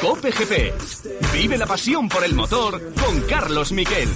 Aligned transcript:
Cope 0.00 0.30
GP. 0.30 1.32
Vive 1.32 1.58
la 1.58 1.66
pasión 1.66 2.08
por 2.08 2.22
el 2.22 2.34
motor 2.34 2.80
con 2.94 3.20
Carlos 3.22 3.72
Miquel. 3.72 4.08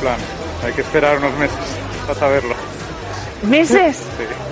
plan. 0.00 0.18
Hay 0.64 0.72
que 0.72 0.80
esperar 0.80 1.18
unos 1.18 1.36
meses 1.38 1.58
para 2.06 2.18
saberlo. 2.18 2.54
¿Meses? 3.42 3.96
Sí. 3.96 4.49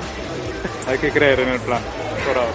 Hay 0.89 0.97
que 0.97 1.11
creer 1.11 1.41
en 1.41 1.51
el 1.51 1.61
plan, 1.61 1.83
por 2.27 2.39
ahora. 2.39 2.53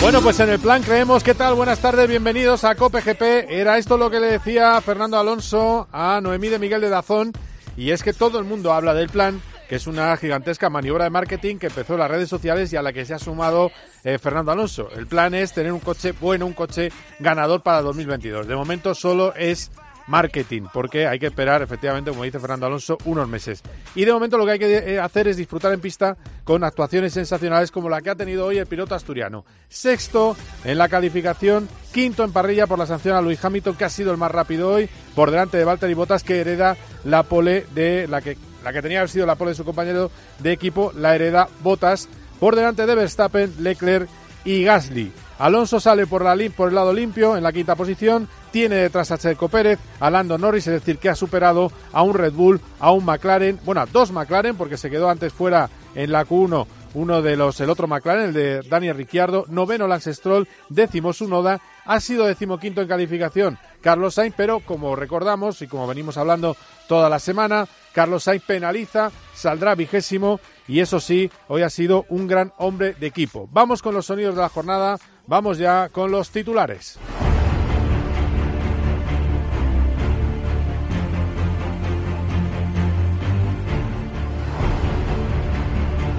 Bueno, 0.00 0.20
pues 0.22 0.40
en 0.40 0.50
el 0.50 0.58
plan 0.58 0.82
creemos. 0.82 1.22
¿Qué 1.22 1.34
tal? 1.34 1.54
Buenas 1.54 1.78
tardes, 1.78 2.08
bienvenidos 2.08 2.64
a 2.64 2.74
Cope 2.74 3.00
GP. 3.00 3.48
Era 3.48 3.78
esto 3.78 3.96
lo 3.96 4.10
que 4.10 4.18
le 4.18 4.26
decía 4.26 4.80
Fernando 4.80 5.16
Alonso 5.20 5.86
a 5.92 6.20
Noemí 6.20 6.48
de 6.48 6.58
Miguel 6.58 6.80
de 6.80 6.88
Dazón. 6.88 7.32
Y 7.76 7.92
es 7.92 8.02
que 8.02 8.12
todo 8.12 8.40
el 8.40 8.44
mundo 8.44 8.72
habla 8.72 8.92
del 8.92 9.08
plan, 9.08 9.40
que 9.68 9.76
es 9.76 9.86
una 9.86 10.16
gigantesca 10.16 10.68
maniobra 10.68 11.04
de 11.04 11.10
marketing 11.10 11.58
que 11.58 11.68
empezó 11.68 11.94
en 11.94 12.00
las 12.00 12.10
redes 12.10 12.28
sociales 12.28 12.72
y 12.72 12.76
a 12.76 12.82
la 12.82 12.92
que 12.92 13.04
se 13.04 13.14
ha 13.14 13.20
sumado 13.20 13.70
eh, 14.02 14.18
Fernando 14.18 14.50
Alonso. 14.50 14.88
El 14.96 15.06
plan 15.06 15.32
es 15.32 15.52
tener 15.52 15.72
un 15.72 15.80
coche 15.80 16.12
bueno, 16.20 16.44
un 16.44 16.54
coche 16.54 16.90
ganador 17.20 17.62
para 17.62 17.82
2022. 17.82 18.48
De 18.48 18.56
momento 18.56 18.96
solo 18.96 19.32
es 19.36 19.70
marketing, 20.06 20.62
porque 20.72 21.06
hay 21.06 21.18
que 21.18 21.26
esperar, 21.26 21.62
efectivamente, 21.62 22.10
como 22.10 22.24
dice 22.24 22.38
Fernando 22.38 22.66
Alonso, 22.66 22.98
unos 23.04 23.28
meses. 23.28 23.62
Y 23.94 24.04
de 24.04 24.12
momento 24.12 24.38
lo 24.38 24.46
que 24.46 24.52
hay 24.52 24.58
que 24.58 24.76
eh, 24.76 25.00
hacer 25.00 25.28
es 25.28 25.36
disfrutar 25.36 25.72
en 25.72 25.80
pista 25.80 26.16
con 26.44 26.64
actuaciones 26.64 27.12
sensacionales 27.12 27.70
como 27.70 27.88
la 27.88 28.00
que 28.00 28.10
ha 28.10 28.14
tenido 28.14 28.46
hoy 28.46 28.58
el 28.58 28.66
piloto 28.66 28.94
asturiano. 28.94 29.44
Sexto 29.68 30.36
en 30.64 30.78
la 30.78 30.88
calificación, 30.88 31.68
quinto 31.92 32.24
en 32.24 32.32
parrilla 32.32 32.66
por 32.66 32.78
la 32.78 32.86
sanción 32.86 33.16
a 33.16 33.20
Luis 33.20 33.44
Hamilton, 33.44 33.76
que 33.76 33.84
ha 33.84 33.90
sido 33.90 34.12
el 34.12 34.18
más 34.18 34.30
rápido 34.30 34.70
hoy, 34.70 34.88
por 35.14 35.30
delante 35.30 35.58
de 35.58 35.64
Valtteri 35.64 35.94
Bottas, 35.94 36.22
que 36.22 36.40
hereda 36.40 36.76
la 37.04 37.22
pole 37.24 37.66
de 37.74 38.06
la 38.08 38.20
que, 38.20 38.36
la 38.62 38.72
que 38.72 38.82
tenía 38.82 39.06
sido 39.08 39.26
la 39.26 39.34
pole 39.34 39.50
de 39.50 39.56
su 39.56 39.64
compañero 39.64 40.10
de 40.38 40.52
equipo, 40.52 40.92
la 40.94 41.14
hereda 41.14 41.48
Bottas, 41.62 42.08
por 42.38 42.54
delante 42.54 42.86
de 42.86 42.94
Verstappen, 42.94 43.54
Leclerc 43.60 44.08
y 44.44 44.62
Gasly. 44.62 45.25
Alonso 45.38 45.80
sale 45.80 46.06
por, 46.06 46.22
la, 46.22 46.36
por 46.56 46.68
el 46.68 46.74
lado 46.74 46.92
limpio 46.92 47.36
en 47.36 47.42
la 47.42 47.52
quinta 47.52 47.76
posición, 47.76 48.28
tiene 48.50 48.76
detrás 48.76 49.10
a 49.10 49.18
Checo 49.18 49.48
Pérez, 49.48 49.78
a 50.00 50.10
Lando 50.10 50.38
Norris, 50.38 50.66
es 50.66 50.74
decir, 50.74 50.98
que 50.98 51.08
ha 51.08 51.14
superado 51.14 51.70
a 51.92 52.02
un 52.02 52.14
Red 52.14 52.32
Bull, 52.32 52.60
a 52.80 52.90
un 52.90 53.04
McLaren, 53.04 53.60
bueno, 53.64 53.82
a 53.82 53.86
dos 53.86 54.12
McLaren, 54.12 54.56
porque 54.56 54.76
se 54.76 54.90
quedó 54.90 55.10
antes 55.10 55.32
fuera 55.32 55.68
en 55.94 56.12
la 56.12 56.24
Q1 56.24 56.66
uno 56.96 57.20
de 57.20 57.36
los, 57.36 57.60
el 57.60 57.68
otro 57.68 57.86
McLaren, 57.86 58.28
el 58.28 58.32
de 58.32 58.62
Daniel 58.62 58.96
Ricciardo, 58.96 59.44
noveno 59.48 59.86
Lance 59.86 60.14
Stroll, 60.14 60.48
décimo 60.70 61.12
Sunoda, 61.12 61.60
ha 61.84 62.00
sido 62.00 62.24
decimoquinto 62.24 62.80
en 62.80 62.88
calificación 62.88 63.58
Carlos 63.82 64.14
Sainz, 64.14 64.34
pero 64.34 64.60
como 64.60 64.96
recordamos 64.96 65.60
y 65.60 65.66
como 65.66 65.86
venimos 65.86 66.16
hablando 66.16 66.56
toda 66.88 67.10
la 67.10 67.18
semana, 67.18 67.68
Carlos 67.92 68.24
Sainz 68.24 68.42
penaliza, 68.44 69.10
saldrá 69.34 69.74
vigésimo 69.74 70.40
y 70.66 70.80
eso 70.80 70.98
sí, 70.98 71.30
hoy 71.48 71.62
ha 71.62 71.70
sido 71.70 72.06
un 72.08 72.26
gran 72.26 72.52
hombre 72.56 72.94
de 72.94 73.06
equipo. 73.06 73.48
Vamos 73.52 73.82
con 73.82 73.94
los 73.94 74.06
sonidos 74.06 74.34
de 74.34 74.40
la 74.40 74.48
jornada, 74.48 74.98
vamos 75.26 75.58
ya 75.58 75.88
con 75.88 76.10
los 76.10 76.30
titulares. 76.30 76.98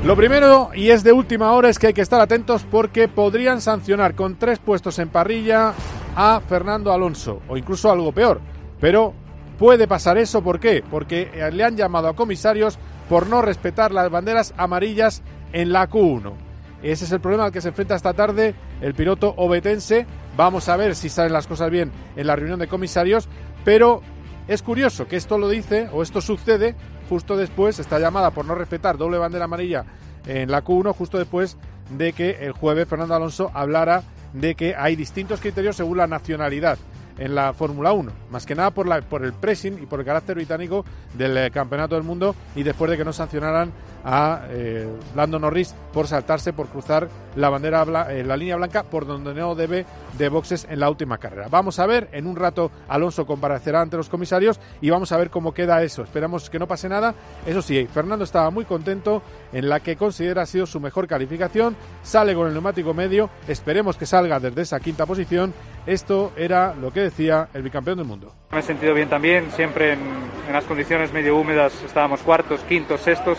Lo 0.04 0.16
primero, 0.16 0.70
y 0.74 0.92
es 0.92 1.04
de 1.04 1.12
última 1.12 1.52
hora, 1.52 1.68
es 1.68 1.80
que 1.80 1.88
hay 1.88 1.94
que 1.94 2.02
estar 2.02 2.22
atentos 2.22 2.66
porque 2.72 3.10
podrían 3.10 3.60
sancionar 3.60 4.16
con 4.16 4.38
tres 4.38 4.58
puestos 4.58 5.00
en 5.00 5.10
parrilla 5.10 5.74
a 6.16 6.40
Fernando 6.40 6.94
Alonso, 6.94 7.42
o 7.50 7.58
incluso 7.58 7.92
algo 7.92 8.14
peor. 8.14 8.40
Pero 8.80 9.14
puede 9.60 9.86
pasar 9.86 10.18
eso, 10.18 10.42
¿por 10.42 10.62
qué? 10.62 10.82
Porque 10.90 11.50
le 11.52 11.64
han 11.64 11.76
llamado 11.76 12.08
a 12.08 12.16
comisarios 12.16 12.80
por 13.10 13.28
no 13.28 13.42
respetar 13.42 13.92
las 13.92 14.10
banderas 14.10 14.54
amarillas 14.56 15.24
en 15.52 15.74
la 15.74 15.90
Q1. 15.90 16.47
Ese 16.84 17.06
es 17.06 17.12
el 17.12 17.20
problema 17.20 17.46
al 17.46 17.52
que 17.52 17.62
se 17.62 17.70
enfrenta 17.70 17.96
esta 17.96 18.14
tarde 18.14 18.54
el 18.82 18.94
piloto 18.94 19.34
obetense. 19.38 20.06
Vamos 20.36 20.70
a 20.70 20.78
ver 20.78 20.96
si 20.96 21.10
salen 21.10 21.34
las 21.34 21.48
cosas 21.48 21.72
bien 21.72 21.92
en 22.16 22.28
la 22.28 22.36
reunión 22.36 22.60
de 22.60 22.68
comisarios, 22.68 23.28
pero 23.66 24.02
es 24.48 24.62
curioso 24.62 25.08
que 25.08 25.16
esto 25.16 25.38
lo 25.38 25.50
dice 25.50 25.90
o 25.92 26.04
esto 26.04 26.22
sucede 26.22 26.76
justo 27.10 27.38
después, 27.38 27.80
esta 27.80 28.00
llamada 28.00 28.32
por 28.32 28.46
no 28.46 28.54
respetar 28.54 28.98
doble 28.98 29.18
bandera 29.18 29.46
amarilla 29.46 29.86
en 30.26 30.52
la 30.52 30.64
Q1, 30.64 30.94
justo 30.94 31.18
después 31.18 31.58
de 31.90 32.14
que 32.14 32.46
el 32.46 32.52
jueves 32.52 32.88
Fernando 32.88 33.16
Alonso 33.16 33.50
hablara 33.54 34.04
de 34.34 34.56
que 34.56 34.76
hay 34.76 34.96
distintos 34.96 35.40
criterios 35.40 35.78
según 35.78 35.98
la 35.98 36.08
nacionalidad 36.08 36.78
en 37.18 37.36
la 37.36 37.54
Fórmula 37.54 37.92
1, 37.94 38.12
más 38.32 38.46
que 38.46 38.56
nada 38.56 38.72
por, 38.72 38.88
la, 38.88 39.02
por 39.02 39.24
el 39.24 39.34
pressing 39.34 39.82
y 39.82 39.86
por 39.86 40.00
el 40.00 40.06
carácter 40.06 40.36
británico 40.36 40.86
del 41.14 41.38
eh, 41.38 41.52
Campeonato 41.52 41.96
del 41.96 42.04
Mundo 42.04 42.36
y 42.56 42.64
después 42.64 42.90
de 42.92 42.98
que 42.98 43.06
no 43.06 43.14
sancionaran 43.14 43.72
a 44.04 44.46
eh, 44.50 44.88
Lando 45.16 45.38
Norris 45.38 45.76
por 45.92 46.08
saltarse, 46.08 46.54
por 46.54 46.68
cruzar 46.68 47.10
la 47.36 47.50
bandera, 47.50 48.08
eh, 48.10 48.24
la 48.24 48.38
línea 48.38 48.56
blanca 48.56 48.84
por 48.84 49.06
donde 49.06 49.34
no 49.34 49.54
debe 49.54 49.86
de 50.18 50.30
boxes 50.30 50.66
en 50.70 50.80
la 50.80 50.90
última 50.90 51.18
carrera. 51.18 51.48
Vamos 51.50 51.80
a 51.80 51.86
ver, 51.86 52.08
en 52.14 52.26
un 52.26 52.36
rato 52.36 52.72
Alonso 52.88 53.26
comparecerá 53.26 53.82
ante 53.82 53.98
los 53.98 54.10
comisarios 54.10 54.60
y 54.82 54.90
vamos 54.90 55.12
a 55.12 55.18
ver 55.18 55.30
cómo 55.30 55.54
queda 55.54 55.84
eso. 55.84 56.04
Esperamos 56.04 56.50
que 56.50 56.60
no 56.60 56.68
pase 56.68 56.88
nada. 56.88 57.14
Eso 57.46 57.62
sí, 57.62 57.86
Fernando 57.94 58.24
estaba 58.24 58.50
muy 58.50 58.66
contento 58.66 59.22
en 59.52 59.68
la 59.68 59.82
que 59.82 59.98
considera 59.98 60.44
ha 60.44 60.46
sido 60.46 60.66
su 60.66 60.80
mejor 60.80 61.08
calificación. 61.08 61.76
Sale 62.04 62.34
con 62.34 62.48
el 62.48 62.54
neumático 62.54 62.94
medio. 62.94 63.30
Esperemos 63.48 63.98
que 63.98 64.06
salga 64.06 64.40
desde 64.40 64.62
esa 64.62 64.80
quinta 64.80 65.06
posición. 65.06 65.54
Esto 65.88 66.34
era 66.36 66.76
lo 66.76 66.92
que 66.92 67.00
decía 67.00 67.48
el 67.54 67.64
bicampeón 67.64 67.98
del 67.98 68.06
mundo. 68.06 68.34
Me 68.52 68.60
he 68.60 68.62
sentido 68.62 68.94
bien 68.94 69.08
también, 69.08 69.50
siempre 69.52 69.94
en, 69.94 70.00
en 70.48 70.54
las 70.54 70.66
condiciones 70.66 71.14
medio 71.14 71.38
húmedas 71.38 71.82
estábamos 71.82 72.20
cuartos, 72.22 72.60
quintos, 72.68 73.00
sextos 73.00 73.38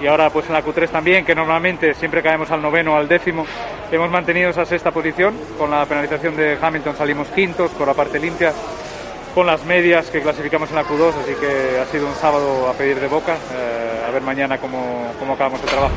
y 0.00 0.06
ahora 0.06 0.30
pues 0.30 0.46
en 0.46 0.54
la 0.54 0.64
Q3 0.64 0.88
también, 0.88 1.24
que 1.24 1.34
normalmente 1.34 1.92
siempre 1.92 2.22
caemos 2.22 2.50
al 2.50 2.62
noveno 2.62 2.94
o 2.94 2.96
al 2.96 3.08
décimo, 3.08 3.46
hemos 3.90 4.10
mantenido 4.10 4.48
esa 4.48 4.64
sexta 4.64 4.90
posición, 4.90 5.34
con 5.58 5.70
la 5.70 5.84
penalización 5.84 6.34
de 6.34 6.58
Hamilton 6.60 6.96
salimos 6.96 7.28
quintos 7.28 7.70
por 7.72 7.86
la 7.86 7.94
parte 7.94 8.18
limpia, 8.18 8.52
con 9.34 9.46
las 9.46 9.62
medias 9.64 10.10
que 10.10 10.22
clasificamos 10.22 10.70
en 10.70 10.76
la 10.76 10.84
Q2, 10.84 11.12
así 11.22 11.34
que 11.34 11.78
ha 11.78 11.84
sido 11.86 12.06
un 12.06 12.14
sábado 12.14 12.68
a 12.68 12.72
pedir 12.72 12.98
de 12.98 13.06
boca, 13.06 13.34
eh, 13.34 14.04
a 14.08 14.10
ver 14.10 14.22
mañana 14.22 14.58
cómo, 14.58 15.12
cómo 15.18 15.34
acabamos 15.34 15.60
el 15.62 15.68
trabajo. 15.68 15.94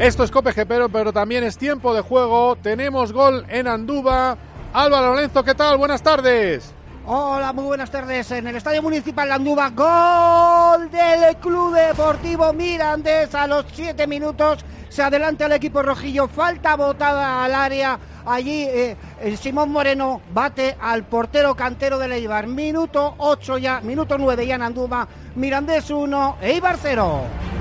Esto 0.00 0.24
es 0.24 0.30
Cope 0.30 0.54
pero, 0.64 0.88
pero 0.88 1.12
también 1.12 1.44
es 1.44 1.58
tiempo 1.58 1.92
de 1.92 2.00
juego. 2.00 2.56
Tenemos 2.56 3.12
gol 3.12 3.44
en 3.50 3.68
Andúba. 3.68 4.34
Álvaro 4.72 5.08
Lorenzo, 5.14 5.44
¿qué 5.44 5.54
tal? 5.54 5.76
Buenas 5.76 6.02
tardes. 6.02 6.72
Hola, 7.04 7.52
muy 7.52 7.64
buenas 7.64 7.90
tardes. 7.90 8.30
En 8.30 8.46
el 8.46 8.56
Estadio 8.56 8.80
Municipal 8.80 9.28
de 9.28 9.34
Andúba, 9.34 9.68
gol 9.68 10.90
del 10.90 11.36
Club 11.36 11.74
Deportivo 11.74 12.50
Mirandés 12.54 13.34
a 13.34 13.46
los 13.46 13.66
7 13.74 14.06
minutos. 14.06 14.64
Se 14.88 15.02
adelanta 15.02 15.44
el 15.44 15.52
equipo 15.52 15.82
rojillo, 15.82 16.28
falta 16.28 16.76
botada 16.76 17.44
al 17.44 17.54
área. 17.54 17.98
Allí 18.24 18.62
eh, 18.62 18.96
el 19.20 19.36
Simón 19.36 19.70
Moreno 19.70 20.22
bate 20.32 20.78
al 20.80 21.04
portero 21.04 21.54
cantero 21.54 21.98
de 21.98 22.06
Eibar. 22.14 22.46
Minuto 22.46 23.16
8 23.18 23.58
ya, 23.58 23.82
minuto 23.82 24.16
9 24.16 24.46
ya 24.46 24.54
en 24.54 24.62
Andúba. 24.62 25.06
Mirandés 25.34 25.90
1, 25.90 26.38
Eibar 26.40 26.78
0. 26.80 27.59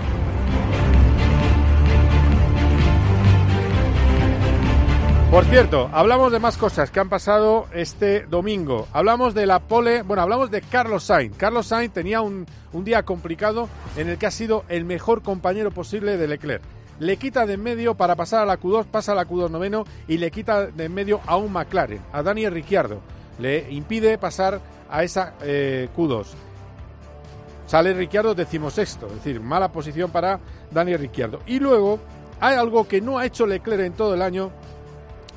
Por 5.31 5.45
cierto, 5.45 5.91
hablamos 5.93 6.31
de 6.31 6.39
más 6.39 6.57
cosas 6.57 6.89
que 6.89 6.99
han 6.99 7.07
pasado 7.07 7.67
este 7.71 8.25
domingo. 8.25 8.87
Hablamos 8.93 9.35
de 9.35 9.45
la 9.45 9.59
pole, 9.59 10.01
bueno, 10.01 10.23
hablamos 10.23 10.49
de 10.49 10.63
Carlos 10.63 11.03
Sainz. 11.03 11.37
Carlos 11.37 11.67
Sainz 11.67 11.93
tenía 11.93 12.21
un, 12.21 12.47
un 12.73 12.83
día 12.83 13.03
complicado 13.03 13.69
en 13.95 14.09
el 14.09 14.17
que 14.17 14.25
ha 14.25 14.31
sido 14.31 14.65
el 14.69 14.85
mejor 14.85 15.21
compañero 15.21 15.69
posible 15.69 16.17
de 16.17 16.27
Leclerc. 16.27 16.63
Le 16.97 17.17
quita 17.17 17.45
de 17.45 17.53
en 17.53 17.61
medio 17.61 17.93
para 17.93 18.15
pasar 18.15 18.41
a 18.41 18.45
la 18.47 18.59
Q2, 18.59 18.85
pasa 18.85 19.11
a 19.11 19.15
la 19.15 19.27
Q2 19.27 19.51
noveno 19.51 19.85
y 20.07 20.17
le 20.17 20.31
quita 20.31 20.65
de 20.65 20.85
en 20.85 20.93
medio 20.95 21.21
a 21.27 21.37
un 21.37 21.53
McLaren, 21.53 22.01
a 22.11 22.23
Daniel 22.23 22.51
Ricciardo. 22.51 22.99
Le 23.37 23.71
impide 23.71 24.17
pasar 24.17 24.59
a 24.89 25.03
esa 25.03 25.35
eh, 25.43 25.89
Q2. 25.95 26.25
Sale 27.67 27.93
Ricciardo 27.93 28.33
decimosexto, 28.33 29.05
es 29.05 29.13
decir, 29.17 29.39
mala 29.39 29.71
posición 29.71 30.09
para 30.09 30.39
Daniel 30.71 31.01
Ricciardo. 31.01 31.39
Y 31.45 31.59
luego 31.59 31.99
hay 32.39 32.55
algo 32.55 32.87
que 32.87 32.99
no 32.99 33.19
ha 33.19 33.27
hecho 33.27 33.45
Leclerc 33.45 33.83
en 33.83 33.93
todo 33.93 34.15
el 34.15 34.23
año, 34.23 34.51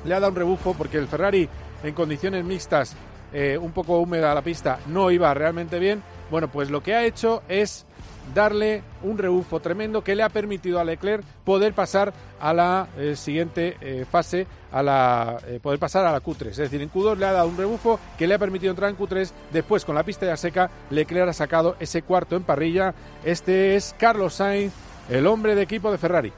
le 0.05 0.13
ha 0.13 0.19
dado 0.19 0.31
un 0.31 0.37
rebufo 0.37 0.73
porque 0.73 0.97
el 0.97 1.07
Ferrari 1.07 1.49
en 1.83 1.93
condiciones 1.93 2.43
mixtas, 2.43 2.95
eh, 3.33 3.57
un 3.57 3.71
poco 3.71 3.99
húmeda 3.99 4.33
la 4.33 4.41
pista, 4.41 4.79
no 4.87 5.11
iba 5.11 5.33
realmente 5.33 5.79
bien. 5.79 6.01
Bueno, 6.31 6.47
pues 6.47 6.69
lo 6.69 6.81
que 6.81 6.95
ha 6.95 7.03
hecho 7.03 7.43
es 7.49 7.85
darle 8.33 8.81
un 9.03 9.17
rebufo 9.17 9.59
tremendo 9.59 10.01
que 10.01 10.15
le 10.15 10.23
ha 10.23 10.29
permitido 10.29 10.79
a 10.79 10.85
Leclerc 10.85 11.23
poder 11.43 11.73
pasar 11.73 12.13
a 12.39 12.53
la 12.53 12.87
eh, 12.97 13.17
siguiente 13.17 13.75
eh, 13.81 14.05
fase, 14.09 14.47
a 14.71 14.81
la 14.81 15.39
poder 15.61 15.77
pasar 15.77 16.05
a 16.05 16.11
la 16.11 16.21
Q3. 16.21 16.47
Es 16.47 16.57
decir, 16.57 16.81
en 16.81 16.89
Q2 16.89 17.17
le 17.17 17.25
ha 17.25 17.33
dado 17.33 17.47
un 17.47 17.57
rebufo 17.57 17.99
que 18.17 18.27
le 18.27 18.35
ha 18.35 18.39
permitido 18.39 18.71
entrar 18.71 18.89
en 18.89 18.97
Q3. 18.97 19.29
Después, 19.51 19.83
con 19.83 19.95
la 19.95 20.03
pista 20.03 20.25
ya 20.25 20.37
seca, 20.37 20.69
Leclerc 20.89 21.29
ha 21.29 21.33
sacado 21.33 21.75
ese 21.79 22.01
cuarto 22.01 22.35
en 22.35 22.43
parrilla. 22.43 22.93
Este 23.25 23.75
es 23.75 23.93
Carlos 23.99 24.35
Sainz, 24.35 24.73
el 25.09 25.27
hombre 25.27 25.53
de 25.53 25.63
equipo 25.63 25.91
de 25.91 25.97
Ferrari. 25.97 26.31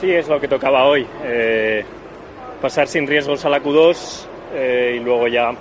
Sí, 0.00 0.10
es 0.10 0.28
lo 0.28 0.40
que 0.40 0.48
tocaba 0.48 0.86
hoy. 0.86 1.06
Pasar 2.60 2.88
sin 2.88 3.06
riesgos 3.06 3.44
a 3.44 3.48
la 3.48 3.62
Q2 3.62 4.26
y 4.94 4.98
luego 5.00 5.28
ya 5.28 5.52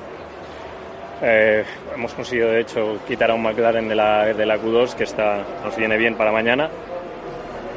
eh, 1.21 1.63
hemos 1.95 2.13
conseguido, 2.13 2.49
de 2.49 2.61
hecho, 2.61 2.99
quitar 3.07 3.31
a 3.31 3.33
un 3.33 3.41
McLaren 3.41 3.87
de 3.87 3.95
la, 3.95 4.25
de 4.25 4.45
la 4.45 4.57
Q2, 4.57 4.93
que 4.93 5.03
está, 5.03 5.43
nos 5.63 5.75
viene 5.75 5.97
bien 5.97 6.15
para 6.15 6.31
mañana. 6.31 6.69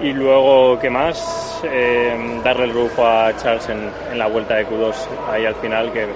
Y 0.02 0.12
luego, 0.12 0.78
¿qué 0.78 0.90
más? 0.90 1.60
Eh, 1.64 2.40
darle 2.42 2.64
el 2.64 2.72
rufo 2.72 3.06
a 3.06 3.34
Charles 3.36 3.68
en, 3.68 3.90
en, 4.12 4.18
la 4.18 4.26
vuelta 4.26 4.56
de 4.56 4.66
Q2, 4.66 4.94
ahí 5.30 5.46
al 5.46 5.54
final, 5.56 5.92
que 5.92 6.06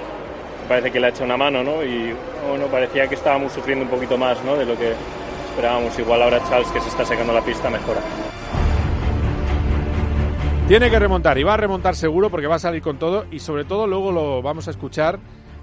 parece 0.68 0.90
que 0.90 1.00
le 1.00 1.06
ha 1.06 1.10
hecho 1.10 1.24
una 1.24 1.36
mano, 1.36 1.62
¿no? 1.62 1.82
Y 1.82 2.14
bueno, 2.48 2.66
parecía 2.66 3.06
que 3.06 3.14
estábamos 3.14 3.52
sufriendo 3.52 3.84
un 3.84 3.90
poquito 3.90 4.16
más, 4.16 4.42
¿no? 4.44 4.56
De 4.56 4.64
lo 4.64 4.76
que 4.76 4.92
esperábamos. 5.50 5.98
Igual 5.98 6.22
ahora 6.22 6.40
Charles, 6.48 6.70
que 6.70 6.80
se 6.80 6.88
está 6.88 7.04
sacando 7.04 7.32
la 7.32 7.42
pista, 7.42 7.68
mejora. 7.70 8.00
Tiene 10.66 10.90
que 10.90 10.98
remontar 10.98 11.36
y 11.36 11.42
va 11.42 11.54
a 11.54 11.56
remontar 11.58 11.94
seguro 11.94 12.30
porque 12.30 12.46
va 12.46 12.54
a 12.54 12.58
salir 12.58 12.80
con 12.80 12.98
todo 12.98 13.26
y 13.30 13.40
sobre 13.40 13.66
todo 13.66 13.86
luego 13.86 14.12
lo 14.12 14.40
vamos 14.40 14.66
a 14.66 14.70
escuchar 14.70 15.18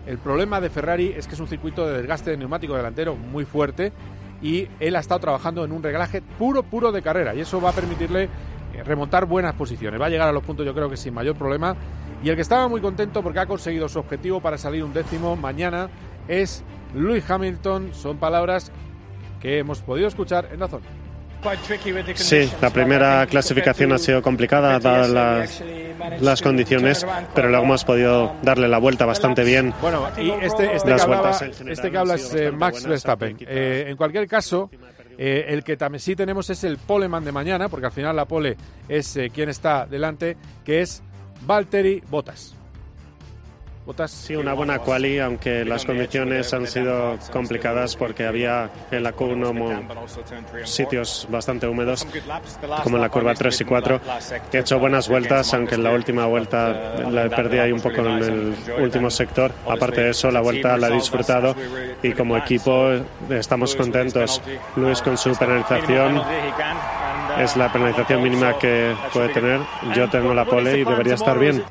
el 0.06 0.18
problema 0.18 0.62
de 0.62 0.70
Ferrari 0.70 1.14
es 1.16 1.28
que 1.28 1.36
es 1.36 1.40
un 1.40 1.48
circuito 1.48 1.88
de 1.88 1.98
desgaste 1.98 2.32
de 2.32 2.38
neumático 2.38 2.76
delantero 2.76 3.16
muy 3.16 3.46
fuerte 3.46 3.94
y 4.42 4.68
él 4.80 4.96
ha 4.96 5.00
estado 5.00 5.20
trabajando 5.20 5.64
en 5.64 5.72
un 5.72 5.82
reglaje 5.84 6.22
puro, 6.22 6.64
puro 6.64 6.92
de 6.92 7.02
carrera 7.02 7.36
y 7.36 7.42
eso 7.42 7.62
va 7.62 7.70
a 7.70 7.74
permitirle 7.74 8.30
eh, 8.74 8.84
remontar 8.84 9.26
buenas 9.26 9.54
posiciones. 9.54 10.02
Va 10.02 10.08
a 10.08 10.10
llegar 10.10 10.28
a 10.28 10.32
los 10.32 10.44
puntos 10.44 10.66
yo 10.66 10.74
creo 10.74 10.90
que 10.90 10.98
sin 10.98 11.14
mayor 11.14 11.36
problema. 11.36 11.76
Y 12.24 12.30
el 12.30 12.36
que 12.36 12.42
estaba 12.42 12.68
muy 12.68 12.82
contento 12.82 13.22
porque 13.22 13.40
ha 13.40 13.46
conseguido 13.46 13.90
su 13.90 14.00
objetivo 14.00 14.40
para 14.40 14.58
salir 14.58 14.84
un 14.84 14.94
décimo 14.94 15.36
mañana 15.36 15.90
es 16.28 16.64
Lewis 16.96 17.30
Hamilton. 17.30 17.94
Son 17.94 18.18
palabras 18.18 18.72
que 19.40 19.60
hemos 19.60 19.82
podido 19.82 20.08
escuchar 20.08 20.50
en 20.52 20.60
la 20.60 20.68
zona. 20.68 21.01
Sí, 22.16 22.50
la 22.62 22.70
primera 22.70 23.26
clasificación 23.28 23.92
ha 23.94 23.98
sido 23.98 24.22
complicada 24.22 24.80
dadas 24.80 25.10
las, 25.10 25.64
las 26.20 26.42
condiciones, 26.42 27.06
pero 27.34 27.50
luego 27.50 27.66
hemos 27.66 27.84
podido 27.84 28.36
darle 28.42 28.68
la 28.68 28.78
vuelta 28.78 29.06
bastante 29.06 29.44
bien. 29.44 29.74
Bueno, 29.82 30.08
y 30.18 30.30
este, 30.30 30.76
este, 30.76 30.96
que, 30.96 31.02
hablaba, 31.02 31.40
este 31.68 31.92
que 31.92 31.98
habla 31.98 32.16
es 32.16 32.34
eh, 32.34 32.52
Max 32.52 32.86
Verstappen. 32.86 33.38
Eh, 33.42 33.86
en 33.88 33.98
cualquier 33.98 34.28
caso, 34.28 34.70
eh, 35.18 35.46
el 35.48 35.64
que 35.64 35.78
también 35.78 36.00
sí 36.00 36.16
tenemos 36.16 36.50
es 36.50 36.64
el 36.64 36.78
poleman 36.78 37.26
de 37.26 37.32
mañana, 37.32 37.70
porque 37.70 37.88
al 37.88 37.92
final 37.92 38.16
la 38.16 38.26
pole 38.26 38.56
es 38.88 39.18
quien 39.34 39.50
está 39.50 39.86
delante, 39.86 40.38
que 40.64 40.82
es 40.82 41.02
Valtteri 41.46 42.04
Bottas. 42.10 42.56
Sí, 44.08 44.36
una 44.36 44.54
buena 44.54 44.80
quali, 44.80 45.18
aunque 45.20 45.66
las 45.66 45.86
condiciones 45.86 46.54
han 46.54 46.68
sido 46.68 47.18
complicadas 47.32 47.96
porque 47.96 48.26
había 48.28 48.70
en 48.92 49.04
la 49.04 49.14
Q1 49.14 50.66
sitios 50.66 51.28
bastante 51.30 51.68
húmedos, 51.68 52.06
como 52.84 52.98
en 52.98 53.02
la 53.02 53.10
curva 53.10 53.34
3 53.34 53.62
y 53.62 53.66
4. 53.66 54.02
He 54.54 54.60
hecho 54.60 54.80
buenas 54.80 55.10
vueltas, 55.10 55.54
aunque 55.56 55.76
en 55.76 55.84
la 55.84 55.92
última 55.92 56.28
vuelta 56.28 56.94
la 57.10 57.28
perdí 57.30 57.58
ahí 57.58 57.72
un 57.72 57.82
poco 57.82 58.02
en 58.02 58.24
el 58.24 58.56
último 58.80 59.10
sector. 59.10 59.52
Aparte 59.68 60.02
de 60.02 60.10
eso, 60.12 60.30
la 60.30 60.42
vuelta 60.42 60.78
la 60.78 60.90
he 60.90 60.94
disfrutado 60.94 61.56
y 62.04 62.14
como 62.14 62.38
equipo 62.38 62.92
estamos 63.30 63.76
contentos. 63.76 64.42
Luis 64.76 65.02
con 65.02 65.18
su 65.18 65.36
penalización 65.36 66.22
es 67.40 67.58
la 67.58 67.72
penalización 67.74 68.22
mínima 68.22 68.58
que 68.60 68.96
puede 69.12 69.30
tener. 69.30 69.60
Yo 69.96 70.08
tengo 70.08 70.36
la 70.36 70.46
pole 70.46 70.80
y 70.80 70.84
debería 70.84 71.16
estar 71.16 71.38
bien. 71.40 71.64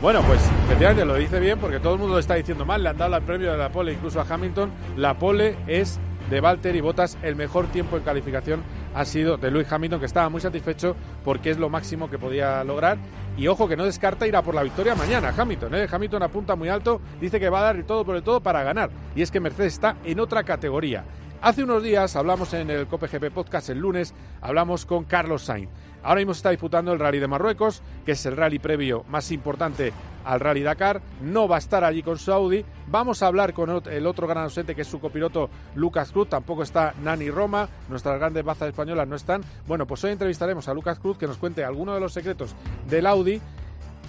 Bueno, 0.00 0.20
pues 0.26 0.40
efectivamente 0.66 1.06
lo 1.06 1.14
dice 1.14 1.40
bien 1.40 1.58
porque 1.58 1.80
todo 1.80 1.94
el 1.94 1.98
mundo 1.98 2.14
lo 2.14 2.20
está 2.20 2.34
diciendo 2.34 2.66
mal. 2.66 2.82
Le 2.82 2.90
han 2.90 2.98
dado 2.98 3.16
el 3.16 3.22
premio 3.22 3.50
de 3.50 3.56
la 3.56 3.70
pole 3.70 3.94
incluso 3.94 4.20
a 4.20 4.26
Hamilton. 4.28 4.70
La 4.96 5.18
pole 5.18 5.56
es 5.66 5.98
de 6.28 6.40
Valtteri 6.40 6.82
Bottas. 6.82 7.16
El 7.22 7.34
mejor 7.34 7.66
tiempo 7.68 7.96
en 7.96 8.02
calificación 8.02 8.62
ha 8.94 9.06
sido 9.06 9.38
de 9.38 9.50
Lewis 9.50 9.72
Hamilton, 9.72 9.98
que 9.98 10.06
estaba 10.06 10.28
muy 10.28 10.42
satisfecho 10.42 10.94
porque 11.24 11.50
es 11.50 11.58
lo 11.58 11.70
máximo 11.70 12.10
que 12.10 12.18
podía 12.18 12.62
lograr. 12.62 12.98
Y 13.38 13.48
ojo 13.48 13.68
que 13.68 13.76
no 13.76 13.84
descarta 13.84 14.26
ir 14.26 14.36
a 14.36 14.42
por 14.42 14.54
la 14.54 14.62
victoria 14.62 14.94
mañana. 14.94 15.32
Hamilton, 15.34 15.74
¿eh? 15.74 15.88
Hamilton 15.90 16.22
apunta 16.22 16.56
muy 16.56 16.68
alto, 16.68 17.00
dice 17.18 17.40
que 17.40 17.48
va 17.48 17.60
a 17.60 17.72
dar 17.72 17.82
todo 17.84 18.04
por 18.04 18.16
el 18.16 18.22
todo 18.22 18.40
para 18.40 18.62
ganar. 18.62 18.90
Y 19.14 19.22
es 19.22 19.30
que 19.30 19.40
Mercedes 19.40 19.74
está 19.74 19.96
en 20.04 20.20
otra 20.20 20.44
categoría. 20.44 21.04
Hace 21.40 21.62
unos 21.62 21.82
días 21.82 22.16
hablamos 22.16 22.52
en 22.54 22.70
el 22.70 22.86
COPGP 22.86 23.30
Podcast 23.32 23.68
el 23.70 23.78
lunes, 23.78 24.14
hablamos 24.40 24.84
con 24.84 25.04
Carlos 25.04 25.42
Sainz. 25.42 25.70
Ahora 26.06 26.20
mismo 26.20 26.34
se 26.34 26.38
está 26.38 26.50
disputando 26.50 26.92
el 26.92 27.00
Rally 27.00 27.18
de 27.18 27.26
Marruecos, 27.26 27.82
que 28.04 28.12
es 28.12 28.26
el 28.26 28.36
rally 28.36 28.60
previo 28.60 29.04
más 29.08 29.32
importante 29.32 29.92
al 30.24 30.38
Rally 30.38 30.62
Dakar. 30.62 31.02
No 31.20 31.48
va 31.48 31.56
a 31.56 31.58
estar 31.58 31.82
allí 31.82 32.04
con 32.04 32.16
Saudi. 32.16 32.64
Vamos 32.86 33.24
a 33.24 33.26
hablar 33.26 33.52
con 33.52 33.82
el 33.90 34.06
otro 34.06 34.28
gran 34.28 34.44
ausente, 34.44 34.76
que 34.76 34.82
es 34.82 34.86
su 34.86 35.00
copiloto 35.00 35.50
Lucas 35.74 36.12
Cruz. 36.12 36.28
Tampoco 36.28 36.62
está 36.62 36.94
Nani 37.02 37.28
Roma. 37.28 37.68
Nuestras 37.88 38.20
grandes 38.20 38.44
bazas 38.44 38.68
españolas 38.68 39.08
no 39.08 39.16
están. 39.16 39.42
Bueno, 39.66 39.84
pues 39.84 40.04
hoy 40.04 40.12
entrevistaremos 40.12 40.68
a 40.68 40.74
Lucas 40.74 41.00
Cruz, 41.00 41.18
que 41.18 41.26
nos 41.26 41.38
cuente 41.38 41.64
algunos 41.64 41.96
de 41.96 42.00
los 42.00 42.12
secretos 42.12 42.54
del 42.88 43.04
Audi. 43.04 43.40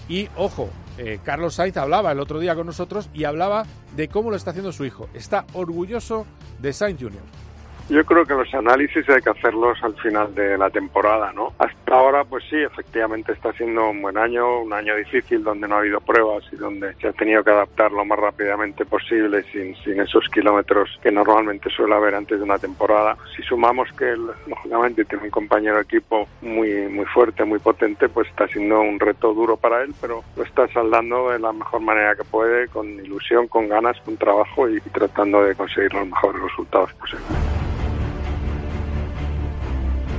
Y 0.07 0.29
ojo, 0.35 0.69
eh, 0.99 1.19
Carlos 1.23 1.55
Sainz 1.55 1.77
hablaba 1.77 2.11
el 2.11 2.19
otro 2.19 2.39
día 2.39 2.53
con 2.53 2.67
nosotros 2.67 3.09
y 3.11 3.23
hablaba 3.23 3.65
de 3.95 4.07
cómo 4.07 4.29
lo 4.29 4.35
está 4.35 4.51
haciendo 4.51 4.71
su 4.71 4.85
hijo. 4.85 5.09
Está 5.15 5.47
orgulloso 5.53 6.27
de 6.59 6.73
Sainz 6.73 7.01
Jr. 7.01 7.46
Yo 7.89 8.03
creo 8.03 8.25
que 8.25 8.33
los 8.33 8.53
análisis 8.53 9.07
hay 9.07 9.21
que 9.21 9.29
hacerlos 9.29 9.81
al 9.81 9.95
final 9.95 10.35
de 10.35 10.57
la 10.57 10.69
temporada, 10.69 11.31
¿no? 11.31 11.53
Hasta 11.57 11.95
ahora, 11.95 12.25
pues 12.25 12.43
sí, 12.49 12.57
efectivamente 12.57 13.31
está 13.31 13.53
siendo 13.53 13.91
un 13.91 14.01
buen 14.01 14.17
año, 14.17 14.59
un 14.59 14.73
año 14.73 14.93
difícil 14.97 15.41
donde 15.41 15.69
no 15.69 15.75
ha 15.75 15.79
habido 15.79 16.01
pruebas 16.01 16.43
y 16.51 16.57
donde 16.57 16.93
se 16.95 17.07
ha 17.07 17.13
tenido 17.13 17.45
que 17.45 17.51
adaptar 17.51 17.93
lo 17.93 18.03
más 18.03 18.19
rápidamente 18.19 18.85
posible 18.85 19.41
sin, 19.53 19.73
sin 19.77 20.01
esos 20.01 20.27
kilómetros 20.33 20.99
que 21.01 21.11
normalmente 21.13 21.69
suele 21.69 21.95
haber 21.95 22.15
antes 22.15 22.37
de 22.37 22.43
una 22.43 22.57
temporada. 22.57 23.15
Si 23.33 23.41
sumamos 23.43 23.89
que 23.93 24.11
él, 24.11 24.27
lógicamente, 24.47 25.05
tiene 25.05 25.23
un 25.23 25.31
compañero 25.31 25.77
de 25.77 25.83
equipo 25.83 26.27
muy, 26.41 26.89
muy 26.89 27.05
fuerte, 27.05 27.45
muy 27.45 27.59
potente, 27.59 28.09
pues 28.09 28.27
está 28.27 28.49
siendo 28.49 28.81
un 28.81 28.99
reto 28.99 29.33
duro 29.33 29.55
para 29.55 29.81
él, 29.83 29.93
pero 30.01 30.25
lo 30.35 30.43
está 30.43 30.67
saldando 30.73 31.29
de 31.29 31.39
la 31.39 31.53
mejor 31.53 31.79
manera 31.79 32.15
que 32.15 32.25
puede, 32.25 32.67
con 32.67 32.85
ilusión, 32.89 33.47
con 33.47 33.69
ganas, 33.69 33.95
con 34.01 34.17
trabajo 34.17 34.67
y 34.67 34.81
tratando 34.81 35.41
de 35.41 35.55
conseguir 35.55 35.93
los 35.93 36.05
mejores 36.05 36.41
resultados 36.41 36.91
posibles. 36.95 37.76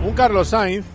Un 0.05 0.15
Carlos 0.15 0.49
Sainz, 0.49 0.87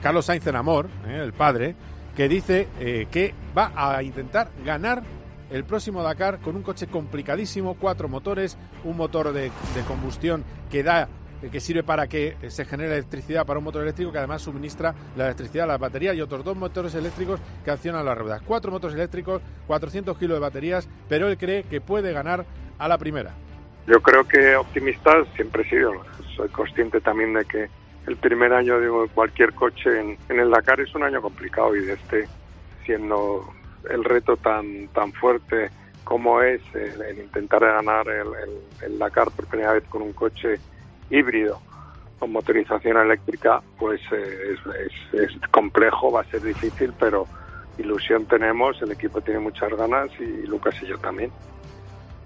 Carlos 0.00 0.24
Sainz 0.24 0.46
en 0.46 0.54
amor, 0.54 0.88
eh, 1.08 1.20
el 1.22 1.32
padre, 1.32 1.74
que 2.16 2.28
dice 2.28 2.68
eh, 2.78 3.08
que 3.10 3.34
va 3.56 3.72
a 3.74 4.00
intentar 4.04 4.50
ganar 4.64 5.02
el 5.50 5.64
próximo 5.64 6.02
Dakar 6.02 6.38
con 6.38 6.54
un 6.54 6.62
coche 6.62 6.86
complicadísimo, 6.86 7.74
cuatro 7.74 8.08
motores, 8.08 8.56
un 8.84 8.96
motor 8.96 9.32
de, 9.32 9.50
combustión 9.88 10.44
que 10.70 10.82
da 10.84 11.08
que 11.50 11.60
sirve 11.60 11.82
para 11.82 12.06
que 12.06 12.36
se 12.48 12.64
genere 12.64 12.94
electricidad 12.94 13.44
para 13.44 13.58
un 13.58 13.64
motor 13.64 13.82
eléctrico 13.82 14.10
que 14.10 14.18
además 14.18 14.40
suministra 14.40 14.94
la 15.14 15.26
electricidad 15.26 15.64
a 15.64 15.72
la 15.72 15.76
batería 15.76 16.14
y 16.14 16.22
otros 16.22 16.42
dos 16.42 16.56
motores 16.56 16.94
eléctricos 16.94 17.40
que 17.64 17.70
accionan 17.70 18.06
las 18.06 18.16
ruedas. 18.16 18.40
Cuatro 18.46 18.70
motores 18.70 18.94
eléctricos, 18.94 19.42
400 19.66 20.16
kilos 20.16 20.36
de 20.36 20.40
baterías, 20.40 20.88
pero 21.06 21.28
él 21.28 21.36
cree 21.36 21.64
que 21.64 21.82
puede 21.82 22.12
ganar 22.12 22.46
a 22.78 22.88
la 22.88 22.96
primera. 22.96 23.34
Yo 23.86 24.00
creo 24.00 24.26
que 24.26 24.56
optimista 24.56 25.12
siempre 25.36 25.64
he 25.64 25.68
sido. 25.68 25.92
Soy 26.36 26.48
consciente 26.48 27.00
también 27.00 27.34
de 27.34 27.44
que 27.44 27.68
el 28.06 28.16
primer 28.16 28.52
año 28.52 28.78
de 28.80 29.08
cualquier 29.08 29.54
coche 29.54 30.16
en, 30.28 30.38
el 30.38 30.50
Dakar 30.50 30.80
es 30.80 30.94
un 30.94 31.04
año 31.04 31.22
complicado 31.22 31.74
y 31.74 31.84
de 31.84 31.94
este 31.94 32.28
siendo 32.84 33.48
el 33.88 34.04
reto 34.04 34.36
tan 34.36 34.88
tan 34.88 35.12
fuerte 35.12 35.70
como 36.04 36.42
es 36.42 36.60
el, 36.74 37.18
intentar 37.18 37.60
ganar 37.60 38.06
el, 38.08 38.98
Dakar 38.98 39.30
por 39.30 39.46
primera 39.46 39.72
vez 39.72 39.84
con 39.88 40.02
un 40.02 40.12
coche 40.12 40.58
híbrido 41.10 41.60
con 42.18 42.30
motorización 42.30 42.96
eléctrica, 42.98 43.60
pues 43.78 44.00
eh, 44.12 44.54
es, 44.54 45.20
es, 45.20 45.48
complejo, 45.50 46.12
va 46.12 46.20
a 46.20 46.24
ser 46.24 46.42
difícil, 46.42 46.92
pero 46.98 47.26
ilusión 47.76 48.26
tenemos, 48.26 48.80
el 48.82 48.92
equipo 48.92 49.20
tiene 49.20 49.40
muchas 49.40 49.70
ganas 49.70 50.08
y 50.20 50.46
Lucas 50.46 50.74
y 50.82 50.86
yo 50.86 50.98
también. 50.98 51.32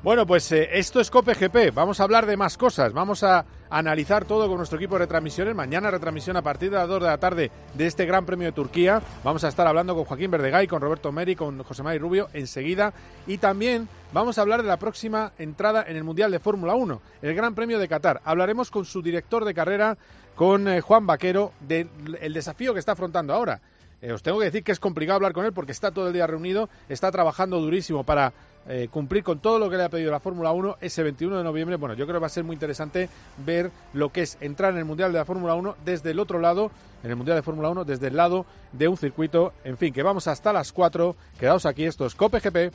Bueno, 0.01 0.29
pues 0.29 0.53
eh, 0.53 0.69
esto 0.75 1.01
es 1.01 1.11
COPE 1.11 1.73
Vamos 1.73 1.99
a 1.99 2.05
hablar 2.05 2.25
de 2.25 2.37
más 2.37 2.57
cosas. 2.57 2.93
Vamos 2.93 3.25
a 3.25 3.45
analizar 3.69 4.25
todo 4.25 4.47
con 4.47 4.59
nuestro 4.59 4.79
equipo 4.79 4.95
de 4.95 5.01
retransmisiones. 5.01 5.57
Mañana 5.57 5.91
retransmisión 5.91 6.37
a 6.37 6.43
partir 6.43 6.71
de 6.71 6.77
las 6.77 6.87
2 6.87 7.03
de 7.03 7.09
la 7.09 7.19
tarde 7.19 7.51
de 7.75 7.87
este 7.87 8.07
Gran 8.07 8.25
Premio 8.25 8.47
de 8.47 8.53
Turquía. 8.53 9.03
Vamos 9.25 9.43
a 9.43 9.49
estar 9.49 9.67
hablando 9.67 9.97
con 9.97 10.05
Joaquín 10.05 10.31
Verdegay, 10.31 10.69
con 10.69 10.81
Roberto 10.81 11.11
Meri, 11.11 11.35
con 11.35 11.65
José 11.65 11.83
María 11.83 11.99
Rubio 11.99 12.29
enseguida. 12.33 12.93
Y 13.27 13.39
también 13.39 13.89
vamos 14.13 14.39
a 14.39 14.43
hablar 14.43 14.63
de 14.63 14.69
la 14.69 14.77
próxima 14.77 15.33
entrada 15.37 15.85
en 15.89 15.97
el 15.97 16.05
Mundial 16.05 16.31
de 16.31 16.39
Fórmula 16.39 16.77
1, 16.77 17.01
el 17.23 17.35
Gran 17.35 17.57
Premio 17.57 17.81
de 17.81 17.89
Qatar. 17.89 18.21
Hablaremos 18.25 18.71
con 18.71 18.85
su 18.85 19.03
director 19.03 19.45
de 19.45 19.53
carrera, 19.53 19.99
con 20.37 20.69
eh, 20.69 20.81
Juan 20.81 21.09
Vaquero, 21.09 21.55
del 21.59 21.89
desafío 22.33 22.73
que 22.73 22.79
está 22.79 22.93
afrontando 22.93 23.35
ahora. 23.35 23.61
Eh, 24.01 24.13
os 24.13 24.23
tengo 24.23 24.39
que 24.39 24.45
decir 24.45 24.63
que 24.63 24.71
es 24.71 24.79
complicado 24.79 25.17
hablar 25.17 25.33
con 25.33 25.45
él 25.45 25.53
porque 25.53 25.73
está 25.73 25.91
todo 25.91 26.07
el 26.07 26.13
día 26.13 26.27
reunido, 26.27 26.69
está 26.89 27.11
trabajando 27.11 27.61
durísimo 27.61 28.05
para 28.05 28.33
eh, 28.69 28.89
cumplir 28.91 29.25
con 29.25 29.41
todo 29.41 29.59
lo 29.59 29.71
que 29.71 29.77
le 29.77 29.85
ha 29.85 29.89
pedido 29.89 30.11
la 30.11 30.21
Fórmula 30.21 30.53
1 30.53 30.77
ese 30.81 31.03
21 31.03 31.39
de 31.39 31.45
noviembre. 31.45 31.77
Bueno, 31.77 31.95
yo 31.95 32.05
creo 32.05 32.17
que 32.17 32.21
va 32.21 32.27
a 32.27 32.31
ser 32.31 32.45
muy 32.45 32.55
interesante 32.55 33.09
ver 33.39 33.71
lo 33.95 34.13
que 34.13 34.23
es 34.23 34.37
entrar 34.41 34.73
en 34.73 34.79
el 34.79 34.85
Mundial 34.85 35.11
de 35.13 35.19
la 35.19 35.25
Fórmula 35.25 35.55
1 35.55 35.77
desde 35.85 36.11
el 36.11 36.21
otro 36.21 36.39
lado, 36.39 36.71
en 37.03 37.11
el 37.11 37.17
Mundial 37.17 37.37
de 37.37 37.43
Fórmula 37.43 37.71
1, 37.71 37.85
desde 37.85 38.09
el 38.09 38.17
lado 38.17 38.45
de 38.73 38.89
un 38.89 38.97
circuito. 38.97 39.55
En 39.65 39.79
fin, 39.79 39.93
que 39.93 40.03
vamos 40.03 40.29
hasta 40.29 40.53
las 40.53 40.73
4. 40.73 41.17
Quedaos 41.41 41.65
aquí, 41.67 41.85
esto 41.85 42.05
es 42.05 42.15
Cope 42.15 42.41
GP. 42.41 42.75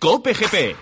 Cope 0.00 0.32
GP. 0.32 0.80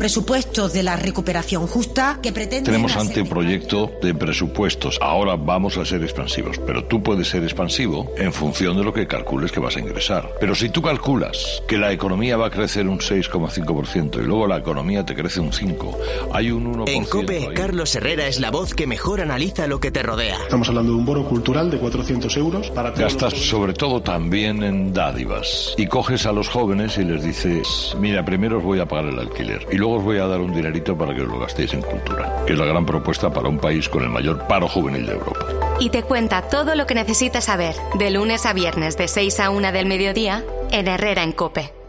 Presupuestos 0.00 0.72
de 0.72 0.82
la 0.82 0.96
recuperación 0.96 1.66
justa 1.66 2.20
que 2.22 2.32
pretende. 2.32 2.70
Tenemos 2.70 2.96
ante 2.96 3.22
proyecto 3.22 3.92
de 4.00 4.14
presupuestos. 4.14 4.96
Ahora 4.98 5.36
vamos 5.36 5.76
a 5.76 5.84
ser 5.84 6.02
expansivos, 6.02 6.58
pero 6.66 6.82
tú 6.86 7.02
puedes 7.02 7.28
ser 7.28 7.42
expansivo 7.42 8.10
en 8.16 8.32
función 8.32 8.78
de 8.78 8.82
lo 8.82 8.94
que 8.94 9.06
calcules 9.06 9.52
que 9.52 9.60
vas 9.60 9.76
a 9.76 9.80
ingresar. 9.80 10.30
Pero 10.40 10.54
si 10.54 10.70
tú 10.70 10.80
calculas 10.80 11.62
que 11.68 11.76
la 11.76 11.92
economía 11.92 12.38
va 12.38 12.46
a 12.46 12.50
crecer 12.50 12.88
un 12.88 12.98
6,5% 12.98 14.22
y 14.22 14.24
luego 14.24 14.46
la 14.46 14.56
economía 14.56 15.04
te 15.04 15.14
crece 15.14 15.38
un 15.38 15.52
5, 15.52 15.98
hay 16.32 16.50
un 16.50 16.72
1%. 16.76 16.88
En 16.88 17.04
COPE, 17.04 17.50
Carlos 17.52 17.94
Herrera 17.94 18.26
es 18.26 18.40
la 18.40 18.50
voz 18.50 18.72
que 18.72 18.86
mejor 18.86 19.20
analiza 19.20 19.66
lo 19.66 19.80
que 19.80 19.90
te 19.90 20.02
rodea. 20.02 20.38
Estamos 20.44 20.70
hablando 20.70 20.92
de 20.92 20.98
un 20.98 21.04
bono 21.04 21.28
cultural 21.28 21.70
de 21.70 21.76
400 21.76 22.34
euros 22.38 22.70
para 22.70 22.92
Gastas 22.92 23.34
sobre 23.34 23.74
todo 23.74 24.00
también 24.00 24.62
en 24.62 24.94
dádivas 24.94 25.74
y 25.76 25.86
coges 25.88 26.24
a 26.24 26.32
los 26.32 26.48
jóvenes 26.48 26.96
y 26.96 27.04
les 27.04 27.22
dices, 27.22 27.94
mira, 28.00 28.24
primero 28.24 28.56
os 28.56 28.64
voy 28.64 28.80
a 28.80 28.86
pagar 28.86 29.04
el 29.04 29.18
alquiler 29.18 29.66
y 29.70 29.76
luego 29.76 29.89
os 29.96 30.04
voy 30.04 30.18
a 30.18 30.26
dar 30.26 30.40
un 30.40 30.52
dinerito 30.52 30.96
para 30.96 31.14
que 31.14 31.22
os 31.22 31.28
lo 31.28 31.38
gastéis 31.38 31.72
en 31.74 31.82
cultura, 31.82 32.44
que 32.46 32.52
es 32.52 32.58
la 32.58 32.66
gran 32.66 32.86
propuesta 32.86 33.32
para 33.32 33.48
un 33.48 33.58
país 33.58 33.88
con 33.88 34.02
el 34.02 34.10
mayor 34.10 34.46
paro 34.46 34.68
juvenil 34.68 35.06
de 35.06 35.12
Europa. 35.12 35.46
Y 35.80 35.90
te 35.90 36.02
cuenta 36.02 36.42
todo 36.42 36.74
lo 36.74 36.86
que 36.86 36.94
necesitas 36.94 37.44
saber, 37.44 37.74
de 37.98 38.10
lunes 38.10 38.46
a 38.46 38.52
viernes 38.52 38.96
de 38.96 39.08
6 39.08 39.40
a 39.40 39.50
1 39.50 39.72
del 39.72 39.86
mediodía, 39.86 40.44
en 40.70 40.88
Herrera 40.88 41.22
en 41.22 41.32
Cope. 41.32 41.79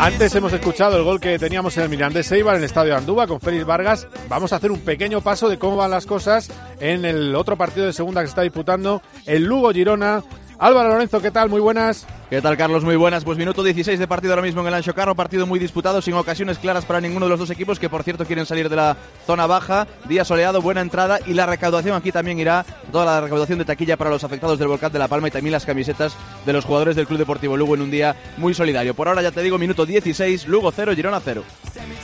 Antes 0.00 0.34
hemos 0.34 0.50
escuchado 0.54 0.96
el 0.96 1.02
gol 1.02 1.20
que 1.20 1.38
teníamos 1.38 1.76
en 1.76 1.82
el 1.82 1.90
Mirandés 1.90 2.32
Eibar 2.32 2.54
en 2.54 2.62
el 2.62 2.64
Estadio 2.64 2.96
Andúba 2.96 3.26
con 3.26 3.38
Félix 3.38 3.66
Vargas. 3.66 4.08
Vamos 4.30 4.50
a 4.50 4.56
hacer 4.56 4.70
un 4.70 4.80
pequeño 4.80 5.20
paso 5.20 5.46
de 5.50 5.58
cómo 5.58 5.76
van 5.76 5.90
las 5.90 6.06
cosas 6.06 6.50
en 6.80 7.04
el 7.04 7.34
otro 7.36 7.58
partido 7.58 7.84
de 7.84 7.92
segunda 7.92 8.22
que 8.22 8.28
se 8.28 8.30
está 8.30 8.40
disputando, 8.40 9.02
el 9.26 9.44
Lugo 9.44 9.70
Girona. 9.72 10.24
Álvaro 10.62 10.90
Lorenzo, 10.90 11.22
¿qué 11.22 11.30
tal? 11.30 11.48
Muy 11.48 11.58
buenas. 11.62 12.06
¿Qué 12.28 12.42
tal, 12.42 12.54
Carlos? 12.58 12.84
Muy 12.84 12.94
buenas. 12.94 13.24
Pues 13.24 13.38
minuto 13.38 13.62
16 13.62 13.98
de 13.98 14.06
partido 14.06 14.34
ahora 14.34 14.42
mismo 14.42 14.60
en 14.60 14.66
el 14.66 14.74
Ancho 14.74 14.94
Carro. 14.94 15.14
Partido 15.14 15.46
muy 15.46 15.58
disputado, 15.58 16.02
sin 16.02 16.12
ocasiones 16.12 16.58
claras 16.58 16.84
para 16.84 17.00
ninguno 17.00 17.24
de 17.24 17.30
los 17.30 17.38
dos 17.40 17.48
equipos, 17.48 17.78
que 17.78 17.88
por 17.88 18.02
cierto 18.02 18.26
quieren 18.26 18.44
salir 18.44 18.68
de 18.68 18.76
la 18.76 18.94
zona 19.26 19.46
baja. 19.46 19.86
Día 20.06 20.22
soleado, 20.22 20.60
buena 20.60 20.82
entrada 20.82 21.18
y 21.26 21.32
la 21.32 21.46
recaudación 21.46 21.96
aquí 21.96 22.12
también 22.12 22.38
irá. 22.38 22.66
Toda 22.92 23.06
la 23.06 23.20
recaudación 23.22 23.58
de 23.58 23.64
taquilla 23.64 23.96
para 23.96 24.10
los 24.10 24.22
afectados 24.22 24.58
del 24.58 24.68
volcán 24.68 24.92
de 24.92 24.98
La 24.98 25.08
Palma 25.08 25.28
y 25.28 25.30
también 25.30 25.52
las 25.52 25.64
camisetas 25.64 26.14
de 26.44 26.52
los 26.52 26.66
jugadores 26.66 26.94
del 26.94 27.06
Club 27.06 27.20
Deportivo 27.20 27.56
Lugo 27.56 27.74
en 27.74 27.80
un 27.80 27.90
día 27.90 28.14
muy 28.36 28.52
solidario. 28.52 28.92
Por 28.92 29.08
ahora 29.08 29.22
ya 29.22 29.30
te 29.30 29.40
digo, 29.40 29.56
minuto 29.56 29.86
16, 29.86 30.46
Lugo 30.46 30.70
0, 30.76 30.92
Girona 30.94 31.20
0. 31.24 31.42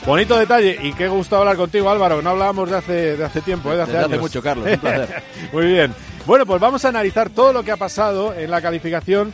Bonito 0.06 0.34
detalle 0.38 0.78
y 0.82 0.94
qué 0.94 1.08
gusto 1.08 1.36
hablar 1.36 1.56
contigo, 1.58 1.90
Álvaro. 1.90 2.22
No 2.22 2.30
hablábamos 2.30 2.70
de 2.70 2.76
hace, 2.78 3.16
de 3.18 3.24
hace 3.24 3.42
tiempo, 3.42 3.70
¿eh? 3.70 3.76
de 3.76 3.82
hace 3.82 3.92
Desde 3.92 4.04
años. 4.06 4.12
hace 4.14 4.20
mucho, 4.22 4.42
Carlos. 4.42 4.66
Un 4.72 4.78
placer. 4.80 5.22
muy 5.52 5.66
bien. 5.66 5.94
Bueno, 6.26 6.44
pues 6.44 6.60
vamos 6.60 6.84
a 6.84 6.88
analizar 6.88 7.30
todo 7.30 7.52
lo 7.52 7.62
que 7.62 7.70
ha 7.70 7.76
pasado 7.76 8.34
en 8.34 8.50
la 8.50 8.60
calificación. 8.60 9.32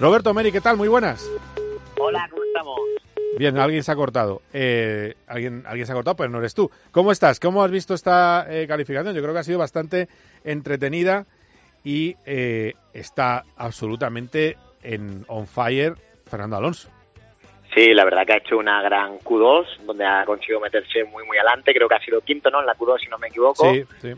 Roberto 0.00 0.32
Meri, 0.32 0.50
¿qué 0.50 0.62
tal? 0.62 0.78
Muy 0.78 0.88
buenas. 0.88 1.30
Hola, 1.98 2.26
¿cómo 2.30 2.42
estamos? 2.42 2.80
Bien, 3.36 3.58
alguien 3.58 3.82
se 3.82 3.92
ha 3.92 3.96
cortado. 3.96 4.40
Eh, 4.54 5.14
alguien, 5.26 5.62
alguien 5.66 5.84
se 5.84 5.92
ha 5.92 5.94
cortado, 5.94 6.16
pero 6.16 6.30
no 6.30 6.38
eres 6.38 6.54
tú. 6.54 6.70
¿Cómo 6.90 7.12
estás? 7.12 7.38
¿Cómo 7.38 7.62
has 7.62 7.70
visto 7.70 7.92
esta 7.92 8.46
eh, 8.48 8.66
calificación? 8.66 9.14
Yo 9.14 9.20
creo 9.20 9.34
que 9.34 9.40
ha 9.40 9.44
sido 9.44 9.58
bastante 9.58 10.08
entretenida 10.42 11.26
y 11.84 12.16
eh, 12.24 12.72
está 12.94 13.44
absolutamente 13.58 14.56
en 14.82 15.26
on 15.28 15.46
fire 15.46 15.96
Fernando 16.30 16.56
Alonso. 16.56 16.88
Sí, 17.74 17.92
la 17.92 18.04
verdad 18.04 18.24
que 18.26 18.32
ha 18.32 18.36
hecho 18.38 18.56
una 18.56 18.80
gran 18.80 19.18
Q2, 19.18 19.84
donde 19.84 20.06
ha 20.06 20.24
conseguido 20.24 20.60
meterse 20.60 21.04
muy, 21.04 21.26
muy 21.26 21.36
adelante. 21.36 21.74
Creo 21.74 21.88
que 21.88 21.94
ha 21.94 22.00
sido 22.00 22.22
quinto, 22.22 22.50
¿no? 22.50 22.60
En 22.60 22.66
la 22.66 22.74
Q2, 22.74 23.00
si 23.00 23.08
no 23.08 23.18
me 23.18 23.28
equivoco. 23.28 23.70
Sí, 23.72 23.84
sí. 24.00 24.12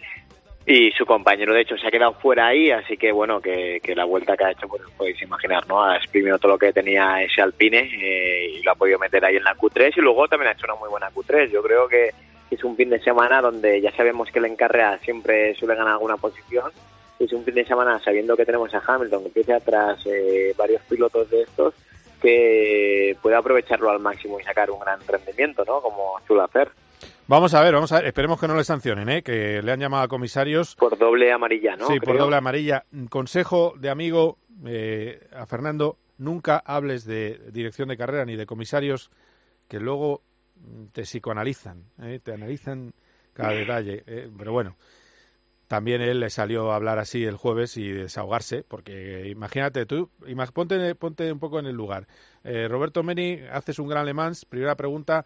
Y 0.67 0.91
su 0.93 1.05
compañero, 1.05 1.53
de 1.53 1.61
hecho, 1.61 1.77
se 1.77 1.87
ha 1.87 1.91
quedado 1.91 2.15
fuera 2.15 2.47
ahí, 2.47 2.71
así 2.71 2.97
que 2.97 3.13
bueno, 3.13 3.39
que, 3.39 3.81
que 3.83 3.95
la 3.95 4.07
vuelta 4.07 4.35
que 4.35 4.45
ha 4.45 4.51
hecho, 4.53 4.67
pues 4.67 4.83
podéis 4.97 5.21
imaginar, 5.21 5.67
¿no? 5.69 5.85
Ha 5.85 5.97
exprimido 5.97 6.39
todo 6.39 6.53
lo 6.53 6.59
que 6.59 6.73
tenía 6.73 7.23
ese 7.23 7.43
Alpine 7.43 7.91
eh, 7.93 8.51
y 8.51 8.63
lo 8.63 8.73
ha 8.73 8.75
podido 8.75 8.99
meter 8.99 9.23
ahí 9.25 9.37
en 9.37 9.45
la 9.45 9.55
Q3 9.55 9.93
y 9.95 10.01
luego 10.01 10.27
también 10.27 10.49
ha 10.49 10.53
hecho 10.53 10.65
una 10.65 10.77
muy 10.77 10.89
buena 10.89 11.11
Q3. 11.11 11.51
Yo 11.51 11.63
creo 11.63 11.87
que 11.87 12.13
es 12.51 12.65
un 12.65 12.77
fin 12.77 12.89
de 12.89 12.99
semana 13.01 13.43
donde 13.43 13.79
ya 13.83 13.91
sabemos 13.93 14.31
que 14.31 14.39
el 14.39 14.47
encarrea 14.47 14.97
siempre 14.99 15.55
suele 15.55 15.75
ganar 15.75 15.95
alguna 15.95 16.17
posición. 16.17 16.71
Es 17.19 17.31
un 17.35 17.45
fin 17.45 17.55
de 17.55 17.67
semana 17.67 18.01
sabiendo 18.03 18.35
que 18.35 18.47
tenemos 18.47 18.75
a 18.75 18.83
Hamilton 18.87 19.21
que 19.21 19.29
empieza 19.29 19.57
atrás 19.57 20.01
eh, 20.07 20.55
varios 20.57 20.81
pilotos 20.83 21.29
de 21.29 21.43
estos 21.43 21.75
que 22.23 23.15
puede 23.21 23.37
aprovecharlo 23.37 23.91
al 23.91 24.01
máximo 24.01 24.41
y 24.41 24.45
sacar 24.45 24.71
un 24.71 24.81
gran 24.81 24.99
rendimiento, 25.07 25.63
¿no? 25.67 25.83
Como 25.83 26.19
suele 26.27 26.43
hacer. 26.43 26.71
Vamos 27.27 27.55
a 27.55 27.63
ver, 27.63 27.73
vamos 27.75 27.91
a 27.93 27.97
ver. 27.97 28.07
Esperemos 28.07 28.39
que 28.39 28.47
no 28.47 28.55
le 28.57 28.65
sancionen, 28.65 29.09
¿eh? 29.09 29.23
que 29.23 29.63
le 29.63 29.73
han 29.73 29.81
llamado 29.81 30.03
a 30.05 30.09
comisarios. 30.09 30.77
Por 30.77 30.99
doble 30.99 31.33
amarilla, 31.33 31.75
¿no? 31.77 31.87
Sí, 31.87 31.99
por 32.01 32.19
doble 32.19 32.37
amarilla. 32.37 32.85
Consejo 33.09 33.73
de 33.79 33.89
amigo 33.89 34.39
eh, 34.67 35.27
a 35.35 35.47
Fernando, 35.47 35.97
nunca 36.19 36.59
hables 36.65 37.05
de 37.07 37.41
dirección 37.51 37.89
de 37.89 37.97
carrera 37.97 38.27
ni 38.27 38.37
de 38.37 38.45
comisarios 38.45 39.11
que 39.69 39.81
luego 39.81 40.23
te 40.93 41.03
psicoanalizan, 41.03 41.85
¿eh? 42.03 42.21
te 42.23 42.35
analizan 42.35 42.93
cada 43.33 43.53
detalle. 43.53 44.05
¿eh? 44.07 44.29
Pero 44.37 44.53
bueno, 44.53 44.77
también 45.67 46.03
él 46.03 46.21
le 46.21 46.29
salió 46.29 46.73
a 46.73 46.77
hablar 46.77 46.99
así 46.99 47.25
el 47.25 47.37
jueves 47.37 47.79
y 47.79 47.91
desahogarse, 47.91 48.65
porque 48.69 49.29
imagínate 49.29 49.87
tú, 49.87 50.11
imag- 50.27 50.53
ponte, 50.53 50.95
ponte 50.95 51.33
un 51.33 51.39
poco 51.39 51.59
en 51.59 51.67
el 51.67 51.75
lugar. 51.75 52.07
Eh, 52.45 52.69
Roberto 52.69 53.03
Meni, 53.03 53.41
haces 53.51 53.79
un 53.79 53.89
gran 53.89 54.05
Le 54.05 54.13
Mans, 54.13 54.45
primera 54.45 54.75
pregunta, 54.77 55.25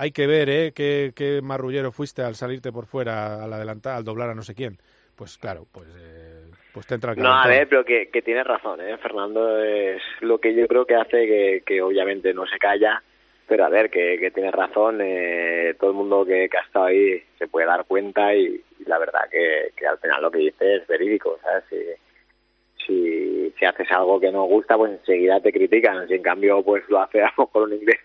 hay 0.00 0.12
que 0.12 0.26
ver, 0.26 0.48
¿eh? 0.48 0.72
Qué, 0.74 1.12
qué 1.14 1.42
marrullero 1.42 1.92
fuiste 1.92 2.22
al 2.22 2.34
salirte 2.34 2.72
por 2.72 2.86
fuera, 2.86 3.44
al 3.44 3.52
adelantar, 3.52 3.96
al 3.96 4.04
doblar 4.04 4.30
a 4.30 4.34
no 4.34 4.40
sé 4.40 4.54
quién. 4.54 4.78
Pues 5.14 5.36
claro, 5.36 5.66
pues, 5.70 5.88
eh, 5.94 6.50
pues 6.72 6.86
te 6.86 6.94
entra 6.94 7.12
el 7.12 7.18
No, 7.18 7.34
a 7.34 7.46
ver, 7.46 7.68
pero 7.68 7.84
que, 7.84 8.08
que 8.08 8.22
tiene 8.22 8.42
razón, 8.42 8.80
¿eh? 8.80 8.96
Fernando 8.96 9.62
es 9.62 10.00
lo 10.20 10.38
que 10.38 10.54
yo 10.54 10.66
creo 10.66 10.86
que 10.86 10.94
hace 10.94 11.26
que, 11.26 11.62
que 11.66 11.82
obviamente 11.82 12.32
no 12.32 12.46
se 12.46 12.58
calla, 12.58 13.02
pero 13.46 13.66
a 13.66 13.68
ver, 13.68 13.90
que, 13.90 14.16
que 14.18 14.30
tiene 14.30 14.50
razón, 14.50 15.00
eh, 15.02 15.74
todo 15.78 15.90
el 15.90 15.96
mundo 15.96 16.24
que, 16.24 16.48
que 16.48 16.56
ha 16.56 16.62
estado 16.62 16.86
ahí 16.86 17.22
se 17.38 17.48
puede 17.48 17.66
dar 17.66 17.84
cuenta 17.84 18.34
y, 18.34 18.58
y 18.78 18.84
la 18.86 18.98
verdad 18.98 19.28
que, 19.30 19.72
que 19.76 19.86
al 19.86 19.98
final 19.98 20.22
lo 20.22 20.30
que 20.30 20.38
dice 20.38 20.76
es 20.76 20.86
verídico, 20.86 21.38
¿sabes? 21.42 21.64
Si, 21.68 22.86
si, 22.86 23.52
si 23.58 23.64
haces 23.66 23.92
algo 23.92 24.18
que 24.18 24.32
no 24.32 24.44
gusta, 24.44 24.78
pues 24.78 24.92
enseguida 24.92 25.42
te 25.42 25.52
critican, 25.52 26.08
si 26.08 26.14
en 26.14 26.22
cambio 26.22 26.62
pues 26.62 26.88
lo 26.88 27.02
hace 27.02 27.20
a 27.22 27.34
lo 27.36 27.44
mejor 27.44 27.64
un 27.64 27.74
inglés, 27.74 28.00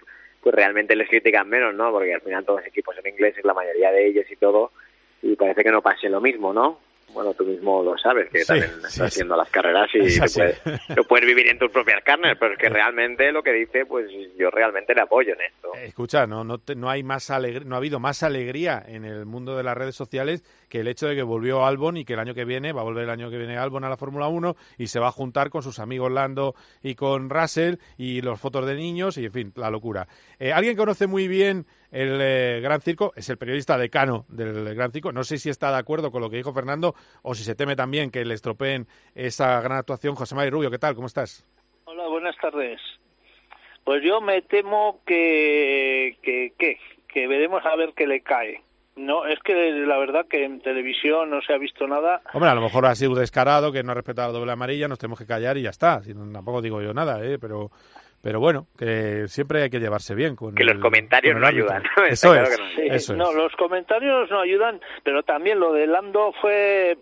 pues 0.46 0.54
realmente 0.54 0.96
les 0.96 1.10
critican 1.10 1.50
menos, 1.50 1.74
¿no? 1.74 1.92
Porque 1.92 2.14
al 2.14 2.22
final 2.22 2.46
todos 2.46 2.60
los 2.60 2.68
equipos 2.68 2.96
son 2.96 3.08
ingleses, 3.08 3.44
la 3.44 3.56
mayoría 3.56 3.92
de 3.92 4.06
ellos 4.06 4.26
y 4.30 4.36
todo, 4.36 4.72
y 5.24 5.36
parece 5.36 5.64
que 5.64 5.72
no 5.72 5.82
pase 5.82 6.08
lo 6.08 6.22
mismo, 6.22 6.54
¿no? 6.54 6.80
Bueno, 7.14 7.34
tú 7.34 7.46
mismo 7.46 7.82
lo 7.82 7.98
sabes, 7.98 8.30
que 8.30 8.40
Sí, 8.40 8.46
también 8.48 8.70
estás 8.72 8.94
sí. 8.94 9.02
haciendo 9.02 9.36
las 9.38 9.50
carreras 9.50 9.90
y 9.94 10.00
te 10.20 10.28
puedes, 10.30 10.62
lo 10.96 11.04
puedes 11.06 11.26
vivir 11.26 11.48
en 11.50 11.58
tus 11.58 11.72
propias 11.72 12.04
carnes, 12.04 12.36
pero 12.40 12.54
es 12.54 12.60
que 12.60 12.70
realmente 12.70 13.32
lo 13.32 13.42
que 13.42 13.54
dice, 13.54 13.86
pues 13.88 14.08
yo 14.38 14.52
realmente 14.52 14.94
le 14.94 15.02
apoyo 15.02 15.34
en 15.34 15.42
esto. 15.42 15.74
Escucha, 15.76 16.28
no, 16.28 16.44
no, 16.44 16.58
te- 16.60 16.76
no 16.76 16.90
hay 16.90 17.02
más 17.04 17.30
alegr- 17.32 17.64
no 17.64 17.74
ha 17.76 17.78
habido 17.80 18.00
más 18.00 18.22
alegría 18.22 18.84
en 18.86 19.04
el 19.06 19.26
mundo 19.26 19.56
de 19.58 19.64
las 19.64 19.76
redes 19.78 19.96
sociales 19.96 20.44
que 20.70 20.80
el 20.82 20.88
hecho 20.88 21.08
de 21.08 21.16
que 21.16 21.24
volvió 21.24 21.66
Albon 21.66 21.98
y 21.98 22.06
que 22.06 22.14
el 22.14 22.20
año 22.20 22.34
que 22.34 22.46
viene 22.46 22.74
va 22.74 22.82
a 22.82 22.84
volver 22.84 23.04
el 23.04 23.10
año 23.10 23.30
que 23.30 23.38
viene 23.38 23.58
Albon 23.58 23.84
a 23.84 23.90
la 23.90 23.98
Fórmula 23.98 24.28
1 24.28 24.56
y 24.78 24.88
se 24.88 25.00
va 25.00 25.08
a 25.08 25.12
juntar 25.12 25.50
con 25.50 25.64
sus 25.64 25.80
amigos 25.80 26.12
Lando 26.12 26.56
y 26.82 26.96
con 26.96 27.30
Russell 27.30 27.76
y 27.98 28.22
los 28.22 28.40
fotos 28.40 28.66
de 28.66 28.76
niños 28.76 29.18
y 29.18 29.26
en 29.26 29.32
fin, 29.32 29.54
la 29.56 29.70
locura. 29.70 30.08
Eh, 30.40 30.52
Alguien 30.52 30.76
conoce 30.76 31.08
muy 31.08 31.28
bien 31.28 31.66
el 31.96 32.20
eh, 32.22 32.60
Gran 32.62 32.82
Circo 32.82 33.14
es 33.16 33.30
el 33.30 33.38
periodista 33.38 33.78
decano 33.78 34.26
del 34.28 34.76
Gran 34.76 34.92
Circo. 34.92 35.14
No 35.14 35.24
sé 35.24 35.38
si 35.38 35.50
está 35.50 35.72
de 35.72 35.78
acuerdo 35.78 36.12
con 36.12 36.22
lo 36.22 36.30
que 36.30 36.36
dijo 36.36 36.52
Fernando 36.52 36.94
o 37.22 37.34
si 37.34 37.46
se 37.46 37.56
teme 37.56 37.78
también 37.78 38.12
que 38.12 38.26
le 38.26 38.34
estropeen 38.34 38.86
esa 39.14 39.62
gran 39.62 39.78
actuación. 39.78 40.16
José 40.16 40.36
María 40.36 40.52
Rubio, 40.52 40.70
¿qué 40.70 40.78
tal? 40.78 40.94
¿Cómo 40.94 41.08
estás? 41.08 41.46
Hola, 41.86 42.08
buenas 42.08 42.36
tardes. 42.42 42.82
Pues 43.86 44.04
yo 44.04 44.20
me 44.20 44.42
temo 44.42 45.00
que, 45.06 46.18
que, 46.22 46.54
que, 46.58 46.80
que 47.08 47.28
veremos 47.28 47.66
a 47.66 47.78
ver 47.78 47.94
qué 47.96 48.08
le 48.08 48.20
cae. 48.20 48.65
No, 48.96 49.26
es 49.26 49.40
que 49.40 49.54
la 49.54 49.98
verdad 49.98 50.26
que 50.30 50.46
en 50.46 50.62
televisión 50.62 51.30
no 51.30 51.42
se 51.42 51.54
ha 51.54 51.58
visto 51.58 51.86
nada. 51.86 52.22
Hombre, 52.34 52.50
a 52.50 52.56
lo 52.56 52.62
mejor 52.62 52.86
ha 52.86 52.96
sido 52.96 53.14
descarado, 53.16 53.72
que 53.72 53.84
no 53.84 53.92
ha 53.92 53.96
respetado 53.96 54.32
la 54.32 54.40
doble 54.40 54.54
amarilla, 54.54 54.88
nos 54.88 55.00
tenemos 55.00 55.20
que 55.20 55.26
callar 55.26 55.58
y 55.58 55.64
ya 55.64 55.70
está. 55.72 56.02
Si 56.02 56.14
tampoco 56.14 56.62
digo 56.62 56.82
yo 56.82 56.94
nada, 56.94 57.22
¿eh? 57.26 57.38
pero, 57.38 57.72
pero 58.22 58.40
bueno, 58.40 58.68
que 58.78 59.28
siempre 59.28 59.64
hay 59.64 59.70
que 59.70 59.82
llevarse 59.82 60.16
bien 60.16 60.38
con 60.38 60.56
Que 60.56 60.64
los 60.64 60.80
comentarios 60.80 61.34
con 61.34 61.44
el 61.44 61.54
no 61.56 61.60
ayudan, 61.60 61.84
¿no? 61.98 62.06
Eso 62.06 62.32
claro 62.32 62.48
es, 62.48 62.56
que 62.56 62.64
no. 62.64 62.70
Sí, 62.70 62.82
eso 62.90 63.12
es. 63.12 63.18
no, 63.20 63.34
los 63.34 63.54
comentarios 63.58 64.32
no 64.32 64.40
ayudan, 64.40 64.80
pero 65.04 65.24
también 65.24 65.60
lo 65.60 65.74
de 65.74 65.88
Lando 65.88 66.34
fue, 66.40 66.98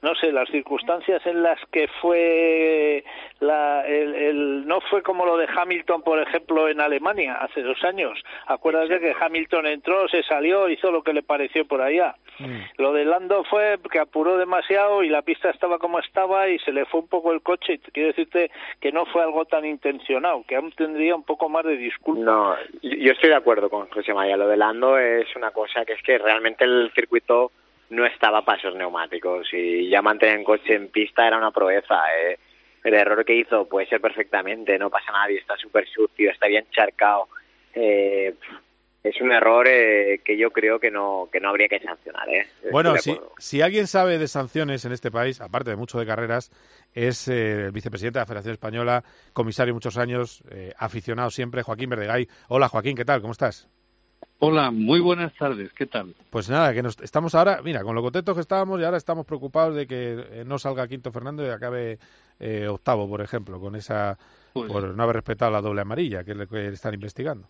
no 0.00 0.14
sé, 0.14 0.30
las 0.32 0.48
circunstancias 0.50 1.24
en 1.26 1.42
las 1.42 1.58
que 1.72 1.88
fue 2.00 3.04
la, 3.40 3.84
el, 3.86 4.14
el- 4.14 4.66
no 4.66 4.80
fue 4.82 5.02
como 5.02 5.26
lo 5.26 5.36
de 5.36 5.46
Hamilton, 5.54 6.02
por 6.02 6.20
ejemplo, 6.20 6.68
en 6.68 6.80
Alemania 6.80 7.34
hace 7.34 7.62
dos 7.62 7.82
años. 7.84 8.22
Acuérdate 8.46 9.00
que 9.00 9.14
Hamilton 9.18 9.66
entró, 9.66 10.08
se 10.08 10.22
salió, 10.22 10.68
hizo 10.68 10.90
lo 10.90 11.02
que 11.02 11.12
le 11.12 11.22
pareció 11.22 11.66
por 11.66 11.80
allá. 11.82 12.14
Lo 12.76 12.92
de 12.92 13.04
Lando 13.04 13.42
fue 13.44 13.78
que 13.90 13.98
apuró 13.98 14.38
demasiado 14.38 15.02
y 15.02 15.08
la 15.08 15.22
pista 15.22 15.50
estaba 15.50 15.78
como 15.78 15.98
estaba 15.98 16.48
y 16.48 16.60
se 16.60 16.70
le 16.70 16.84
fue 16.86 17.00
un 17.00 17.08
poco 17.08 17.32
el 17.32 17.42
coche. 17.42 17.74
Y 17.74 17.78
quiero 17.90 18.08
decirte 18.08 18.52
que 18.80 18.92
no 18.92 19.06
fue 19.06 19.22
algo 19.24 19.44
tan 19.44 19.64
intencionado, 19.64 20.44
que 20.46 20.54
aún 20.54 20.70
tendría 20.70 21.16
un 21.16 21.24
poco 21.24 21.48
más 21.48 21.64
de 21.64 21.76
disculpa. 21.76 22.22
No, 22.22 22.56
yo 22.82 22.90
yo 23.08 23.12
estoy 23.12 23.30
de 23.30 23.36
acuerdo 23.36 23.68
con 23.68 23.88
José 23.88 24.14
María. 24.14 24.36
Lo 24.36 24.46
de 24.46 24.56
Lando 24.56 24.96
es 24.98 25.34
una 25.34 25.50
cosa 25.50 25.84
que 25.84 25.94
es 25.94 26.02
que 26.02 26.18
realmente 26.18 26.62
el 26.64 26.92
circuito 26.94 27.50
no 27.90 28.06
estaba 28.06 28.44
para 28.44 28.58
esos 28.58 28.74
neumáticos 28.74 29.48
y 29.52 29.88
ya 29.88 30.02
mantener 30.02 30.38
el 30.38 30.44
coche 30.44 30.74
en 30.74 30.88
pista 30.88 31.26
era 31.26 31.38
una 31.38 31.50
proeza. 31.50 31.96
¿eh? 32.18 32.38
El 32.84 32.94
error 32.94 33.24
que 33.24 33.34
hizo 33.34 33.68
puede 33.68 33.86
ser 33.86 34.00
perfectamente, 34.00 34.78
no 34.78 34.90
pasa 34.90 35.12
nada 35.12 35.30
y 35.30 35.36
está 35.36 35.56
súper 35.56 35.86
sucio, 35.88 36.30
está 36.30 36.46
bien 36.46 36.66
charcado. 36.70 37.28
Eh, 37.74 38.34
es 39.02 39.20
un 39.20 39.32
error 39.32 39.66
eh, 39.68 40.20
que 40.24 40.36
yo 40.36 40.50
creo 40.50 40.78
que 40.78 40.90
no 40.90 41.28
que 41.32 41.40
no 41.40 41.48
habría 41.48 41.68
que 41.68 41.80
sancionar. 41.80 42.28
¿eh? 42.28 42.46
Bueno, 42.70 42.96
si, 42.96 43.16
si 43.38 43.62
alguien 43.62 43.86
sabe 43.86 44.18
de 44.18 44.28
sanciones 44.28 44.84
en 44.84 44.92
este 44.92 45.10
país, 45.10 45.40
aparte 45.40 45.70
de 45.70 45.76
mucho 45.76 45.98
de 45.98 46.06
carreras, 46.06 46.50
es 46.94 47.28
eh, 47.28 47.66
el 47.66 47.72
vicepresidente 47.72 48.18
de 48.18 48.22
la 48.22 48.26
Federación 48.26 48.52
Española, 48.52 49.04
comisario 49.32 49.74
muchos 49.74 49.96
años, 49.98 50.42
eh, 50.50 50.72
aficionado 50.76 51.30
siempre, 51.30 51.62
Joaquín 51.62 51.90
Verdegay. 51.90 52.28
Hola 52.48 52.68
Joaquín, 52.68 52.96
¿qué 52.96 53.04
tal? 53.04 53.20
¿Cómo 53.20 53.32
estás? 53.32 53.68
Hola, 54.40 54.70
muy 54.70 55.00
buenas 55.00 55.34
tardes, 55.34 55.72
¿qué 55.72 55.86
tal? 55.86 56.14
Pues 56.30 56.48
nada, 56.48 56.72
que 56.72 56.80
nos, 56.82 56.96
estamos 57.00 57.34
ahora, 57.34 57.60
mira, 57.64 57.82
con 57.82 57.96
lo 57.96 58.02
contentos 58.02 58.36
que 58.36 58.40
estábamos 58.40 58.80
y 58.80 58.84
ahora 58.84 58.96
estamos 58.96 59.26
preocupados 59.26 59.74
de 59.74 59.86
que 59.88 60.26
eh, 60.30 60.44
no 60.46 60.60
salga 60.60 60.86
quinto 60.86 61.10
Fernando 61.10 61.44
y 61.44 61.48
acabe 61.50 61.98
eh, 62.38 62.68
octavo, 62.68 63.08
por 63.08 63.20
ejemplo, 63.20 63.58
con 63.58 63.74
esa 63.74 64.16
Pues- 64.52 64.70
por 64.70 64.94
no 64.94 65.02
haber 65.02 65.16
respetado 65.16 65.50
la 65.50 65.60
doble 65.60 65.80
amarilla 65.80 66.22
que, 66.22 66.36
le, 66.36 66.46
que 66.46 66.68
están 66.68 66.94
investigando. 66.94 67.48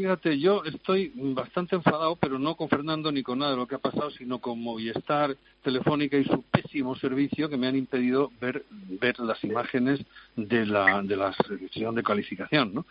Fíjate, 0.00 0.38
yo 0.38 0.64
estoy 0.64 1.12
bastante 1.14 1.76
enfadado, 1.76 2.16
pero 2.16 2.38
no 2.38 2.54
con 2.54 2.70
Fernando 2.70 3.12
ni 3.12 3.22
con 3.22 3.38
nada 3.38 3.50
de 3.50 3.58
lo 3.58 3.66
que 3.66 3.74
ha 3.74 3.80
pasado, 3.80 4.10
sino 4.10 4.38
con 4.38 4.58
Movistar, 4.58 5.36
Telefónica 5.62 6.16
y 6.16 6.24
su 6.24 6.40
pésimo 6.40 6.96
servicio 6.96 7.50
que 7.50 7.58
me 7.58 7.66
han 7.66 7.76
impedido 7.76 8.32
ver, 8.40 8.64
ver 8.98 9.20
las 9.20 9.44
imágenes 9.44 10.00
de 10.36 10.64
la, 10.64 11.02
de 11.02 11.16
la 11.16 11.34
sesión 11.46 11.94
de 11.94 12.02
calificación, 12.02 12.72
¿no? 12.72 12.86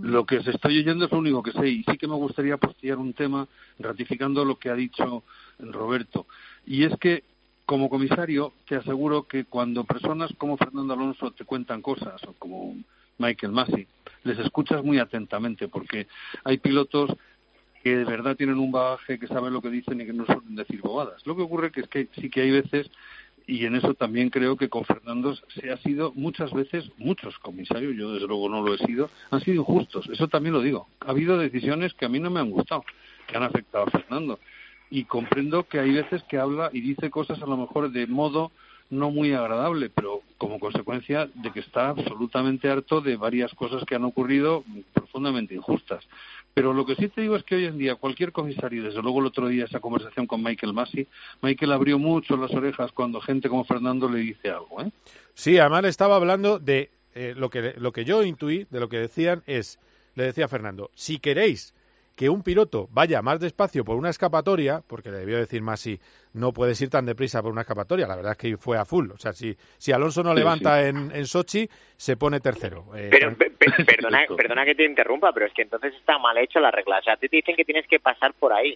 Lo 0.00 0.24
que 0.24 0.38
os 0.38 0.46
estoy 0.46 0.78
oyendo 0.78 1.04
es 1.04 1.12
lo 1.12 1.18
único 1.18 1.42
que 1.42 1.52
sé 1.52 1.68
y 1.68 1.82
sí 1.82 1.98
que 1.98 2.08
me 2.08 2.14
gustaría 2.14 2.56
postillar 2.56 2.96
un 2.96 3.12
tema 3.12 3.46
ratificando 3.78 4.42
lo 4.42 4.58
que 4.58 4.70
ha 4.70 4.74
dicho 4.74 5.22
Roberto. 5.58 6.26
Y 6.66 6.84
es 6.84 6.96
que, 6.98 7.24
como 7.66 7.90
comisario, 7.90 8.54
te 8.66 8.76
aseguro 8.76 9.24
que 9.24 9.44
cuando 9.44 9.84
personas 9.84 10.32
como 10.38 10.56
Fernando 10.56 10.94
Alonso 10.94 11.30
te 11.32 11.44
cuentan 11.44 11.82
cosas, 11.82 12.24
o 12.24 12.32
como 12.32 12.74
Michael 13.18 13.52
Massey, 13.52 13.86
les 14.24 14.38
escuchas 14.38 14.82
muy 14.82 14.98
atentamente 14.98 15.68
porque 15.68 16.08
hay 16.42 16.58
pilotos 16.58 17.10
que 17.82 17.98
de 17.98 18.04
verdad 18.04 18.34
tienen 18.34 18.58
un 18.58 18.72
bagaje, 18.72 19.18
que 19.18 19.26
saben 19.26 19.52
lo 19.52 19.60
que 19.60 19.68
dicen 19.68 20.00
y 20.00 20.06
que 20.06 20.12
no 20.14 20.24
suelen 20.24 20.56
decir 20.56 20.80
bobadas. 20.80 21.24
Lo 21.26 21.36
que 21.36 21.42
ocurre 21.42 21.70
que 21.70 21.82
es 21.82 21.88
que 21.88 22.08
sí 22.18 22.30
que 22.30 22.40
hay 22.40 22.50
veces, 22.50 22.90
y 23.46 23.66
en 23.66 23.76
eso 23.76 23.92
también 23.92 24.30
creo 24.30 24.56
que 24.56 24.70
con 24.70 24.86
Fernando 24.86 25.36
se 25.54 25.70
ha 25.70 25.76
sido 25.76 26.12
muchas 26.14 26.50
veces, 26.54 26.90
muchos 26.96 27.38
comisarios, 27.40 27.94
yo 27.94 28.14
desde 28.14 28.26
luego 28.26 28.48
no 28.48 28.62
lo 28.62 28.72
he 28.72 28.78
sido, 28.78 29.10
han 29.30 29.40
sido 29.42 29.58
injustos, 29.58 30.08
eso 30.10 30.28
también 30.28 30.54
lo 30.54 30.62
digo. 30.62 30.88
Ha 31.00 31.10
habido 31.10 31.36
decisiones 31.36 31.92
que 31.92 32.06
a 32.06 32.08
mí 32.08 32.18
no 32.18 32.30
me 32.30 32.40
han 32.40 32.50
gustado, 32.50 32.84
que 33.26 33.36
han 33.36 33.42
afectado 33.42 33.84
a 33.86 33.90
Fernando. 33.90 34.38
Y 34.88 35.04
comprendo 35.04 35.64
que 35.64 35.78
hay 35.78 35.92
veces 35.92 36.22
que 36.24 36.38
habla 36.38 36.70
y 36.72 36.80
dice 36.80 37.10
cosas 37.10 37.42
a 37.42 37.46
lo 37.46 37.58
mejor 37.58 37.90
de 37.90 38.06
modo 38.06 38.50
no 38.94 39.10
muy 39.10 39.32
agradable, 39.32 39.90
pero 39.90 40.22
como 40.38 40.58
consecuencia 40.58 41.28
de 41.34 41.50
que 41.52 41.60
está 41.60 41.90
absolutamente 41.90 42.68
harto 42.68 43.00
de 43.00 43.16
varias 43.16 43.52
cosas 43.54 43.84
que 43.84 43.94
han 43.94 44.04
ocurrido 44.04 44.64
profundamente 44.92 45.54
injustas. 45.54 46.04
Pero 46.54 46.72
lo 46.72 46.86
que 46.86 46.94
sí 46.94 47.08
te 47.08 47.20
digo 47.20 47.34
es 47.34 47.42
que 47.42 47.56
hoy 47.56 47.64
en 47.66 47.78
día 47.78 47.96
cualquier 47.96 48.30
comisario, 48.30 48.84
desde 48.84 49.02
luego 49.02 49.20
el 49.20 49.26
otro 49.26 49.48
día 49.48 49.64
esa 49.64 49.80
conversación 49.80 50.26
con 50.26 50.42
Michael 50.42 50.72
Massey, 50.72 51.08
Michael 51.42 51.72
abrió 51.72 51.98
mucho 51.98 52.36
las 52.36 52.52
orejas 52.52 52.92
cuando 52.92 53.20
gente 53.20 53.48
como 53.48 53.64
Fernando 53.64 54.08
le 54.08 54.20
dice 54.20 54.50
algo, 54.50 54.80
¿eh? 54.80 54.90
Sí, 55.34 55.58
además 55.58 55.84
estaba 55.86 56.14
hablando 56.14 56.60
de 56.60 56.90
eh, 57.14 57.34
lo, 57.36 57.50
que, 57.50 57.74
lo 57.78 57.92
que 57.92 58.04
yo 58.04 58.22
intuí, 58.22 58.66
de 58.70 58.80
lo 58.80 58.88
que 58.88 58.98
decían 58.98 59.42
es, 59.46 59.80
le 60.14 60.24
decía 60.24 60.46
Fernando, 60.46 60.90
si 60.94 61.18
queréis 61.18 61.74
que 62.16 62.28
un 62.28 62.42
piloto 62.44 62.88
vaya 62.92 63.22
más 63.22 63.40
despacio 63.40 63.84
por 63.84 63.96
una 63.96 64.08
escapatoria, 64.10 64.82
porque 64.86 65.10
le 65.10 65.18
debió 65.18 65.36
decir 65.36 65.62
más 65.62 65.80
si 65.80 65.98
no 66.32 66.52
puedes 66.52 66.80
ir 66.80 66.88
tan 66.88 67.06
deprisa 67.06 67.42
por 67.42 67.50
una 67.50 67.62
escapatoria, 67.62 68.06
la 68.06 68.14
verdad 68.14 68.32
es 68.32 68.38
que 68.38 68.56
fue 68.56 68.78
a 68.78 68.84
full. 68.84 69.10
O 69.10 69.18
sea, 69.18 69.32
si, 69.32 69.56
si 69.78 69.90
Alonso 69.90 70.22
no 70.22 70.32
levanta 70.32 70.80
sí. 70.80 70.88
En, 70.90 71.10
en 71.12 71.26
Sochi, 71.26 71.68
se 71.96 72.16
pone 72.16 72.38
tercero. 72.38 72.86
Eh, 72.94 73.08
Pero 73.10 73.34
pe- 73.36 73.50
pe- 73.50 73.66
perdona, 73.84 74.20
perdona 74.36 74.64
que 74.64 74.74
te 74.76 74.84
interrumpa, 74.84 75.32
pero 75.32 75.46
es 75.46 75.52
que 75.52 75.62
entonces 75.62 75.92
está 75.94 76.18
mal 76.18 76.38
hecho 76.38 76.60
la 76.60 76.70
regla. 76.70 76.98
O 76.98 77.02
sea, 77.02 77.16
te 77.16 77.26
dicen 77.28 77.56
que 77.56 77.64
tienes 77.64 77.86
que 77.88 77.98
pasar 77.98 78.32
por 78.34 78.52
ahí. 78.52 78.70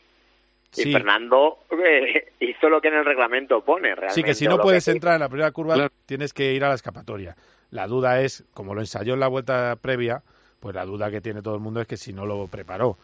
Y 0.76 0.82
Sí. 0.82 0.92
Fernando 0.92 1.60
eh, 1.86 2.32
hizo 2.40 2.68
lo 2.68 2.80
que 2.80 2.88
en 2.88 2.94
el 2.94 3.04
reglamento 3.04 3.64
pone, 3.64 3.88
realmente. 3.94 4.14
Sí, 4.14 4.22
que 4.24 4.34
si 4.34 4.46
no 4.46 4.58
puedes 4.58 4.86
entrar 4.88 5.14
en 5.14 5.20
la 5.20 5.28
primera 5.28 5.50
curva, 5.52 5.88
tienes 6.06 6.32
que 6.34 6.52
ir 6.52 6.64
a 6.64 6.68
la 6.70 6.74
escapatoria. 6.74 7.36
La 7.70 7.86
duda 7.86 8.20
es, 8.20 8.44
como 8.52 8.74
lo 8.74 8.80
ensayó 8.80 9.14
en 9.14 9.20
la 9.20 9.28
vuelta 9.28 9.76
previa, 9.80 10.22
pues 10.60 10.74
la 10.74 10.84
duda 10.84 11.10
que 11.10 11.20
tiene 11.20 11.40
todo 11.40 11.54
el 11.54 11.60
mundo 11.60 11.80
es 11.80 11.86
que 11.86 11.96
si 11.96 12.12
no 12.12 12.26
lo 12.26 12.48
preparó 12.48 12.98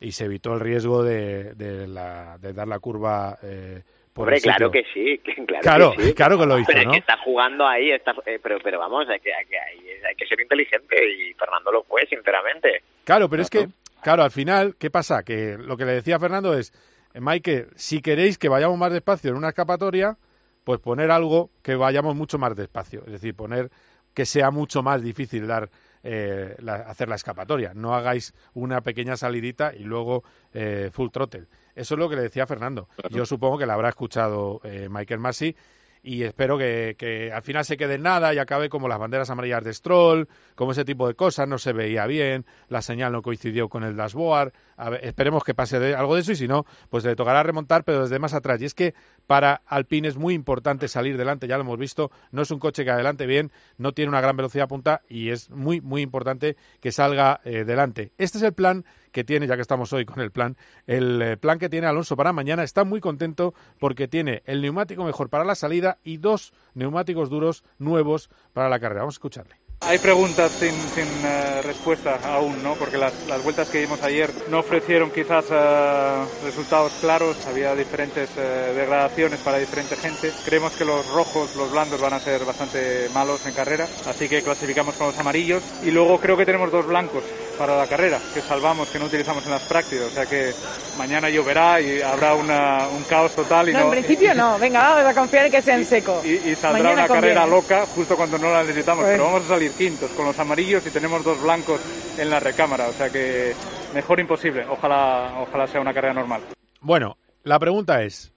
y 0.00 0.12
se 0.12 0.24
evitó 0.26 0.54
el 0.54 0.60
riesgo 0.60 1.02
de, 1.02 1.54
de, 1.54 1.86
la- 1.88 2.38
de 2.38 2.52
dar 2.52 2.68
la 2.68 2.78
curva 2.78 3.38
eh, 3.42 3.82
por 4.12 4.24
Hombre, 4.24 4.36
el 4.36 4.42
sitio. 4.42 4.56
claro 4.56 4.70
que 4.70 4.84
sí, 4.94 5.18
claro, 5.46 5.62
Claro, 5.62 5.92
que 5.96 6.02
sí. 6.04 6.14
claro 6.14 6.38
que 6.38 6.46
lo 6.46 6.58
hizo, 6.58 6.70
Pero 6.72 6.90
que 6.92 6.98
está 6.98 7.16
jugando 7.18 7.66
ahí, 7.66 7.90
está, 7.90 8.14
eh, 8.26 8.38
pero, 8.42 8.58
pero 8.62 8.78
vamos, 8.78 9.08
hay 9.08 9.20
que, 9.20 9.32
hay, 9.34 9.46
que, 9.46 9.58
hay- 9.58 9.88
hay 10.08 10.14
que 10.16 10.26
ser 10.26 10.40
inteligente 10.40 10.96
y 11.10 11.34
Fernando 11.34 11.72
lo 11.72 11.82
fue, 11.84 12.06
sinceramente. 12.06 12.82
Claro, 13.04 13.28
pero 13.28 13.42
es 13.42 13.50
que, 13.50 13.68
claro, 14.02 14.22
al 14.22 14.30
final, 14.30 14.76
¿qué 14.78 14.90
pasa? 14.90 15.22
Que 15.22 15.56
lo 15.58 15.76
que 15.76 15.84
le 15.84 15.92
decía 15.92 16.18
Fernando 16.18 16.54
es, 16.56 16.72
eh, 17.14 17.20
Mike, 17.20 17.66
si 17.74 18.00
queréis 18.02 18.38
que 18.38 18.48
vayamos 18.48 18.78
más 18.78 18.92
despacio 18.92 19.30
en 19.30 19.36
una 19.36 19.48
escapatoria, 19.48 20.16
pues 20.64 20.78
poner 20.80 21.10
algo 21.10 21.50
que 21.62 21.74
vayamos 21.74 22.14
mucho 22.14 22.38
más 22.38 22.54
despacio. 22.54 23.02
Es 23.06 23.12
decir, 23.12 23.34
poner 23.34 23.70
que 24.14 24.26
sea 24.26 24.50
mucho 24.50 24.82
más 24.82 25.02
difícil 25.02 25.46
dar 25.46 25.70
eh, 26.02 26.54
la- 26.60 26.74
hacer 26.76 27.08
la 27.08 27.14
escapatoria. 27.16 27.72
No 27.74 27.94
hagáis 27.94 28.34
una 28.54 28.80
pequeña 28.82 29.16
salidita 29.16 29.72
y 29.74 29.84
luego 29.84 30.24
eh, 30.52 30.90
full 30.92 31.10
throttle. 31.10 31.46
Eso 31.74 31.94
es 31.94 31.98
lo 31.98 32.08
que 32.08 32.16
le 32.16 32.22
decía 32.22 32.46
Fernando. 32.46 32.88
Yo 33.10 33.24
supongo 33.26 33.58
que 33.58 33.66
la 33.66 33.74
habrá 33.74 33.88
escuchado 33.90 34.60
eh, 34.64 34.88
Michael 34.90 35.20
Massey 35.20 35.54
y 36.02 36.22
espero 36.22 36.56
que, 36.56 36.94
que 36.98 37.32
al 37.32 37.42
final 37.42 37.64
se 37.64 37.76
quede 37.76 37.94
en 37.94 38.02
nada 38.02 38.32
y 38.32 38.38
acabe 38.38 38.68
como 38.68 38.88
las 38.88 38.98
banderas 38.98 39.30
amarillas 39.30 39.64
de 39.64 39.74
Stroll, 39.74 40.28
como 40.54 40.72
ese 40.72 40.84
tipo 40.84 41.06
de 41.08 41.14
cosas, 41.14 41.48
no 41.48 41.58
se 41.58 41.72
veía 41.72 42.06
bien, 42.06 42.46
la 42.68 42.82
señal 42.82 43.12
no 43.12 43.20
coincidió 43.22 43.68
con 43.68 43.82
el 43.82 43.96
dashboard, 43.96 44.52
A 44.78 44.94
esperemos 44.96 45.44
que 45.44 45.54
pase 45.54 45.78
de, 45.78 45.94
algo 45.94 46.14
de 46.14 46.22
eso 46.22 46.32
y 46.32 46.36
si 46.36 46.48
no, 46.48 46.64
pues 46.88 47.04
le 47.04 47.16
tocará 47.16 47.42
remontar, 47.42 47.84
pero 47.84 48.02
desde 48.02 48.18
más 48.18 48.32
atrás. 48.32 48.62
Y 48.62 48.64
es 48.64 48.74
que 48.74 48.94
para 49.26 49.62
Alpine 49.66 50.08
es 50.08 50.16
muy 50.16 50.34
importante 50.34 50.88
salir 50.88 51.16
delante, 51.16 51.46
ya 51.46 51.56
lo 51.56 51.62
hemos 51.62 51.78
visto, 51.78 52.10
no 52.30 52.42
es 52.42 52.50
un 52.50 52.58
coche 52.58 52.84
que 52.84 52.90
adelante 52.90 53.26
bien, 53.26 53.52
no 53.76 53.92
tiene 53.92 54.08
una 54.08 54.20
gran 54.20 54.36
velocidad 54.36 54.68
punta 54.68 55.02
y 55.08 55.30
es 55.30 55.50
muy, 55.50 55.80
muy 55.80 56.02
importante 56.02 56.56
que 56.80 56.92
salga 56.92 57.40
eh, 57.44 57.64
delante. 57.64 58.12
Este 58.16 58.38
es 58.38 58.44
el 58.44 58.52
plan 58.52 58.84
que 59.12 59.24
tiene, 59.24 59.46
ya 59.46 59.56
que 59.56 59.62
estamos 59.62 59.92
hoy 59.92 60.04
con 60.04 60.20
el 60.20 60.30
plan, 60.30 60.56
el 60.86 61.20
eh, 61.22 61.36
plan 61.36 61.58
que 61.58 61.68
tiene 61.68 61.86
Alonso 61.86 62.16
para 62.16 62.32
mañana. 62.32 62.62
Está 62.62 62.84
muy 62.84 63.00
contento 63.00 63.54
porque 63.78 64.08
tiene 64.08 64.42
el 64.46 64.62
neumático 64.62 65.04
mejor 65.04 65.28
para 65.28 65.44
la 65.44 65.54
salida 65.54 65.98
y 66.04 66.18
dos 66.18 66.52
neumáticos 66.74 67.30
duros 67.30 67.64
nuevos 67.78 68.30
para 68.52 68.68
la 68.68 68.78
carrera. 68.78 69.00
Vamos 69.00 69.16
a 69.16 69.18
escucharle. 69.18 69.67
Hay 69.80 69.98
preguntas 69.98 70.50
sin, 70.52 70.72
sin 70.94 71.06
eh, 71.24 71.62
respuesta 71.62 72.18
aún, 72.24 72.62
¿no? 72.62 72.74
Porque 72.74 72.98
las, 72.98 73.12
las 73.26 73.42
vueltas 73.42 73.68
que 73.68 73.80
vimos 73.80 74.02
ayer 74.02 74.30
no 74.50 74.58
ofrecieron 74.58 75.10
quizás 75.10 75.46
eh, 75.50 76.24
resultados 76.44 76.92
claros. 77.00 77.46
Había 77.46 77.74
diferentes 77.74 78.28
eh, 78.36 78.72
degradaciones 78.74 79.38
para 79.40 79.58
diferente 79.58 79.96
gente. 79.96 80.32
Creemos 80.44 80.72
que 80.72 80.84
los 80.84 81.06
rojos, 81.12 81.54
los 81.56 81.70
blandos 81.70 82.00
van 82.00 82.12
a 82.12 82.20
ser 82.20 82.44
bastante 82.44 83.08
malos 83.14 83.46
en 83.46 83.54
carrera, 83.54 83.86
así 84.06 84.28
que 84.28 84.42
clasificamos 84.42 84.96
con 84.96 85.06
los 85.06 85.18
amarillos. 85.18 85.62
Y 85.84 85.90
luego 85.90 86.18
creo 86.20 86.36
que 86.36 86.44
tenemos 86.44 86.70
dos 86.72 86.86
blancos 86.86 87.22
para 87.58 87.76
la 87.76 87.86
carrera, 87.86 88.20
que 88.32 88.40
salvamos, 88.40 88.88
que 88.88 88.98
no 88.98 89.06
utilizamos 89.06 89.44
en 89.44 89.50
las 89.50 89.62
prácticas. 89.64 90.06
O 90.06 90.10
sea 90.10 90.24
que 90.26 90.52
mañana 90.96 91.28
lloverá 91.28 91.80
y 91.80 92.00
habrá 92.00 92.34
una- 92.34 92.86
un 92.88 93.02
caos 93.04 93.34
total. 93.34 93.68
Y 93.68 93.72
No, 93.72 93.80
no, 93.80 93.84
en 93.86 93.90
principio 94.04 94.34
no. 94.34 94.58
Venga, 94.58 94.80
vamos 94.80 95.04
a 95.04 95.14
confiar 95.14 95.46
en 95.46 95.52
que 95.52 95.60
sea 95.62 95.76
en 95.76 95.84
seco. 95.84 96.22
y, 96.24 96.28
y 96.50 96.54
saldrá 96.54 96.82
Mañana 96.84 97.04
una 97.04 97.08
carrera 97.14 97.46
loca 97.46 97.84
justo 97.86 98.16
cuando 98.16 98.38
no 98.38 98.50
la 98.52 98.62
necesitamos. 98.62 99.04
Pues- 99.04 99.14
Pero 99.16 99.24
vamos 99.24 99.44
a 99.44 99.48
salir 99.48 99.72
quintos 99.72 100.10
con 100.12 100.24
los 100.26 100.38
amarillos 100.38 100.86
y 100.86 100.90
tenemos 100.90 101.24
dos 101.24 101.42
blancos 101.42 101.80
en 102.16 102.30
la 102.30 102.38
recámara. 102.40 102.88
O 102.88 102.92
sea 102.92 103.10
que 103.10 103.54
mejor 103.92 104.20
imposible. 104.20 104.64
Ojalá, 104.68 105.34
ojalá 105.40 105.66
sea 105.66 105.80
una 105.80 105.92
carrera 105.92 106.14
normal. 106.14 106.42
Bueno, 106.80 107.18
la 107.42 107.58
pregunta 107.58 108.02
es, 108.04 108.32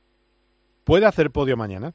¿puede 0.84 1.06
hacer 1.06 1.30
podio 1.32 1.56
mañana? 1.56 1.94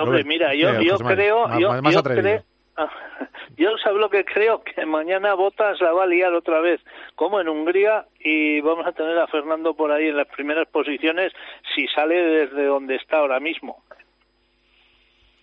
Hombre, 0.00 0.22
mira, 0.24 0.54
yo, 0.54 0.80
yo 0.80 0.96
creo, 0.98 1.58
yo, 1.58 1.68
más- 1.70 1.82
más 1.82 1.92
yo 1.92 1.98
atrevido. 1.98 2.22
creo, 2.22 2.44
yo 3.56 3.76
sabes 3.82 4.00
lo 4.00 4.10
que 4.10 4.24
creo, 4.24 4.62
que 4.62 4.84
mañana 4.86 5.34
Botas 5.34 5.80
la 5.80 5.92
va 5.92 6.04
a 6.04 6.06
liar 6.06 6.32
otra 6.34 6.60
vez, 6.60 6.80
como 7.14 7.40
en 7.40 7.48
Hungría, 7.48 8.06
y 8.20 8.60
vamos 8.60 8.86
a 8.86 8.92
tener 8.92 9.18
a 9.18 9.26
Fernando 9.26 9.74
por 9.74 9.90
ahí 9.92 10.08
en 10.08 10.16
las 10.16 10.28
primeras 10.28 10.68
posiciones 10.68 11.32
si 11.74 11.86
sale 11.88 12.14
desde 12.16 12.64
donde 12.66 12.96
está 12.96 13.18
ahora 13.18 13.40
mismo. 13.40 13.82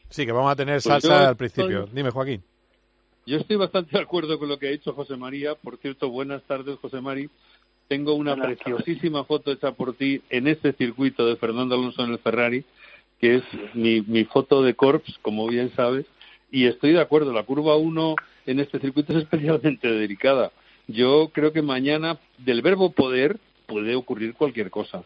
Sí, 0.09 0.25
que 0.25 0.31
vamos 0.31 0.51
a 0.51 0.55
tener 0.55 0.75
Pues 0.75 0.83
salsa 0.83 1.07
yo 1.23 1.29
al 1.29 1.35
principio. 1.37 1.79
estoy- 1.81 1.95
Dime, 1.95 2.11
Joaquín. 2.11 2.43
Yo 3.25 3.37
estoy 3.37 3.55
bastante 3.55 3.97
de 3.97 4.03
acuerdo 4.03 4.37
con 4.37 4.47
lo 4.47 4.59
que 4.59 4.67
ha 4.67 4.71
dicho 4.71 4.93
José 4.93 5.17
María. 5.17 5.55
Por 5.55 5.77
cierto, 5.77 6.09
buenas 6.09 6.43
tardes, 6.43 6.77
José 6.79 7.01
María. 7.01 7.27
Tengo 7.87 8.13
una 8.13 8.35
Buenas 8.35 8.57
preciosísima 8.57 9.23
foto 9.25 9.51
hecha 9.51 9.71
por 9.71 9.95
ti 9.95 10.21
en 10.29 10.47
este 10.47 10.73
circuito 10.73 11.25
de 11.25 11.35
Fernando 11.35 11.75
Alonso 11.75 12.03
en 12.03 12.11
el 12.13 12.19
Ferrari, 12.19 12.63
que 13.19 13.35
es 13.35 13.43
mi, 13.73 14.01
mi 14.01 14.25
foto 14.25 14.61
de 14.61 14.75
Corps, 14.75 15.17
como 15.21 15.47
bien 15.47 15.71
sabes. 15.75 16.05
Y 16.55 16.67
estoy 16.67 16.93
de 16.93 17.01
acuerdo, 17.01 17.33
la 17.33 17.43
curva 17.43 17.75
1 17.75 18.15
en 18.45 18.61
este 18.61 18.79
circuito 18.79 19.11
es 19.11 19.23
especialmente 19.23 19.91
delicada. 19.91 20.53
Yo 20.87 21.29
creo 21.33 21.51
que 21.51 21.61
mañana, 21.61 22.17
del 22.37 22.61
verbo 22.61 22.93
poder, 22.93 23.35
puede 23.65 23.93
ocurrir 23.93 24.35
cualquier 24.35 24.69
cosa. 24.69 25.03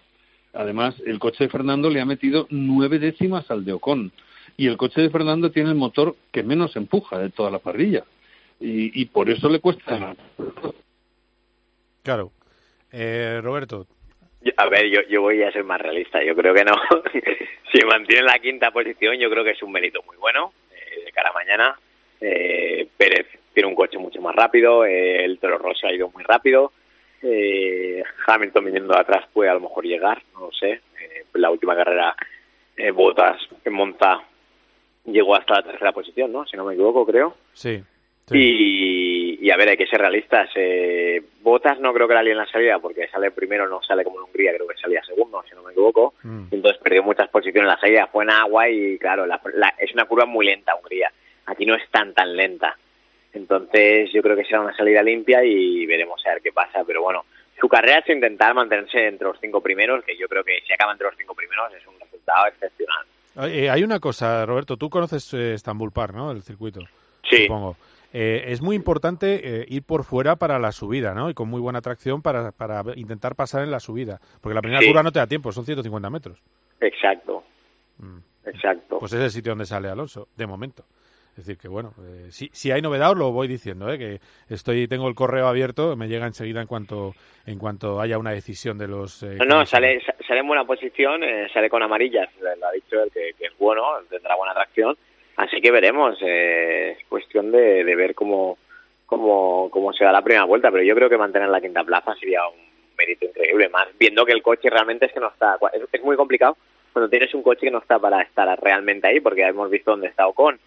Además, 0.54 1.02
el 1.08 1.18
coche 1.18 1.46
de 1.46 1.50
Fernando 1.50 1.90
le 1.90 2.02
ha 2.02 2.06
metido 2.06 2.46
nueve 2.52 3.00
décimas 3.00 3.50
al 3.50 3.66
de 3.66 3.74
Ocon. 3.74 4.12
Y 4.58 4.68
el 4.68 4.78
coche 4.78 5.02
de 5.02 5.10
Fernando 5.10 5.50
tiene 5.50 5.70
el 5.70 5.76
motor 5.76 6.16
que 6.32 6.44
menos 6.44 6.76
empuja 6.76 7.18
de 7.18 7.32
toda 7.32 7.50
la 7.50 7.58
parrilla. 7.58 8.04
Y, 8.60 9.02
y 9.02 9.06
por 9.06 9.28
eso 9.32 9.50
le 9.50 9.60
cuesta. 9.60 10.16
Claro. 12.04 12.32
Eh, 12.92 13.40
Roberto. 13.42 13.88
A 14.56 14.70
ver, 14.70 14.88
yo, 14.88 15.02
yo 15.10 15.22
voy 15.22 15.42
a 15.42 15.52
ser 15.52 15.64
más 15.64 15.82
realista. 15.82 16.24
Yo 16.24 16.36
creo 16.36 16.54
que 16.54 16.64
no. 16.64 16.74
si 17.74 17.84
mantiene 17.88 18.22
la 18.22 18.38
quinta 18.38 18.70
posición, 18.70 19.18
yo 19.18 19.32
creo 19.32 19.44
que 19.44 19.52
es 19.52 19.64
un 19.64 19.72
mérito 19.72 20.04
muy 20.04 20.18
bueno 20.18 20.54
de 21.06 21.12
cara 21.12 21.30
a 21.30 21.34
mañana. 21.34 21.80
Eh, 22.22 22.88
Pérez 22.98 23.28
tiene 23.54 23.70
un 23.70 23.76
coche 23.76 23.98
mucho 23.98 24.22
más 24.22 24.36
rápido. 24.36 24.86
eh, 24.86 25.24
el 25.26 25.40
Toro 25.40 25.58
Rosso 25.58 25.88
ha 25.88 25.94
ido 25.94 26.10
muy 26.12 26.24
rápido. 26.24 26.72
eh, 27.22 28.04
Hamilton 28.28 28.66
viniendo 28.66 28.98
atrás 28.98 29.26
puede 29.34 29.50
a 29.50 29.54
lo 29.54 29.60
mejor 29.62 29.86
llegar, 29.86 30.22
no 30.34 30.42
lo 30.48 30.52
sé. 30.52 30.72
Eh, 30.72 31.26
la 31.34 31.50
última 31.50 31.76
carrera, 31.76 32.16
eh, 32.78 32.92
Botas 32.92 33.42
en 33.66 33.74
Monza 33.74 34.22
llegó 35.06 35.36
hasta 35.36 35.56
la 35.56 35.64
tercera 35.64 35.92
posición, 35.92 36.32
¿no? 36.32 36.46
Si 36.46 36.56
no 36.56 36.66
me 36.66 36.74
equivoco, 36.74 37.06
creo. 37.06 37.36
Sí. 37.54 37.84
Y, 38.38 39.40
y 39.42 39.52
a 39.52 39.58
ver, 39.58 39.70
hay 39.70 39.78
que 39.78 39.88
ser 39.88 40.00
realistas. 40.02 40.50
Eh, 40.56 41.22
Botas 41.42 41.80
no 41.80 41.94
creo 41.94 42.08
que 42.08 42.14
la 42.14 42.22
en 42.22 42.38
la 42.38 42.46
salida 42.48 42.80
porque 42.80 43.08
sale 43.08 43.32
primero, 43.32 43.68
no 43.68 43.82
sale 43.82 44.04
como 44.04 44.20
en 44.20 44.26
Hungría, 44.26 44.54
creo 44.54 44.68
que 44.68 44.78
salía 44.78 45.04
segundo, 45.04 45.44
si 45.48 45.56
no 45.56 45.64
me 45.64 45.72
equivoco. 45.72 46.14
Mm. 46.24 46.46
Entonces 46.52 46.82
perdió 46.84 47.04
muchas 47.04 47.30
posiciones 47.30 47.64
en 47.64 47.76
la 47.76 47.80
salida, 47.80 48.08
fue 48.12 48.24
en 48.26 48.30
agua 48.32 48.70
y 48.70 48.98
claro, 49.00 49.26
la- 49.26 49.42
la- 49.54 49.74
es 49.80 49.94
una 49.94 50.06
curva 50.06 50.26
muy 50.26 50.46
lenta 50.46 50.76
Hungría. 50.76 51.12
Aquí 51.46 51.66
no 51.66 51.76
es 51.76 51.90
tan 51.90 52.14
tan 52.14 52.36
lenta. 52.36 52.78
Entonces 53.34 54.10
yo 54.12 54.22
creo 54.22 54.36
que 54.36 54.44
será 54.46 54.62
una 54.62 54.76
salida 54.76 55.02
limpia 55.04 55.44
y 55.44 55.86
veremos 55.86 56.22
a 56.26 56.32
ver 56.34 56.42
qué 56.42 56.52
pasa. 56.52 56.84
Pero 56.86 57.02
bueno, 57.02 57.26
su 57.60 57.68
carrera 57.68 58.00
es 58.00 58.10
intentar 58.10 58.54
mantenerse 58.54 59.08
entre 59.08 59.28
los 59.28 59.38
cinco 59.40 59.62
primeros, 59.62 60.04
que 60.04 60.18
yo 60.18 60.28
creo 60.28 60.44
que 60.44 60.60
si 60.66 60.74
acaba 60.74 60.92
entre 60.92 61.08
los 61.08 61.16
cinco 61.18 61.36
primeros 61.36 61.72
es 61.74 61.86
un 61.88 62.00
resultado 62.00 62.48
excepcional. 62.48 63.06
Eh, 63.52 63.70
hay 63.70 63.84
una 63.84 64.00
cosa, 64.00 64.46
Roberto. 64.46 64.76
Tú 64.78 64.90
conoces 64.90 65.34
eh, 65.34 65.54
Istanbul 65.56 65.92
Park, 65.92 66.14
¿no? 66.16 66.32
El 66.32 66.42
circuito. 66.42 66.82
Sí. 67.30 67.44
Supongo. 67.44 67.78
Eh, 68.12 68.46
es 68.48 68.62
muy 68.62 68.76
importante 68.76 69.62
eh, 69.62 69.66
ir 69.70 69.84
por 69.84 70.04
fuera 70.04 70.36
para 70.36 70.58
la 70.60 70.72
subida, 70.72 71.14
¿no? 71.14 71.30
Y 71.30 71.34
con 71.34 71.48
muy 71.50 71.62
buena 71.62 71.82
tracción 71.82 72.22
para, 72.22 72.52
para 72.52 72.84
intentar 72.96 73.36
pasar 73.36 73.64
en 73.64 73.72
la 73.72 73.80
subida. 73.80 74.20
Porque 74.42 74.56
la 74.56 74.62
primera 74.62 74.82
Sí. 74.82 74.88
curva 74.88 75.04
no 75.04 75.12
te 75.12 75.20
da 75.20 75.28
tiempo, 75.28 75.52
son 75.52 75.66
150 75.66 76.10
metros. 76.10 76.42
Exacto. 76.82 77.44
Exacto. 78.46 79.00
Pues 79.00 79.14
es 79.14 79.20
el 79.22 79.30
sitio 79.32 79.52
donde 79.52 79.66
sale 79.66 79.90
Alonso, 79.90 80.28
de 80.36 80.48
momento. 80.48 80.86
Es 81.38 81.46
decir, 81.46 81.58
que 81.58 81.68
bueno, 81.68 81.94
eh, 82.02 82.28
si, 82.32 82.50
si 82.52 82.72
hay 82.72 82.82
novedad 82.82 83.12
os 83.12 83.18
lo 83.18 83.32
voy 83.32 83.48
diciendo, 83.48 83.92
¿eh? 83.92 83.98
que 83.98 84.20
estoy 84.50 84.88
tengo 84.88 85.08
el 85.08 85.16
correo 85.16 85.48
abierto, 85.48 85.96
me 85.96 86.08
llega 86.08 86.26
enseguida 86.26 86.60
en 86.62 86.68
cuanto 86.68 87.14
en 87.46 87.58
cuanto 87.60 88.02
haya 88.02 88.18
una 88.18 88.32
decisión 88.32 88.78
de 88.78 88.88
los... 88.88 89.24
eh, 89.24 89.38
No, 89.40 89.46
no, 89.46 89.66
sale, 89.66 90.02
sa- 90.06 90.16
sale 90.28 90.42
en 90.42 90.48
buena 90.48 90.66
posición, 90.66 91.24
eh, 91.24 91.48
sale 91.54 91.70
con 91.70 91.82
amarillas, 91.82 92.28
lo 92.42 92.68
ha 92.68 92.72
dicho 92.72 93.02
él 93.02 93.10
que, 93.14 93.32
que 93.38 93.46
es 93.46 93.58
bueno, 93.58 93.84
tendrá 94.10 94.36
buena 94.36 94.54
tracción, 94.54 94.98
así 95.40 95.62
que 95.62 95.72
veremos, 95.72 96.18
eh, 96.22 96.96
es 96.98 97.06
cuestión 97.08 97.52
de, 97.52 97.84
de 97.84 97.96
ver 97.96 98.14
cómo, 98.14 98.58
cómo, 99.06 99.70
cómo 99.72 99.94
se 99.94 100.04
da 100.04 100.12
la 100.12 100.22
primera 100.22 100.46
vuelta, 100.46 100.70
pero 100.72 100.84
yo 100.84 100.96
creo 100.96 101.10
que 101.10 101.18
mantener 101.18 101.50
la 101.50 101.62
quinta 101.62 101.84
plaza 101.84 102.16
sería 102.16 102.48
un 102.48 102.60
mérito 102.98 103.26
increíble, 103.26 103.70
más 103.70 103.88
viendo 103.98 104.26
que 104.26 104.34
el 104.34 104.42
coche 104.44 104.70
realmente 104.70 105.06
es 105.06 105.14
que 105.14 105.20
no 105.20 105.30
está, 105.30 105.58
es, 105.74 105.82
es 105.92 106.04
muy 106.04 106.16
complicado 106.18 106.58
cuando 106.92 107.10
tienes 107.10 107.34
un 107.34 107.44
coche 107.44 107.62
que 107.62 107.72
no 107.72 107.80
está 107.80 108.00
para 108.00 108.22
estar 108.22 108.60
realmente 108.62 109.08
ahí, 109.08 109.20
porque 109.20 109.42
ya 109.42 109.48
hemos 109.48 109.70
visto 109.70 109.92
dónde 109.92 110.08
está 110.08 110.28
Ocon, 110.28 110.60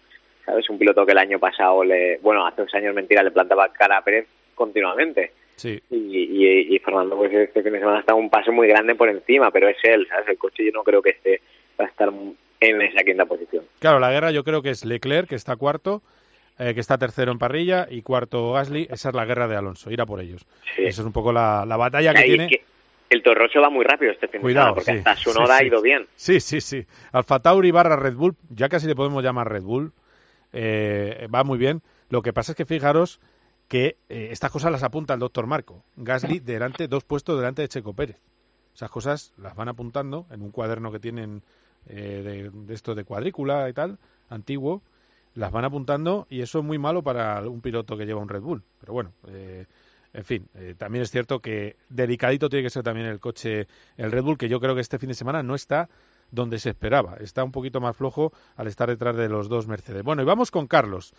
¿sabes? 0.45 0.69
Un 0.69 0.79
piloto 0.79 1.05
que 1.05 1.11
el 1.11 1.17
año 1.17 1.37
pasado, 1.37 1.83
le, 1.83 2.17
bueno, 2.19 2.45
hace 2.45 2.61
dos 2.61 2.73
años, 2.73 2.95
mentira, 2.95 3.21
le 3.23 3.31
plantaba 3.31 3.67
cara 3.69 3.97
a 3.97 4.03
Pérez 4.03 4.27
continuamente 4.55 5.31
Sí. 5.55 5.79
y, 5.91 5.95
y, 5.95 6.75
y 6.75 6.79
Fernando 6.79 7.15
pues 7.15 7.31
este 7.31 7.61
fin 7.61 7.73
de 7.73 7.79
semana 7.79 7.99
está 7.99 8.15
un 8.15 8.29
paso 8.29 8.51
muy 8.51 8.67
grande 8.67 8.95
por 8.95 9.07
encima, 9.07 9.51
pero 9.51 9.67
es 9.69 9.77
él, 9.83 10.07
¿sabes? 10.07 10.29
El 10.29 10.37
coche 10.37 10.65
yo 10.65 10.71
no 10.71 10.83
creo 10.83 11.01
que 11.01 11.11
esté 11.11 11.41
va 11.79 11.85
a 11.85 11.89
estar 11.89 12.09
en 12.69 12.81
esa 12.81 13.03
quinta 13.03 13.25
posición. 13.25 13.65
Claro, 13.79 13.99
la 13.99 14.11
guerra 14.11 14.31
yo 14.31 14.43
creo 14.43 14.61
que 14.61 14.69
es 14.69 14.85
Leclerc, 14.85 15.29
que 15.29 15.35
está 15.35 15.55
cuarto, 15.55 16.01
eh, 16.59 16.73
que 16.73 16.79
está 16.79 16.97
tercero 16.97 17.31
en 17.31 17.39
parrilla, 17.39 17.87
y 17.89 18.01
cuarto 18.01 18.53
Gasly. 18.53 18.87
Esa 18.89 19.09
es 19.09 19.15
la 19.15 19.25
guerra 19.25 19.47
de 19.47 19.55
Alonso, 19.55 19.91
ir 19.91 20.01
a 20.01 20.05
por 20.05 20.21
ellos. 20.21 20.45
Sí. 20.75 20.83
Esa 20.85 21.01
es 21.01 21.05
un 21.05 21.13
poco 21.13 21.31
la, 21.31 21.65
la 21.65 21.77
batalla 21.77 22.13
que 22.13 22.23
tiene. 22.23 22.47
que 22.47 22.63
el 23.09 23.21
Torrocho 23.21 23.61
va 23.61 23.69
muy 23.69 23.85
rápido 23.85 24.11
este 24.11 24.27
fin 24.27 24.39
de 24.39 24.41
Cuidado, 24.41 24.67
semana, 24.67 24.75
porque 24.75 24.91
sí, 24.91 24.97
hasta 24.97 25.15
su 25.15 25.31
sí. 25.31 25.39
ha 25.51 25.63
ido 25.63 25.81
bien. 25.81 26.07
Sí, 26.15 26.39
sí, 26.39 26.61
sí. 26.61 26.85
Alfa 27.11 27.39
Tauri 27.39 27.69
barra 27.71 27.95
Red 27.95 28.15
Bull, 28.15 28.35
ya 28.49 28.69
casi 28.69 28.87
le 28.87 28.95
podemos 28.95 29.23
llamar 29.23 29.51
Red 29.51 29.63
Bull, 29.63 29.91
eh, 30.51 31.27
va 31.33 31.43
muy 31.43 31.57
bien. 31.57 31.81
Lo 32.09 32.21
que 32.21 32.33
pasa 32.33 32.53
es 32.53 32.55
que 32.55 32.65
fijaros 32.65 33.19
que 33.67 33.97
eh, 34.09 34.29
estas 34.31 34.51
cosas 34.51 34.71
las 34.71 34.83
apunta 34.83 35.13
el 35.13 35.19
doctor 35.19 35.47
Marco. 35.47 35.83
Gasly 35.95 36.39
delante, 36.39 36.87
dos 36.87 37.03
puestos 37.03 37.37
delante 37.37 37.61
de 37.61 37.67
Checo 37.67 37.93
Pérez. 37.93 38.17
Esas 38.75 38.89
cosas 38.89 39.33
las 39.37 39.55
van 39.55 39.69
apuntando 39.69 40.25
en 40.31 40.41
un 40.41 40.51
cuaderno 40.51 40.91
que 40.91 40.99
tienen 40.99 41.43
eh, 41.87 42.49
de, 42.51 42.65
de 42.65 42.73
esto 42.73 42.95
de 42.95 43.03
cuadrícula 43.03 43.69
y 43.69 43.73
tal, 43.73 43.97
antiguo, 44.29 44.81
las 45.35 45.51
van 45.51 45.65
apuntando 45.65 46.27
y 46.29 46.41
eso 46.41 46.59
es 46.59 46.65
muy 46.65 46.77
malo 46.77 47.03
para 47.03 47.41
un 47.47 47.61
piloto 47.61 47.97
que 47.97 48.05
lleva 48.05 48.21
un 48.21 48.29
Red 48.29 48.41
Bull. 48.41 48.63
Pero 48.79 48.93
bueno, 48.93 49.13
eh, 49.27 49.65
en 50.13 50.23
fin, 50.23 50.47
eh, 50.55 50.75
también 50.77 51.01
es 51.01 51.11
cierto 51.11 51.39
que 51.39 51.75
delicadito 51.89 52.49
tiene 52.49 52.63
que 52.63 52.69
ser 52.69 52.83
también 52.83 53.07
el 53.07 53.19
coche, 53.19 53.67
el 53.97 54.11
Red 54.11 54.23
Bull, 54.23 54.37
que 54.37 54.49
yo 54.49 54.59
creo 54.59 54.75
que 54.75 54.81
este 54.81 54.99
fin 54.99 55.09
de 55.09 55.15
semana 55.15 55.41
no 55.41 55.55
está 55.55 55.89
donde 56.29 56.57
se 56.59 56.69
esperaba. 56.69 57.17
Está 57.19 57.43
un 57.43 57.51
poquito 57.51 57.79
más 57.79 57.95
flojo 57.95 58.31
al 58.55 58.67
estar 58.67 58.89
detrás 58.89 59.15
de 59.15 59.29
los 59.29 59.49
dos 59.49 59.67
Mercedes. 59.67 60.03
Bueno, 60.03 60.23
y 60.23 60.25
vamos 60.25 60.49
con 60.49 60.67
Carlos. 60.67 61.13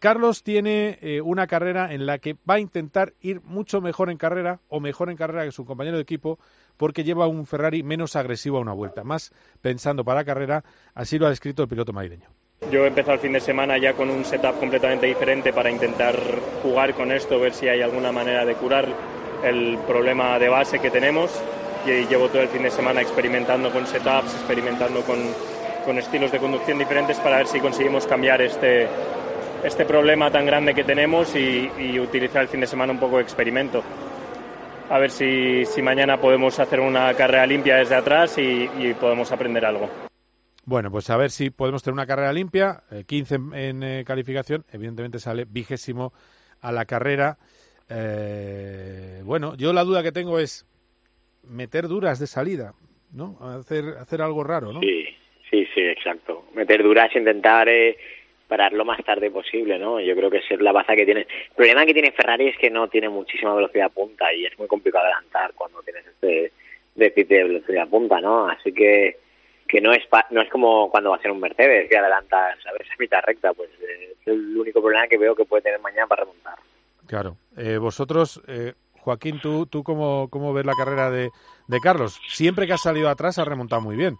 Carlos 0.00 0.42
tiene 0.42 1.20
una 1.22 1.46
carrera 1.46 1.92
en 1.92 2.06
la 2.06 2.18
que 2.18 2.36
va 2.48 2.54
a 2.54 2.58
intentar 2.58 3.12
ir 3.20 3.42
mucho 3.42 3.82
mejor 3.82 4.10
en 4.10 4.16
carrera 4.16 4.60
o 4.68 4.80
mejor 4.80 5.10
en 5.10 5.16
carrera 5.18 5.44
que 5.44 5.52
su 5.52 5.66
compañero 5.66 5.98
de 5.98 6.02
equipo 6.02 6.38
porque 6.80 7.04
lleva 7.04 7.26
un 7.26 7.44
Ferrari 7.44 7.82
menos 7.82 8.16
agresivo 8.16 8.56
a 8.56 8.62
una 8.62 8.72
vuelta, 8.72 9.04
más 9.04 9.32
pensando 9.60 10.02
para 10.02 10.24
carrera, 10.24 10.64
así 10.94 11.18
lo 11.18 11.26
ha 11.26 11.28
descrito 11.28 11.62
el 11.62 11.68
piloto 11.68 11.92
madrileño. 11.92 12.30
Yo 12.72 12.84
he 12.84 12.88
empezado 12.88 13.12
el 13.12 13.20
fin 13.20 13.34
de 13.34 13.40
semana 13.40 13.76
ya 13.76 13.92
con 13.92 14.08
un 14.08 14.24
setup 14.24 14.58
completamente 14.58 15.04
diferente 15.04 15.52
para 15.52 15.70
intentar 15.70 16.16
jugar 16.62 16.94
con 16.94 17.12
esto, 17.12 17.38
ver 17.38 17.52
si 17.52 17.68
hay 17.68 17.82
alguna 17.82 18.12
manera 18.12 18.46
de 18.46 18.54
curar 18.54 18.88
el 19.44 19.76
problema 19.86 20.38
de 20.38 20.48
base 20.48 20.78
que 20.78 20.90
tenemos. 20.90 21.30
Y 21.84 22.06
llevo 22.06 22.30
todo 22.30 22.40
el 22.40 22.48
fin 22.48 22.62
de 22.62 22.70
semana 22.70 23.02
experimentando 23.02 23.70
con 23.70 23.86
setups, 23.86 24.32
experimentando 24.32 25.02
con, 25.02 25.18
con 25.84 25.98
estilos 25.98 26.32
de 26.32 26.38
conducción 26.38 26.78
diferentes 26.78 27.18
para 27.18 27.36
ver 27.36 27.46
si 27.46 27.60
conseguimos 27.60 28.06
cambiar 28.06 28.40
este, 28.40 28.88
este 29.62 29.84
problema 29.84 30.30
tan 30.30 30.46
grande 30.46 30.74
que 30.74 30.84
tenemos 30.84 31.36
y, 31.36 31.70
y 31.78 32.00
utilizar 32.00 32.40
el 32.40 32.48
fin 32.48 32.60
de 32.60 32.66
semana 32.66 32.90
un 32.90 32.98
poco 32.98 33.18
de 33.18 33.22
experimento. 33.22 33.82
A 34.90 34.98
ver 34.98 35.10
si, 35.10 35.64
si 35.66 35.82
mañana 35.82 36.20
podemos 36.20 36.58
hacer 36.58 36.80
una 36.80 37.14
carrera 37.14 37.46
limpia 37.46 37.76
desde 37.76 37.94
atrás 37.94 38.36
y, 38.38 38.68
y 38.76 38.92
podemos 38.94 39.30
aprender 39.30 39.64
algo. 39.64 39.88
Bueno, 40.64 40.90
pues 40.90 41.08
a 41.10 41.16
ver 41.16 41.30
si 41.30 41.50
podemos 41.50 41.84
tener 41.84 41.94
una 41.94 42.06
carrera 42.06 42.32
limpia, 42.32 42.82
eh, 42.90 43.04
15 43.06 43.34
en, 43.36 43.54
en, 43.54 43.82
eh, 43.84 44.04
calificación, 44.04 44.64
evidentemente 44.72 45.20
sale 45.20 45.46
vigésimo 45.48 46.12
a 46.60 46.72
la 46.72 46.86
carrera. 46.86 47.38
Eh, 47.88 49.20
bueno, 49.24 49.56
yo 49.56 49.72
la 49.72 49.84
duda 49.84 50.02
que 50.02 50.10
tengo 50.10 50.40
es 50.40 50.66
meter 51.44 51.86
duras 51.86 52.18
de 52.18 52.26
salida, 52.26 52.74
¿no? 53.12 53.38
Hacer, 53.40 53.84
hacer 54.00 54.22
algo 54.22 54.42
raro, 54.42 54.72
¿no? 54.72 54.80
Sí, 54.80 55.04
sí, 55.50 55.66
sí, 55.72 55.82
exacto. 55.82 56.46
Meter 56.54 56.82
duras, 56.82 57.14
intentar 57.14 57.68
eh, 57.68 57.96
parar 58.50 58.74
lo 58.74 58.84
más 58.84 59.02
tarde 59.04 59.30
posible, 59.30 59.78
¿no? 59.78 59.98
Yo 60.00 60.14
creo 60.14 60.28
que 60.30 60.38
esa 60.38 60.54
es 60.54 60.60
la 60.60 60.72
baza 60.72 60.94
que 60.94 61.06
tiene. 61.06 61.20
El 61.22 61.54
problema 61.56 61.86
que 61.86 61.94
tiene 61.94 62.12
Ferrari 62.12 62.48
es 62.48 62.58
que 62.58 62.68
no 62.68 62.88
tiene 62.88 63.08
muchísima 63.08 63.54
velocidad 63.54 63.90
punta 63.90 64.30
y 64.34 64.44
es 64.44 64.58
muy 64.58 64.66
complicado 64.68 65.04
adelantar 65.06 65.52
cuando 65.54 65.80
tienes 65.82 66.04
este 66.06 66.52
déficit 66.94 67.28
de 67.28 67.44
velocidad 67.44 67.88
punta, 67.88 68.20
¿no? 68.20 68.46
Así 68.48 68.72
que 68.74 69.16
que 69.66 69.80
no 69.80 69.92
es 69.92 70.04
pa- 70.08 70.26
no 70.30 70.42
es 70.42 70.50
como 70.50 70.90
cuando 70.90 71.10
va 71.10 71.16
a 71.16 71.20
ser 71.22 71.30
un 71.30 71.38
Mercedes 71.40 71.88
que 71.88 71.96
adelanta, 71.96 72.56
¿sabes? 72.64 72.88
A 72.90 72.94
mitad 72.98 73.20
recta, 73.24 73.54
pues 73.54 73.70
es 73.80 74.26
el 74.26 74.56
único 74.58 74.82
problema 74.82 75.06
que 75.06 75.16
veo 75.16 75.36
que 75.36 75.44
puede 75.44 75.62
tener 75.62 75.78
mañana 75.80 76.08
para 76.08 76.24
remontar. 76.24 76.56
Claro. 77.06 77.36
Eh, 77.56 77.78
vosotros, 77.78 78.42
eh, 78.48 78.72
Joaquín, 78.98 79.38
¿tú, 79.40 79.66
tú 79.66 79.84
cómo, 79.84 80.28
cómo 80.28 80.52
ves 80.52 80.66
la 80.66 80.74
carrera 80.74 81.10
de, 81.12 81.30
de 81.68 81.80
Carlos? 81.80 82.20
Siempre 82.28 82.66
que 82.66 82.72
ha 82.72 82.78
salido 82.78 83.08
atrás 83.08 83.38
ha 83.38 83.44
remontado 83.44 83.80
muy 83.80 83.94
bien, 83.94 84.16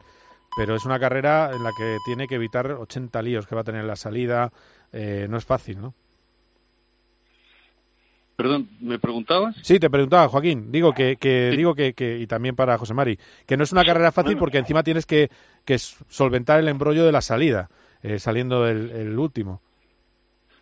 pero 0.61 0.77
es 0.77 0.85
una 0.85 1.01
carrera 1.01 1.53
en 1.55 1.63
la 1.63 1.71
que 1.75 1.97
tiene 2.05 2.29
que 2.29 2.35
evitar 2.35 2.71
80 2.71 3.23
líos 3.23 3.47
que 3.47 3.55
va 3.55 3.63
a 3.63 3.65
tener 3.65 3.81
en 3.81 3.87
la 3.87 3.97
salida, 3.97 4.53
eh, 4.93 5.27
no 5.31 5.39
es 5.39 5.45
fácil, 5.47 5.81
¿no? 5.81 5.95
Perdón, 8.37 8.69
¿me 8.79 8.99
preguntabas? 8.99 9.57
Sí, 9.63 9.79
te 9.79 9.89
preguntaba, 9.89 10.29
Joaquín. 10.29 10.71
Digo 10.71 10.93
que, 10.93 11.17
que 11.17 11.55
digo 11.57 11.75
que, 11.75 11.95
que, 11.95 12.19
y 12.19 12.27
también 12.27 12.57
para 12.57 12.77
José 12.77 12.93
Mari, 12.93 13.19
que 13.47 13.57
no 13.57 13.65
es 13.65 13.73
una 13.73 13.87
carrera 13.87 14.13
fácil 14.13 14.37
porque 14.37 14.59
encima 14.59 14.83
tienes 14.83 15.07
que, 15.07 15.31
que 15.65 15.79
solventar 15.79 16.61
el 16.61 16.69
embrollo 16.69 17.07
de 17.07 17.13
la 17.13 17.23
salida, 17.23 17.71
eh, 18.03 18.19
saliendo 18.19 18.69
el, 18.69 18.91
el 18.91 19.19
último. 19.19 19.63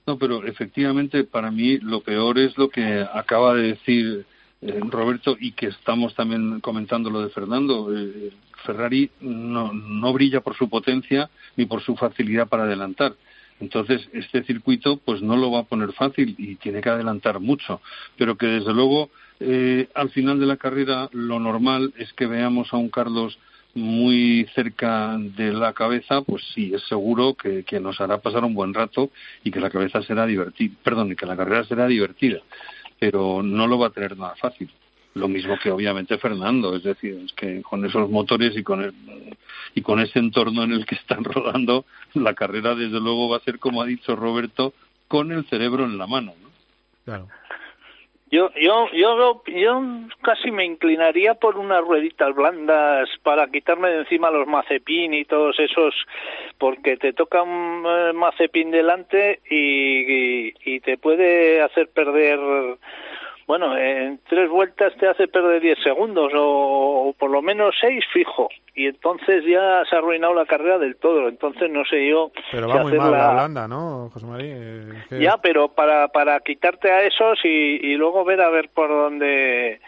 No, 0.07 0.17
pero 0.17 0.45
efectivamente 0.45 1.25
para 1.25 1.51
mí 1.51 1.79
lo 1.79 2.03
peor 2.03 2.39
es 2.39 2.57
lo 2.57 2.69
que 2.69 3.05
acaba 3.13 3.53
de 3.55 3.63
decir 3.63 4.27
eh, 4.61 4.81
Roberto 4.89 5.37
y 5.39 5.53
que 5.53 5.67
estamos 5.67 6.15
también 6.15 6.61
comentando 6.61 7.11
lo 7.11 7.23
de 7.23 7.31
Fernando. 7.31 7.97
Eh, 7.97 8.33
Ferrari 8.65 9.11
no, 9.21 9.73
no 9.73 10.13
brilla 10.13 10.41
por 10.41 10.57
su 10.57 10.69
potencia 10.69 11.31
ni 11.57 11.67
por 11.67 11.83
su 11.83 11.97
facilidad 11.97 12.49
para 12.49 12.65
adelantar. 12.65 13.15
Entonces, 13.61 14.09
este 14.13 14.45
circuito 14.45 14.99
pues 14.99 15.21
no 15.23 15.37
lo 15.37 15.51
va 15.51 15.61
a 15.61 15.65
poner 15.65 15.93
fácil 15.93 16.35
y 16.39 16.57
tiene 16.57 16.81
que 16.81 16.91
adelantar 16.91 17.41
mucho, 17.41 17.81
pero 18.17 18.37
que 18.37 18.47
desde 18.47 18.73
luego 18.73 19.11
eh, 19.41 19.89
al 19.95 20.11
final 20.11 20.39
de 20.39 20.47
la 20.47 20.57
carrera 20.57 21.09
lo 21.13 21.39
normal 21.39 21.93
es 21.97 22.13
que 22.13 22.27
veamos 22.27 22.73
a 22.73 22.77
un 22.77 22.89
Carlos 22.89 23.39
muy 23.75 24.49
cerca 24.55 25.17
de 25.19 25.53
la 25.53 25.73
cabeza, 25.73 26.23
pues 26.23 26.43
sí, 26.55 26.73
es 26.75 26.83
seguro 26.89 27.35
que, 27.35 27.65
nos 27.81 28.01
hará 28.01 28.19
pasar 28.19 28.45
un 28.45 28.55
buen 28.55 28.75
rato 28.75 29.11
y 29.45 29.51
que 29.51 29.61
la 29.61 29.71
cabeza 29.71 30.03
será 30.03 30.27
divertida, 30.27 30.75
perdón, 30.83 31.13
y 31.13 31.17
que 31.17 31.27
la 31.27 31.37
carrera 31.37 31.65
será 31.65 31.87
divertida, 31.87 32.41
pero 32.99 33.43
no 33.43 33.67
lo 33.67 33.79
va 33.79 33.89
a 33.89 33.91
tener 33.91 34.17
nada 34.17 34.35
fácil. 34.37 34.71
Lo 35.15 35.29
mismo 35.29 35.59
que 35.59 35.71
obviamente 35.71 36.19
Fernando, 36.19 36.77
es 36.77 36.83
decir, 36.83 37.21
es 37.25 37.33
que 37.33 37.63
con 37.63 37.85
esos 37.85 38.09
motores 38.11 38.57
y 38.57 38.63
con 38.63 38.83
el, 38.83 38.95
y 39.75 39.83
con 39.83 40.01
ese 40.01 40.19
entorno 40.19 40.63
en 40.63 40.73
el 40.73 40.87
que 40.87 40.95
están 40.95 41.25
rodando, 41.25 41.85
la 42.15 42.35
carrera 42.35 42.75
desde 42.75 43.01
luego 43.01 43.29
va 43.29 43.39
a 43.39 43.41
ser 43.41 43.59
como 43.59 43.83
ha 43.83 43.87
dicho 43.87 44.15
Roberto, 44.15 44.75
con 45.09 45.33
el 45.33 45.45
cerebro 45.47 45.85
en 45.85 45.99
la 45.99 46.07
mano. 46.07 46.35
¿no? 46.41 46.49
Claro. 47.05 47.29
Yo, 48.31 48.51
yo, 48.61 48.91
yo, 48.93 49.43
yo 49.47 49.83
casi 50.23 50.51
me 50.51 50.65
inclinaría 50.65 51.35
por 51.35 51.57
unas 51.57 51.81
rueditas 51.83 52.35
blandas 52.35 53.09
para 53.23 53.47
quitarme 53.47 53.89
de 53.89 54.01
encima 54.01 54.31
los 54.31 54.47
mazepin 54.47 55.15
y 55.15 55.25
todos 55.25 55.59
esos, 55.59 55.95
porque 56.59 56.99
te 56.99 57.15
toca 57.15 57.43
un 57.43 57.85
eh, 57.87 58.13
mazepin 58.13 58.71
delante 58.71 59.41
y, 59.49 60.53
y 60.63 60.81
te 60.81 60.99
puede 60.99 61.63
hacer 61.63 61.89
perder 61.89 62.39
bueno, 63.49 63.75
en 63.79 64.21
tres 64.29 64.51
vueltas 64.51 64.93
te 65.01 65.09
hace 65.09 65.27
perder 65.27 65.63
10 65.63 65.79
segundos 65.83 66.31
o, 66.35 67.09
o, 67.09 67.13
por 67.15 67.31
lo 67.31 67.41
menos 67.41 67.75
6 67.81 68.05
fijo. 68.13 68.51
Y 68.75 68.87
entonces 68.87 69.43
ya 69.45 69.83
se 69.89 69.97
ha 69.97 69.99
arruinado 69.99 70.35
la 70.35 70.45
carrera 70.45 70.79
del 70.79 70.97
todo. 70.97 71.29
Entonces 71.29 71.71
no 71.71 71.83
sé 71.87 72.07
yo. 72.09 72.31
Pero 72.53 72.69
va 72.69 72.75
si 72.75 72.81
muy 72.83 72.99
mal 72.99 73.11
la 73.11 73.33
blanda, 73.33 73.67
¿no, 73.67 74.11
José 74.13 74.27
María? 74.27 74.55
Eh, 74.55 75.19
Ya, 75.19 75.39
pero 75.39 75.69
para, 75.69 76.09
para 76.09 76.39
quitarte 76.41 76.93
a 76.93 77.03
esos 77.05 77.39
y, 77.43 77.49
y 77.49 77.95
luego 77.95 78.23
ver 78.23 78.43
a 78.43 78.51
ver 78.51 78.69
por 78.69 78.91
dónde 78.91 79.81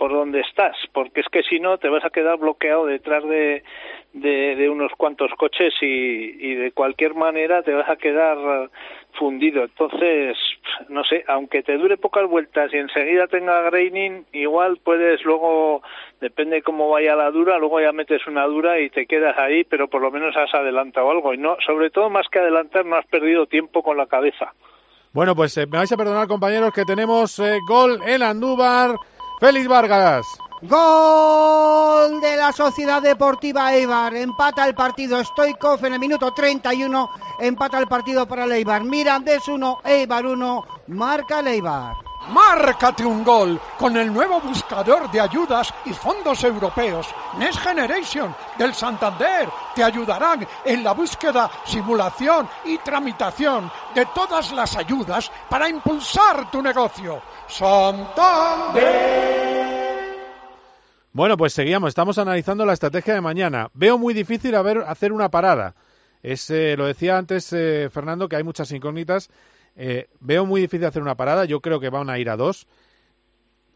por 0.00 0.12
dónde 0.12 0.40
estás, 0.40 0.74
porque 0.94 1.20
es 1.20 1.26
que 1.28 1.42
si 1.42 1.60
no 1.60 1.76
te 1.76 1.90
vas 1.90 2.02
a 2.06 2.08
quedar 2.08 2.38
bloqueado 2.38 2.86
detrás 2.86 3.22
de, 3.22 3.62
de, 4.14 4.56
de 4.56 4.70
unos 4.70 4.90
cuantos 4.96 5.30
coches 5.36 5.74
y, 5.82 5.84
y 5.86 6.54
de 6.54 6.72
cualquier 6.72 7.12
manera 7.12 7.62
te 7.62 7.74
vas 7.74 7.86
a 7.86 7.96
quedar 7.96 8.38
eh, 8.38 8.68
fundido. 9.18 9.62
Entonces, 9.62 10.38
no 10.88 11.04
sé, 11.04 11.22
aunque 11.28 11.62
te 11.62 11.76
dure 11.76 11.98
pocas 11.98 12.26
vueltas 12.26 12.72
y 12.72 12.78
enseguida 12.78 13.26
tenga 13.26 13.60
graining, 13.60 14.24
igual 14.32 14.78
puedes 14.82 15.22
luego, 15.22 15.82
depende 16.18 16.62
cómo 16.62 16.88
vaya 16.88 17.14
la 17.14 17.30
dura, 17.30 17.58
luego 17.58 17.78
ya 17.78 17.92
metes 17.92 18.26
una 18.26 18.46
dura 18.46 18.80
y 18.80 18.88
te 18.88 19.04
quedas 19.04 19.36
ahí, 19.36 19.64
pero 19.64 19.88
por 19.88 20.00
lo 20.00 20.10
menos 20.10 20.34
has 20.34 20.54
adelantado 20.54 21.10
algo. 21.10 21.34
Y 21.34 21.36
no, 21.36 21.58
sobre 21.66 21.90
todo 21.90 22.08
más 22.08 22.26
que 22.32 22.38
adelantar, 22.38 22.86
no 22.86 22.96
has 22.96 23.06
perdido 23.06 23.44
tiempo 23.44 23.82
con 23.82 23.98
la 23.98 24.06
cabeza. 24.06 24.54
Bueno, 25.12 25.36
pues 25.36 25.58
eh, 25.58 25.66
me 25.66 25.76
vais 25.76 25.92
a 25.92 25.96
perdonar, 25.98 26.26
compañeros, 26.26 26.72
que 26.72 26.86
tenemos 26.86 27.38
eh, 27.38 27.58
gol 27.68 28.00
en 28.06 28.22
Andúbar. 28.22 28.94
Félix 29.40 29.66
Vargas. 29.68 30.26
Gol 30.60 32.20
de 32.20 32.36
la 32.36 32.52
Sociedad 32.52 33.00
Deportiva 33.00 33.72
Eibar. 33.72 34.14
Empata 34.14 34.68
el 34.68 34.74
partido 34.74 35.24
Stoikov 35.24 35.82
en 35.86 35.94
el 35.94 35.98
minuto 35.98 36.34
31. 36.34 37.10
Empata 37.40 37.78
el 37.78 37.86
partido 37.86 38.28
para 38.28 38.44
el 38.44 38.52
Eibar. 38.52 38.84
Mirandés 38.84 39.48
1, 39.48 39.80
Eibar 39.82 40.26
1. 40.26 40.64
Marca 40.88 41.40
el 41.40 41.46
Eibar. 41.46 42.10
Márcate 42.28 43.04
un 43.04 43.24
gol 43.24 43.58
con 43.78 43.96
el 43.96 44.12
nuevo 44.12 44.40
buscador 44.40 45.10
de 45.10 45.20
ayudas 45.20 45.72
y 45.86 45.94
fondos 45.94 46.44
europeos 46.44 47.08
Next 47.38 47.60
Generation 47.60 48.36
del 48.58 48.74
Santander. 48.74 49.48
Te 49.74 49.82
ayudarán 49.82 50.46
en 50.64 50.84
la 50.84 50.92
búsqueda, 50.92 51.50
simulación 51.64 52.48
y 52.66 52.76
tramitación 52.78 53.72
de 53.94 54.06
todas 54.14 54.52
las 54.52 54.76
ayudas 54.76 55.32
para 55.48 55.68
impulsar 55.68 56.50
tu 56.50 56.60
negocio. 56.60 57.22
Santander. 57.50 59.30
Bueno, 61.12 61.36
pues 61.36 61.52
seguíamos. 61.52 61.88
Estamos 61.88 62.18
analizando 62.18 62.64
la 62.64 62.72
estrategia 62.72 63.14
de 63.14 63.20
mañana. 63.20 63.70
Veo 63.74 63.98
muy 63.98 64.14
difícil 64.14 64.54
a 64.54 64.62
ver, 64.62 64.78
hacer 64.86 65.12
una 65.12 65.30
parada. 65.30 65.74
Es, 66.22 66.48
eh, 66.50 66.76
lo 66.76 66.86
decía 66.86 67.18
antes 67.18 67.52
eh, 67.52 67.88
Fernando, 67.92 68.28
que 68.28 68.36
hay 68.36 68.44
muchas 68.44 68.70
incógnitas. 68.70 69.28
Eh, 69.76 70.08
veo 70.20 70.46
muy 70.46 70.60
difícil 70.60 70.86
hacer 70.86 71.02
una 71.02 71.16
parada. 71.16 71.44
Yo 71.44 71.60
creo 71.60 71.80
que 71.80 71.90
van 71.90 72.10
a 72.10 72.18
ir 72.18 72.30
a 72.30 72.36
dos. 72.36 72.68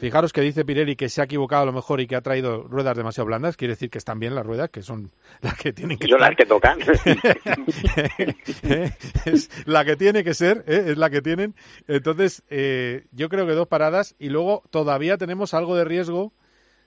Fijaros 0.04 0.34
que 0.34 0.42
dice 0.42 0.66
Pirelli 0.66 0.96
que 0.96 1.08
se 1.08 1.22
ha 1.22 1.24
equivocado 1.24 1.62
a 1.62 1.64
lo 1.64 1.72
mejor 1.72 1.98
y 1.98 2.06
que 2.06 2.14
ha 2.14 2.20
traído 2.20 2.64
ruedas 2.64 2.94
demasiado 2.94 3.24
blandas. 3.24 3.56
Quiere 3.56 3.72
decir 3.72 3.88
que 3.88 3.96
están 3.96 4.20
bien 4.20 4.34
las 4.34 4.44
ruedas, 4.44 4.68
que 4.68 4.82
son 4.82 5.12
las 5.40 5.54
que 5.54 5.72
tienen 5.72 5.96
que 5.96 6.06
Son 6.06 6.20
las 6.20 6.36
que 6.36 6.44
tocan. 6.44 6.78
es 9.24 9.66
la 9.66 9.82
que 9.86 9.96
tiene 9.96 10.22
que 10.22 10.34
ser, 10.34 10.62
¿eh? 10.66 10.88
es 10.88 10.98
la 10.98 11.08
que 11.08 11.22
tienen. 11.22 11.54
Entonces, 11.88 12.42
eh, 12.50 13.06
yo 13.12 13.30
creo 13.30 13.46
que 13.46 13.54
dos 13.54 13.66
paradas 13.66 14.14
y 14.18 14.28
luego 14.28 14.62
todavía 14.68 15.16
tenemos 15.16 15.54
algo 15.54 15.74
de 15.74 15.86
riesgo 15.86 16.34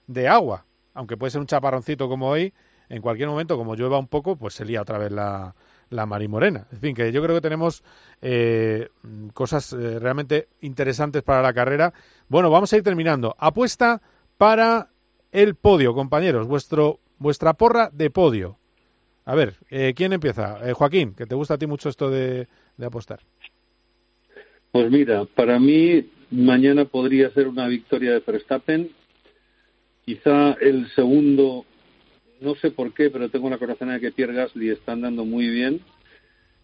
de 0.06 0.28
agua, 0.28 0.68
aunque 0.94 1.18
puede 1.18 1.32
ser 1.32 1.42
un 1.42 1.48
chaparroncito 1.48 2.08
como 2.08 2.30
hoy, 2.30 2.54
en 2.88 3.02
cualquier 3.02 3.30
momento, 3.30 3.58
como 3.58 3.74
llueva 3.74 3.98
un 3.98 4.10
poco, 4.10 4.36
pues 4.36 4.54
se 4.54 4.64
lía 4.64 4.84
otra 4.84 5.00
vez 5.00 5.12
la, 5.12 5.56
la 5.90 6.06
marimorena. 6.06 6.68
En 6.72 6.80
fin, 6.80 6.96
que 6.96 7.12
yo 7.12 7.22
creo 7.24 7.36
que 7.36 7.42
tenemos 7.42 7.84
eh, 8.22 8.90
cosas 9.34 9.74
eh, 9.74 10.00
realmente 10.00 10.48
interesantes 10.62 11.24
para 11.24 11.42
la 11.42 11.54
carrera. 11.54 11.94
Bueno, 12.28 12.50
vamos 12.50 12.72
a 12.74 12.78
ir 12.78 12.84
terminando. 12.84 13.36
Apuesta 13.40 14.02
para 14.38 14.90
el 15.32 15.56
podio, 15.56 15.94
compañeros, 15.94 16.48
vuestro 16.48 17.00
vuestra 17.20 17.54
porra 17.54 17.90
de 17.92 18.10
podio. 18.10 18.58
A 19.26 19.36
ver, 19.36 19.56
eh, 19.70 19.94
¿quién 19.96 20.14
empieza? 20.14 20.58
Eh, 20.68 20.74
Joaquín, 20.74 21.14
que 21.14 21.26
te 21.26 21.36
gusta 21.36 21.56
a 21.56 21.58
ti 21.58 21.68
mucho 21.68 21.90
esto 21.90 22.10
de, 22.10 22.48
de 22.78 22.86
apostar. 22.86 23.20
Pues 24.72 24.90
mira, 24.90 25.26
para 25.26 25.60
mí 25.60 26.10
mañana 26.32 26.86
podría 26.86 27.30
ser 27.32 27.48
una 27.48 27.68
victoria 27.68 28.14
de 28.14 28.20
Verstappen. 28.20 28.92
Quizá 30.06 30.54
el 30.54 30.90
segundo, 30.92 31.66
no 32.42 32.56
sé 32.56 32.72
por 32.72 32.94
qué, 32.94 33.10
pero 33.10 33.30
tengo 33.30 33.50
la 33.50 33.58
corazonada 33.58 33.98
de 33.98 34.08
que 34.08 34.12
Pierre 34.12 34.34
Gasly 34.34 34.70
está 34.70 34.94
andando 34.94 35.26
muy 35.26 35.48
bien. 35.48 35.82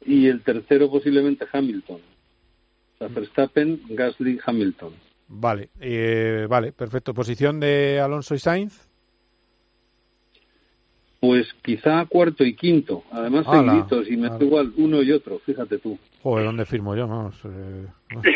Y 0.05 0.27
el 0.27 0.41
tercero 0.41 0.89
posiblemente 0.91 1.45
Hamilton. 1.51 2.01
O 2.01 2.97
sea, 2.97 3.07
Verstappen, 3.07 3.81
Gasly, 3.89 4.39
Hamilton. 4.45 4.93
Vale, 5.27 5.69
eh, 5.79 6.45
vale, 6.49 6.73
perfecto. 6.73 7.13
Posición 7.13 7.59
de 7.59 7.99
Alonso 7.99 8.36
y 8.36 8.39
Sainz. 8.39 8.92
Pues 11.23 11.47
quizá 11.62 12.05
cuarto 12.05 12.43
y 12.43 12.53
quinto. 12.53 13.05
Además, 13.09 13.45
seguiditos 13.49 14.12
y 14.12 14.17
me 14.17 14.27
da 14.27 14.38
igual 14.41 14.73
uno 14.75 15.01
y 15.01 15.09
otro, 15.13 15.39
fíjate 15.39 15.77
tú. 15.77 15.97
Joder, 16.21 16.47
¿dónde 16.47 16.65
firmo 16.65 16.97
yo? 16.97 17.07
Vamos. 17.07 17.33
eh, 17.45 17.88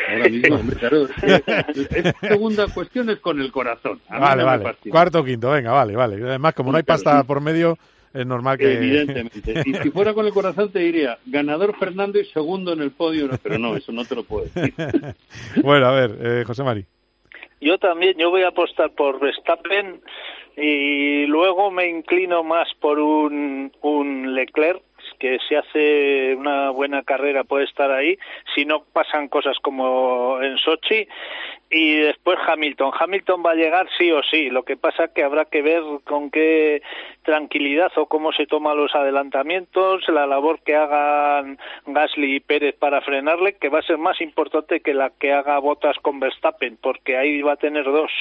Ahora 0.10 0.30
mismo, 0.30 0.56
hombre, 0.56 0.78
claro. 0.78 1.04
es 1.18 1.88
que 1.90 2.00
es 2.00 2.16
segunda 2.22 2.66
cuestión 2.74 3.10
es 3.10 3.20
con 3.20 3.42
el 3.42 3.52
corazón. 3.52 4.00
A 4.08 4.20
Vale, 4.20 4.42
no 4.42 4.46
vale. 4.46 4.76
Cuarto 4.90 5.20
o 5.20 5.24
quinto, 5.26 5.52
venga, 5.52 5.74
vale, 5.74 5.98
vale. 5.98 6.16
Además, 6.16 6.54
como 6.54 6.72
no 6.72 6.78
hay 6.78 6.84
pasta 6.84 7.26
por 7.26 7.42
medio, 7.42 7.78
es 8.14 8.26
normal 8.26 8.58
que. 8.58 8.78
Evidentemente. 8.78 9.64
Y 9.66 9.74
si 9.74 9.92
fuera 9.92 10.14
con 10.14 10.26
el 10.26 10.32
corazón 10.32 10.72
te 10.72 10.80
diría 10.80 11.18
ganador 11.26 11.76
Fernando 11.78 12.22
y 12.22 12.26
segundo 12.28 12.72
en 12.72 12.80
el 12.80 12.92
podio, 12.92 13.28
no, 13.28 13.38
pero 13.44 13.60
no, 13.60 13.76
eso 13.76 13.92
no 13.92 14.06
te 14.06 14.16
lo 14.16 14.24
puedo 14.24 14.46
decir. 14.46 14.74
bueno, 15.62 15.88
a 15.88 15.92
ver, 15.92 16.18
eh, 16.22 16.44
José 16.48 16.64
Mari. 16.64 16.86
Yo 17.60 17.80
también, 17.80 18.16
yo 18.18 18.30
voy 18.30 18.44
a 18.44 18.50
apostar 18.50 18.92
por 18.92 19.20
Verstappen 19.20 20.00
y 20.58 21.28
luego 21.28 21.70
me 21.70 21.88
inclino 21.88 22.44
más 22.44 22.74
por 22.82 23.00
un, 23.00 23.72
Leclerc 24.34 24.82
que 25.20 25.38
si 25.48 25.56
hace 25.56 26.36
una 26.36 26.70
buena 26.72 27.02
carrera 27.04 27.44
puede 27.44 27.66
estar 27.66 27.92
ahí, 27.92 28.20
si 28.54 28.66
no 28.66 28.84
pasan 28.84 29.30
cosas 29.30 29.58
como 29.62 30.42
en 30.42 30.58
Sochi 30.58 31.08
y 31.70 31.98
después 31.98 32.38
Hamilton. 32.48 32.92
Hamilton 32.98 33.44
va 33.46 33.52
a 33.52 33.56
llegar 33.56 33.88
sí 33.98 34.12
o 34.12 34.22
sí, 34.24 34.50
lo 34.50 34.64
que 34.64 34.78
pasa 34.78 35.10
que 35.14 35.24
habrá 35.24 35.46
que 35.46 35.62
ver 35.62 35.84
con 36.04 36.32
qué 36.32 36.82
tranquilidad 37.24 37.92
o 37.98 38.06
cómo 38.06 38.32
se 38.32 38.46
toman 38.46 38.78
los 38.78 38.96
adelantamientos, 38.96 40.08
la 40.08 40.26
labor 40.26 40.60
que 40.62 40.76
hagan 40.76 41.60
Gasly 41.86 42.36
y 42.36 42.40
Pérez 42.40 42.76
para 42.76 43.02
frenarle, 43.02 43.54
que 43.54 43.70
va 43.70 43.80
a 43.80 43.84
ser 43.84 43.98
más 43.98 44.22
importante 44.22 44.80
que 44.80 44.94
la 44.94 45.10
que 45.10 45.34
haga 45.34 45.60
Botas 45.60 45.98
con 46.02 46.20
Verstappen, 46.20 46.78
porque 46.82 47.18
ahí 47.18 47.42
va 47.42 47.54
a 47.54 47.58
tener 47.58 47.84
dos, 47.84 48.12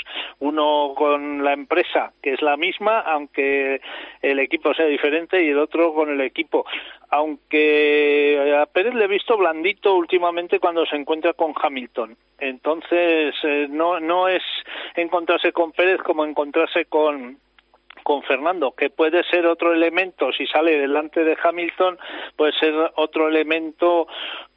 uno 0.40 0.94
con 0.96 1.44
la 1.44 1.52
empresa, 1.52 2.12
que 2.20 2.32
es 2.32 2.42
la 2.42 2.56
misma, 2.56 3.00
aunque 3.00 3.80
el 4.22 4.40
equipo 4.40 4.74
sea 4.74 4.86
diferente, 4.86 5.42
y 5.44 5.50
el 5.50 5.58
otro 5.58 5.94
con 5.94 6.10
el 6.10 6.20
equipo. 6.20 6.66
Aunque 7.10 8.56
a 8.60 8.66
Pérez 8.66 8.94
le 8.94 9.04
he 9.04 9.08
visto 9.08 9.36
blandito 9.36 9.94
últimamente 9.94 10.58
cuando 10.58 10.84
se 10.86 10.96
encuentra 10.96 11.32
con 11.32 11.54
Hamilton. 11.60 12.16
Entonces, 12.38 13.34
eh, 13.42 13.66
no, 13.70 14.00
no 14.00 14.28
es 14.28 14.42
encontrarse 14.94 15.52
con 15.52 15.72
Pérez 15.72 16.00
como 16.02 16.24
encontrarse 16.24 16.84
con, 16.86 17.38
con 18.02 18.22
Fernando, 18.22 18.72
que 18.72 18.90
puede 18.90 19.24
ser 19.24 19.46
otro 19.46 19.72
elemento, 19.72 20.32
si 20.32 20.46
sale 20.46 20.78
delante 20.78 21.24
de 21.24 21.36
Hamilton, 21.42 21.98
puede 22.36 22.52
ser 22.52 22.74
otro 22.96 23.28
elemento 23.28 24.06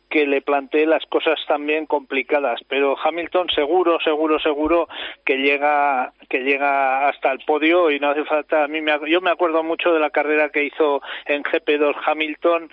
que 0.10 0.26
le 0.26 0.42
plantee 0.42 0.88
las 0.88 1.06
cosas 1.06 1.40
también 1.48 1.86
complicadas, 1.86 2.60
pero 2.68 2.98
Hamilton 2.98 3.48
seguro, 3.54 4.00
seguro, 4.04 4.40
seguro 4.40 4.88
que 5.24 5.38
llega 5.38 6.14
que 6.30 6.40
llega 6.40 7.08
hasta 7.08 7.32
el 7.32 7.40
podio 7.46 7.92
y 7.92 8.00
no 8.00 8.10
hace 8.10 8.26
falta. 8.26 8.64
A 8.64 8.68
mí 8.68 8.82
me, 8.82 8.92
yo 9.08 9.22
me 9.22 9.30
acuerdo 9.30 9.64
mucho 9.64 9.94
de 9.94 10.00
la 10.00 10.10
carrera 10.10 10.50
que 10.50 10.66
hizo 10.66 11.02
en 11.26 11.44
GP2 11.44 11.96
Hamilton 12.06 12.70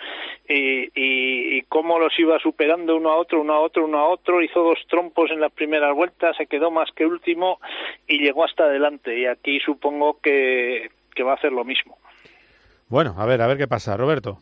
y, 0.49 0.91
y, 0.95 1.63
cómo 1.63 1.99
los 1.99 2.19
iba 2.19 2.39
superando 2.39 2.97
uno 2.97 3.11
a 3.11 3.17
otro, 3.17 3.41
uno 3.41 3.55
a 3.55 3.61
otro, 3.61 3.85
uno 3.85 3.99
a 3.99 4.09
otro. 4.09 4.43
Hizo 4.43 4.63
dos 4.63 4.79
trompos 4.89 5.31
en 5.31 5.41
las 5.41 5.53
primeras 5.53 5.95
vueltas, 5.95 6.37
se 6.37 6.47
quedó 6.47 6.71
más 6.71 6.91
que 6.93 7.07
último 7.07 7.61
y 8.07 8.19
llegó 8.19 8.45
hasta 8.45 8.65
adelante. 8.65 9.19
Y 9.19 9.27
aquí 9.27 9.61
supongo 9.61 10.21
que, 10.21 10.91
que 11.15 11.23
va 11.23 11.33
a 11.33 11.37
hacer 11.37 11.53
lo 11.53 11.65
mismo. 11.65 11.99
Bueno, 12.89 13.15
a 13.19 13.27
ver, 13.27 13.43
a 13.43 13.47
ver 13.47 13.59
qué 13.59 13.67
pasa, 13.67 13.97
Roberto. 13.97 14.39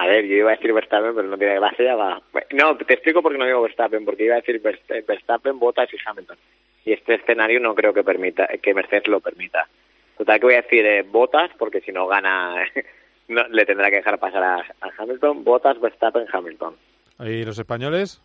A 0.00 0.06
ver, 0.06 0.24
yo 0.24 0.34
iba 0.36 0.50
a 0.50 0.56
decir 0.56 0.72
Verstappen, 0.72 1.14
pero 1.14 1.28
no 1.28 1.36
tiene 1.36 1.56
gracia. 1.56 1.94
Va. 1.94 2.22
No, 2.52 2.74
te 2.74 2.94
explico 2.94 3.20
por 3.20 3.32
qué 3.32 3.38
no 3.38 3.44
digo 3.44 3.60
Verstappen, 3.60 4.02
porque 4.06 4.24
iba 4.24 4.36
a 4.36 4.40
decir 4.40 4.58
Verstappen, 5.06 5.58
Bottas 5.58 5.92
y 5.92 5.98
Hamilton. 6.02 6.38
Y 6.86 6.92
este 6.94 7.16
escenario 7.16 7.60
no 7.60 7.74
creo 7.74 7.92
que 7.92 8.02
permita 8.02 8.48
que 8.62 8.72
Mercedes 8.72 9.08
lo 9.08 9.20
permita. 9.20 9.68
Total 10.16 10.40
que 10.40 10.46
voy 10.46 10.54
a 10.54 10.62
decir 10.62 10.86
eh, 10.86 11.02
Bottas, 11.02 11.50
porque 11.58 11.82
si 11.82 11.92
no 11.92 12.06
gana, 12.06 12.64
no, 13.28 13.46
le 13.48 13.66
tendrá 13.66 13.90
que 13.90 13.96
dejar 13.96 14.18
pasar 14.18 14.42
a, 14.42 14.64
Hamilton. 14.96 15.44
Bottas, 15.44 15.78
Verstappen, 15.78 16.24
Hamilton. 16.32 16.76
¿Y 17.18 17.44
los 17.44 17.58
españoles? 17.58 18.22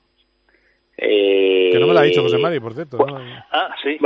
Eh... 0.95 1.71
Que 1.73 1.79
no 1.79 1.87
me 1.87 1.93
lo 1.93 1.99
ha 1.99 2.03
dicho 2.03 2.21
José 2.21 2.37
Mari, 2.37 2.61
por 2.61 2.73
cierto. 2.73 3.05
Ah, 3.51 3.75
sí. 3.83 3.97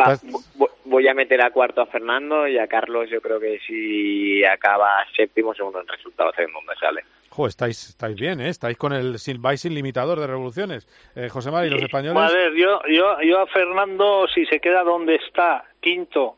voy 0.55 0.68
a 1.07 1.13
meter 1.13 1.41
a 1.41 1.51
cuarto 1.51 1.81
a 1.81 1.85
Fernando 1.85 2.47
y 2.47 2.57
a 2.57 2.67
Carlos 2.67 3.09
yo 3.09 3.21
creo 3.21 3.39
que 3.39 3.59
si 3.65 4.43
acaba 4.43 5.05
séptimo, 5.15 5.53
segundo 5.53 5.81
en 5.81 5.87
resultados, 5.87 6.37
en 6.39 6.51
donde 6.51 6.75
sale 6.79 7.03
estáis, 7.47 7.89
estáis 7.89 8.15
bien, 8.15 8.41
¿eh? 8.41 8.49
Estáis 8.49 8.77
con 8.77 8.93
el 8.93 9.15
vais 9.39 9.61
sin 9.61 9.73
limitador 9.73 10.19
de 10.19 10.27
revoluciones. 10.27 10.87
Eh, 11.15 11.29
José 11.29 11.51
María, 11.51 11.67
¿y 11.67 11.73
los 11.73 11.81
españoles? 11.81 12.21
A 12.21 12.33
ver, 12.33 12.53
yo, 12.55 12.81
yo, 12.89 13.21
yo 13.21 13.39
a 13.39 13.47
Fernando, 13.47 14.27
si 14.33 14.45
se 14.45 14.59
queda 14.59 14.83
donde 14.83 15.15
está, 15.15 15.63
quinto, 15.79 16.35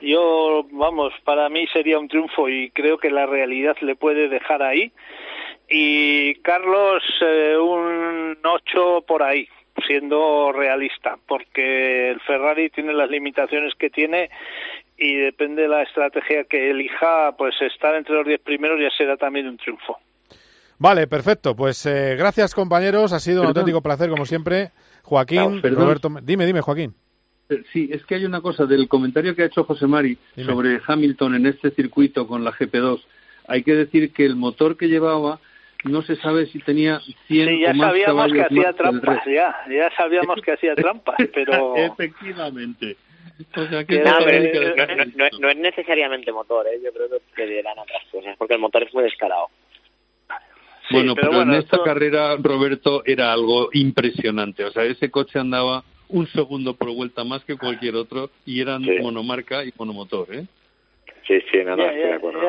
yo, 0.00 0.66
vamos, 0.70 1.12
para 1.24 1.48
mí 1.48 1.66
sería 1.68 1.98
un 1.98 2.08
triunfo 2.08 2.48
y 2.48 2.70
creo 2.70 2.98
que 2.98 3.10
la 3.10 3.26
realidad 3.26 3.76
le 3.80 3.96
puede 3.96 4.28
dejar 4.28 4.62
ahí. 4.62 4.92
Y 5.68 6.34
Carlos, 6.36 7.02
eh, 7.22 7.56
un 7.56 8.36
ocho 8.44 9.02
por 9.06 9.22
ahí, 9.22 9.48
siendo 9.86 10.52
realista, 10.52 11.16
porque 11.26 12.10
el 12.10 12.20
Ferrari 12.20 12.70
tiene 12.70 12.92
las 12.92 13.10
limitaciones 13.10 13.74
que 13.78 13.90
tiene 13.90 14.30
y 14.96 15.16
depende 15.16 15.62
de 15.62 15.68
la 15.68 15.82
estrategia 15.82 16.44
que 16.44 16.70
elija, 16.70 17.34
pues 17.36 17.54
estar 17.60 17.94
entre 17.94 18.14
los 18.14 18.26
diez 18.26 18.40
primeros 18.40 18.80
ya 18.80 18.90
será 18.96 19.16
también 19.16 19.48
un 19.48 19.56
triunfo. 19.56 19.98
Vale, 20.78 21.06
perfecto. 21.06 21.54
Pues 21.54 21.86
eh, 21.86 22.16
gracias, 22.16 22.54
compañeros. 22.54 23.12
Ha 23.12 23.20
sido 23.20 23.42
un 23.42 23.48
auténtico 23.48 23.80
placer, 23.80 24.10
como 24.10 24.26
siempre. 24.26 24.70
Joaquín, 25.02 25.62
Roberto. 25.62 26.08
Dime, 26.22 26.46
dime, 26.46 26.60
Joaquín. 26.60 26.94
Eh, 27.48 27.62
sí, 27.72 27.88
es 27.92 28.04
que 28.06 28.16
hay 28.16 28.24
una 28.24 28.40
cosa 28.40 28.66
del 28.66 28.88
comentario 28.88 29.34
que 29.34 29.42
ha 29.42 29.46
hecho 29.46 29.64
José 29.64 29.86
Mari 29.86 30.16
sobre 30.44 30.80
Hamilton 30.86 31.36
en 31.36 31.46
este 31.46 31.70
circuito 31.70 32.26
con 32.26 32.42
la 32.42 32.52
GP2. 32.52 33.00
Hay 33.46 33.62
que 33.62 33.74
decir 33.74 34.12
que 34.12 34.24
el 34.24 34.36
motor 34.36 34.76
que 34.76 34.88
llevaba 34.88 35.38
no 35.84 36.02
se 36.02 36.16
sabe 36.16 36.46
si 36.46 36.58
tenía 36.60 37.00
100 37.28 37.48
sí, 37.48 37.60
ya 37.60 37.70
o 37.70 37.74
más 37.74 37.88
sabíamos 37.88 38.32
que 38.32 38.42
hacía 38.42 38.72
trampas, 38.72 39.24
ya, 39.26 39.54
ya 39.68 39.90
sabíamos 39.96 40.40
que 40.42 40.52
hacía 40.52 40.74
trampas, 40.74 41.16
pero... 41.34 41.76
Efectivamente. 41.76 42.96
no, 45.16 45.28
no, 45.40 45.48
es 45.48 45.56
necesariamente 45.56 46.32
motor, 46.32 46.66
¿eh? 46.68 46.80
yo 46.82 46.92
creo 46.92 47.08
que 47.34 47.46
le 47.46 47.62
dan 47.62 47.78
otras 47.78 48.04
cosas, 48.10 48.36
porque 48.38 48.54
el 48.54 48.60
motor 48.60 48.82
es 48.84 48.94
muy 48.94 49.02
descarado 49.04 49.48
bueno, 50.90 51.14
pero, 51.14 51.42
en 51.42 51.54
esta 51.54 51.82
carrera, 51.82 52.36
Roberto, 52.36 53.02
era 53.06 53.32
algo 53.32 53.70
impresionante. 53.72 54.64
O 54.64 54.70
sea, 54.70 54.84
ese 54.84 55.10
coche 55.10 55.38
andaba 55.38 55.82
un 56.08 56.26
segundo 56.28 56.74
por 56.74 56.94
vuelta 56.94 57.24
más 57.24 57.44
que 57.44 57.56
cualquier 57.56 57.96
otro 57.96 58.30
y 58.44 58.60
eran 58.60 58.82
monomarca 59.00 59.64
y 59.64 59.72
monomotor, 59.76 60.34
¿eh? 60.34 60.44
Sí, 61.26 61.40
sí, 61.50 61.58
nada, 61.64 61.86
estoy 61.86 62.02
de 62.02 62.12
acuerdo. 62.12 62.40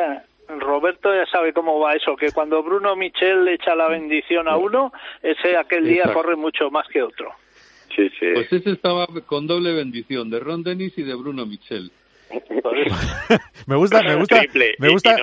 Roberto 0.48 1.14
ya 1.14 1.26
sabe 1.28 1.54
cómo 1.54 1.80
va 1.80 1.94
eso, 1.94 2.16
que 2.16 2.32
cuando 2.32 2.62
Bruno 2.64 2.96
Michel 2.96 3.46
le 3.46 3.54
echa 3.56 3.76
la 3.76 3.88
bendición 3.88 4.48
a 4.48 4.58
uno, 4.58 4.92
ese 5.22 5.58
aquel 5.58 5.88
día 5.88 6.12
corre 6.14 6.36
mucho 6.36 6.70
más 6.70 6.88
que 6.88 7.02
otro. 7.02 7.32
Sí, 7.96 8.10
sí. 8.20 8.28
Pues 8.34 8.52
ese 8.52 8.72
estaba 8.72 9.08
con 9.26 9.48
doble 9.48 9.74
bendición, 9.74 10.30
de 10.30 10.40
Ron 10.40 10.64
Dennis 10.64 10.98
y 10.98 11.04
de 11.04 11.16
Bruno 11.16 11.46
Michel. 11.46 11.92
me 13.68 13.76
gusta, 13.76 14.02
me 14.04 14.16
gusta, 14.20 14.42
me 14.80 14.90
gusta, 14.90 15.16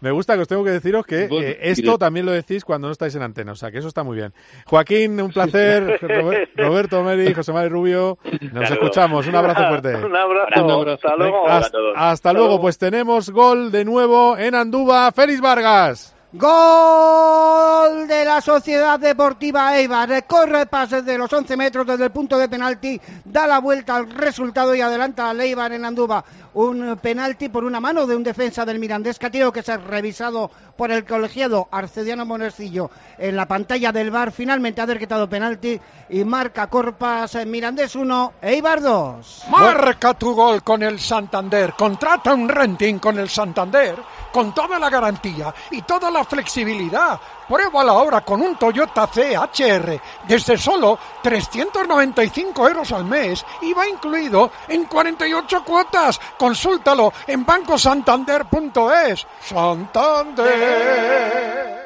me 0.00 0.10
gusta 0.10 0.34
que 0.34 0.40
os 0.40 0.48
tengo 0.48 0.64
que 0.64 0.70
deciros 0.70 1.06
que 1.06 1.28
eh, 1.30 1.58
esto 1.62 1.98
también 1.98 2.26
lo 2.26 2.32
decís 2.32 2.64
cuando 2.64 2.88
no 2.88 2.92
estáis 2.92 3.14
en 3.14 3.22
antena, 3.22 3.52
o 3.52 3.54
sea 3.54 3.70
que 3.70 3.78
eso 3.78 3.88
está 3.88 4.02
muy 4.02 4.16
bien. 4.16 4.32
Joaquín, 4.66 5.20
un 5.20 5.30
placer, 5.30 5.98
Roberto 6.56 7.02
Meri, 7.02 7.32
José 7.34 7.52
María 7.52 7.68
Rubio, 7.68 8.18
nos 8.52 8.70
escuchamos, 8.70 9.26
un 9.26 9.34
abrazo 9.34 9.68
fuerte. 9.68 9.96
Un 9.96 10.16
abrazo, 10.16 10.90
hasta 10.90 11.16
luego. 11.16 11.48
Hasta, 11.94 12.32
luego, 12.32 12.60
pues 12.60 12.78
tenemos 12.78 13.30
gol 13.30 13.70
de 13.70 13.84
nuevo 13.84 14.36
en 14.36 14.54
Andúba, 14.54 15.10
Félix 15.12 15.40
Vargas. 15.40 16.16
Gol 16.34 18.08
de 18.08 18.24
la 18.24 18.40
Sociedad 18.40 18.98
Deportiva 18.98 19.76
Eibar. 19.76 20.08
Recorre 20.08 20.64
pases 20.64 21.04
de 21.04 21.18
los 21.18 21.30
11 21.30 21.58
metros 21.58 21.86
desde 21.86 22.04
el 22.04 22.10
punto 22.10 22.38
de 22.38 22.48
penalti. 22.48 22.98
Da 23.22 23.46
la 23.46 23.58
vuelta 23.58 23.96
al 23.96 24.08
resultado 24.08 24.74
y 24.74 24.80
adelanta 24.80 25.28
a 25.28 25.34
Eibar 25.34 25.72
en 25.72 25.84
Andúba. 25.84 26.24
Un 26.54 26.98
penalti 27.02 27.50
por 27.50 27.64
una 27.64 27.80
mano 27.80 28.06
de 28.06 28.16
un 28.16 28.22
defensa 28.22 28.64
del 28.64 28.78
Mirandés 28.78 29.18
tenido 29.18 29.52
que 29.52 29.62
ser 29.62 29.82
revisado 29.84 30.50
por 30.74 30.90
el 30.90 31.04
colegiado 31.04 31.68
Arcediano 31.70 32.24
Monercillo 32.24 32.90
en 33.18 33.36
la 33.36 33.46
pantalla 33.46 33.92
del 33.92 34.10
bar. 34.10 34.32
Finalmente 34.32 34.80
ha 34.80 34.86
decretado 34.86 35.28
penalti 35.28 35.78
y 36.08 36.24
marca 36.24 36.66
Corpas 36.66 37.44
Mirandés 37.46 37.94
1, 37.94 38.32
Eibar 38.40 38.80
2. 38.80 39.44
Marca 39.50 40.14
tu 40.14 40.34
gol 40.34 40.62
con 40.62 40.82
el 40.82 40.98
Santander. 40.98 41.74
Contrata 41.74 42.32
un 42.32 42.48
renting 42.48 42.98
con 42.98 43.18
el 43.18 43.28
Santander 43.28 43.96
con 44.32 44.54
toda 44.54 44.78
la 44.78 44.88
garantía 44.88 45.54
y 45.70 45.82
toda 45.82 46.10
la 46.10 46.21
flexibilidad. 46.24 47.20
Prueba 47.52 47.84
la 47.84 47.92
hora 47.92 48.22
con 48.22 48.40
un 48.40 48.56
Toyota 48.56 49.06
CHR 49.08 50.00
desde 50.26 50.56
solo 50.56 50.98
395 51.22 52.66
euros 52.66 52.90
al 52.92 53.04
mes 53.04 53.44
y 53.60 53.74
va 53.74 53.86
incluido 53.86 54.50
en 54.68 54.86
48 54.86 55.62
cuotas. 55.62 56.18
Consúltalo 56.38 57.12
en 57.26 57.44
bancosantander.es. 57.44 59.26
Santander. 59.42 61.02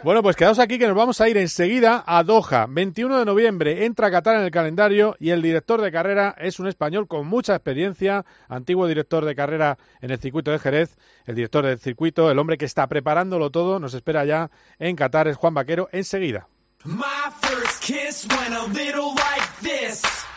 Bueno, 0.07 0.22
pues 0.22 0.37
quedaos 0.37 0.61
aquí 0.61 0.79
que 0.79 0.87
nos 0.87 0.94
vamos 0.94 1.20
a 1.20 1.29
ir 1.29 1.37
enseguida 1.37 2.05
a 2.07 2.22
Doha. 2.22 2.66
21 2.68 3.18
de 3.18 3.24
noviembre 3.24 3.87
entra 3.87 4.09
Qatar 4.09 4.37
en 4.37 4.44
el 4.44 4.52
calendario 4.52 5.16
y 5.18 5.31
el 5.31 5.42
director 5.42 5.81
de 5.81 5.90
carrera 5.90 6.37
es 6.38 6.61
un 6.61 6.68
español 6.68 7.09
con 7.09 7.26
mucha 7.26 7.57
experiencia, 7.57 8.24
antiguo 8.48 8.87
director 8.87 9.24
de 9.24 9.35
carrera 9.35 9.79
en 10.00 10.12
el 10.12 10.20
circuito 10.20 10.52
de 10.52 10.61
Jerez, 10.61 10.96
el 11.24 11.35
director 11.35 11.66
del 11.66 11.81
circuito, 11.81 12.31
el 12.31 12.38
hombre 12.38 12.57
que 12.57 12.66
está 12.66 12.87
preparándolo 12.87 13.50
todo, 13.50 13.81
nos 13.81 13.94
espera 13.94 14.24
ya 14.24 14.48
en 14.79 14.94
Qatar, 14.94 15.26
es 15.26 15.37
Juan 15.37 15.55
Vaquero, 15.57 15.88
enseguida. 15.90 16.49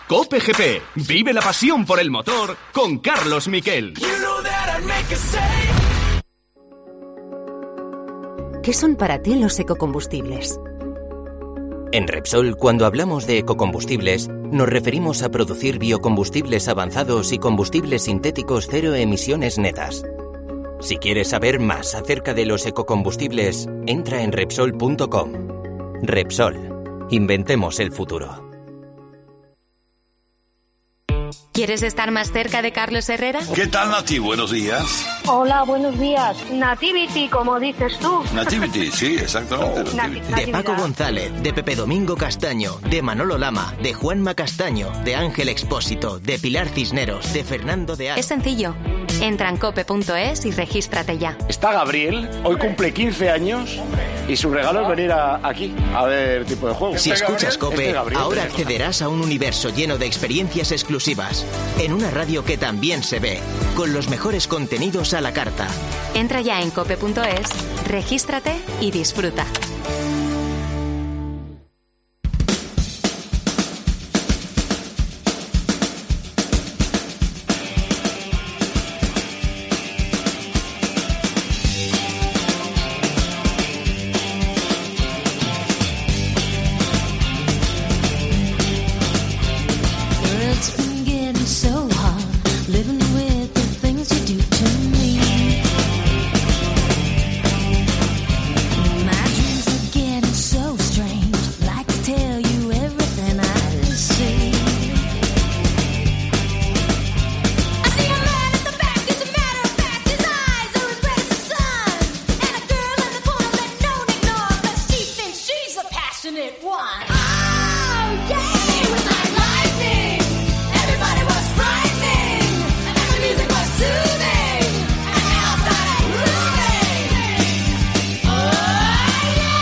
Cope 0.08 0.40
GP, 0.40 0.82
vive 1.08 1.34
la 1.34 1.42
pasión 1.42 1.86
por 1.86 2.00
el 2.00 2.10
motor 2.10 2.56
con 2.74 3.00
Carlos 3.00 3.50
Miquel. 3.50 3.94
¿Qué 8.64 8.74
son 8.74 8.96
para 8.96 9.22
ti 9.22 9.36
los 9.36 9.60
ecocombustibles? 9.60 10.58
En 11.92 12.08
Repsol, 12.08 12.56
cuando 12.56 12.86
hablamos 12.86 13.28
de 13.28 13.40
ecocombustibles, 13.40 14.30
nos 14.30 14.70
referimos 14.70 15.22
a 15.22 15.30
producir 15.30 15.80
biocombustibles 15.80 16.70
avanzados 16.70 17.34
y 17.34 17.40
combustibles 17.40 18.04
sintéticos 18.04 18.68
cero 18.70 18.96
emisiones 18.96 19.58
netas. 19.58 20.04
Si 20.80 20.98
quieres 20.98 21.30
saber 21.30 21.60
más 21.60 21.94
acerca 21.94 22.34
de 22.34 22.46
los 22.46 22.65
ecocombustibles, 22.65 23.67
entra 23.86 24.23
en 24.23 24.32
Repsol.com. 24.32 25.32
Repsol. 26.02 27.08
Inventemos 27.10 27.80
el 27.80 27.92
futuro. 27.92 28.48
¿Quieres 31.60 31.84
estar 31.84 32.10
más 32.12 32.32
cerca 32.32 32.62
de 32.62 32.72
Carlos 32.72 33.10
Herrera? 33.10 33.42
¿Qué 33.54 33.68
tal, 33.68 33.90
Nati? 33.90 34.18
Buenos 34.18 34.52
días. 34.52 35.06
Hola, 35.28 35.64
buenos 35.64 36.00
días. 36.00 36.38
Nativity, 36.54 37.28
como 37.28 37.60
dices 37.60 38.00
tú. 38.00 38.24
Nativity, 38.34 38.90
sí, 38.90 39.18
exactamente. 39.18 39.84
de 40.38 40.48
Paco 40.54 40.74
González, 40.78 41.30
de 41.44 41.52
Pepe 41.52 41.76
Domingo 41.76 42.16
Castaño, 42.16 42.78
de 42.90 43.02
Manolo 43.02 43.38
Lama, 43.38 43.74
de 43.84 43.94
Juanma 43.94 44.36
Castaño, 44.36 44.90
de 45.04 45.16
Ángel 45.18 45.50
Expósito, 45.50 46.18
de 46.18 46.40
Pilar 46.40 46.70
Cisneros, 46.70 47.34
de 47.34 47.44
Fernando 47.44 47.98
de 47.98 48.12
Es 48.12 48.28
sencillo. 48.28 48.74
Entra 49.20 49.50
en 49.50 49.58
cope.es 49.58 50.46
y 50.46 50.52
regístrate 50.52 51.18
ya. 51.18 51.38
¿Está 51.50 51.74
Gabriel? 51.74 52.30
¿Hoy 52.46 52.56
cumple 52.56 52.94
15 52.94 53.32
años? 53.32 53.82
Y 54.30 54.38
su 54.38 54.50
regalo 54.52 54.84
es 54.84 54.88
venir 54.96 55.12
a- 55.12 55.40
aquí 55.42 55.73
a 55.96 56.06
ver 56.06 56.46
tipo 56.46 56.67
de 56.67 56.73
juego. 56.75 56.98
Si 57.00 57.10
escuchas 57.12 57.58
Cope, 57.58 57.82
Este 57.82 57.94
Gabriel. 57.94 58.21
ahora 58.21 58.44
accederás 58.44 59.02
a 59.02 59.10
un 59.10 59.21
universo 59.21 59.69
lleno 59.69 59.98
de 59.98 60.06
experiencias 60.06 60.71
exclusivas. 60.71 61.46
En 61.80 61.94
una 61.94 62.12
radio 62.12 62.46
que 62.46 62.58
también 62.58 63.02
se 63.04 63.19
ve, 63.19 63.40
con 63.75 63.92
los 63.92 64.08
mejores 64.10 64.48
contenidos 64.48 65.13
a 65.15 65.21
la 65.21 65.34
carta. 65.34 65.67
Entra 66.13 66.42
ya 66.42 66.62
en 66.62 66.69
cope.es, 66.69 67.50
regístrate 67.88 68.54
y 68.80 68.92
disfruta. 68.92 69.46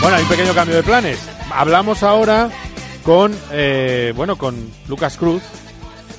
Bueno, 0.08 0.16
hay 0.16 0.22
un 0.22 0.30
pequeño 0.30 0.54
cambio 0.54 0.76
de 0.76 0.82
planes. 0.82 1.18
Hablamos 1.52 2.02
ahora 2.02 2.48
con, 3.02 3.36
eh, 3.52 4.14
bueno, 4.16 4.38
con 4.38 4.72
Lucas 4.88 5.18
Cruz, 5.18 5.42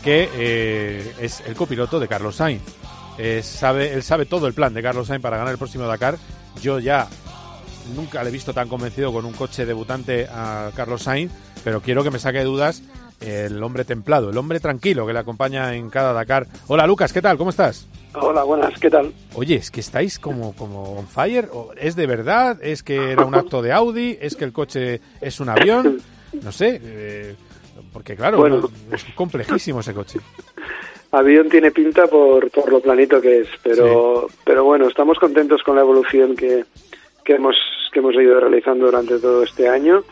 que 0.04 0.30
eh, 0.32 1.16
es 1.20 1.42
el 1.48 1.56
copiloto 1.56 2.00
de 2.00 2.08
Carlos 2.08 2.36
Sainz. 2.36 2.62
Eh, 3.18 3.42
sabe, 3.44 3.92
él 3.96 4.04
sabe 4.04 4.28
todo 4.28 4.46
el 4.46 4.54
plan 4.54 4.76
de 4.76 4.84
Carlos 4.84 5.08
Sainz 5.08 5.24
para 5.24 5.38
ganar 5.38 5.54
el 5.54 5.58
próximo 5.58 5.88
Dakar. 5.88 6.20
Yo 6.62 6.78
ya 6.78 7.08
nunca 7.96 8.22
le 8.22 8.30
he 8.30 8.32
visto 8.32 8.54
tan 8.54 8.70
convencido 8.70 9.12
con 9.12 9.26
un 9.26 9.34
coche 9.34 9.66
debutante 9.66 10.28
a 10.32 10.70
Carlos 10.76 11.02
Sainz, 11.02 11.32
pero 11.64 11.82
quiero 11.82 12.04
que 12.04 12.12
me 12.12 12.20
saque 12.20 12.44
dudas 12.44 12.84
el 13.22 13.62
hombre 13.64 13.84
templado, 13.86 14.30
el 14.30 14.38
hombre 14.38 14.60
tranquilo 14.60 15.06
que 15.06 15.14
le 15.14 15.20
acompaña 15.20 15.76
en 15.76 15.90
cada 15.90 16.14
Dakar. 16.14 16.48
Hola 16.68 16.88
Lucas, 16.88 17.12
¿qué 17.14 17.22
tal? 17.22 17.38
¿Cómo 17.38 17.50
estás? 17.50 17.88
Hola, 18.14 18.44
buenas, 18.44 18.80
¿qué 18.80 18.90
tal? 18.90 19.14
Oye, 19.36 19.56
es 19.56 19.70
que 19.70 19.82
estáis 19.82 20.18
como, 20.20 20.56
como 20.56 20.94
on 20.98 21.08
fire. 21.08 21.48
¿O 21.54 21.72
¿Es 21.78 21.96
de 21.96 22.08
verdad? 22.08 22.58
¿Es 22.62 22.82
que 22.82 23.12
era 23.12 23.24
un 23.26 23.36
acto 23.36 23.62
de 23.62 23.72
Audi? 23.72 24.18
¿Es 24.20 24.36
que 24.36 24.46
el 24.46 24.54
coche 24.54 25.02
es 25.22 25.40
un 25.40 25.50
avión? 25.50 26.02
No 26.44 26.52
sé. 26.52 26.80
eh, 26.84 27.36
porque 27.92 28.16
claro, 28.16 28.38
Bueno. 28.38 28.70
es 28.92 29.04
complejísimo 29.16 29.80
ese 29.80 29.96
coche. 29.96 30.20
Avión 31.12 31.50
tiene 31.50 31.72
pinta 31.72 32.06
por, 32.06 32.52
por 32.52 32.72
lo 32.72 32.80
planito 32.80 33.20
que 33.20 33.40
es, 33.40 33.48
pero, 33.64 34.28
pero 34.46 34.64
bueno, 34.64 34.88
estamos 34.88 35.18
contentos 35.18 35.64
con 35.64 35.76
la 35.76 35.82
evolución 35.82 36.36
que, 36.36 36.66
que, 37.26 37.34
hemos, 37.34 37.56
que 37.92 37.98
hemos 37.98 38.14
ido 38.14 38.40
realizando 38.40 38.86
durante 38.86 39.18
todo 39.18 39.42
este 39.42 39.68
año 39.68 40.04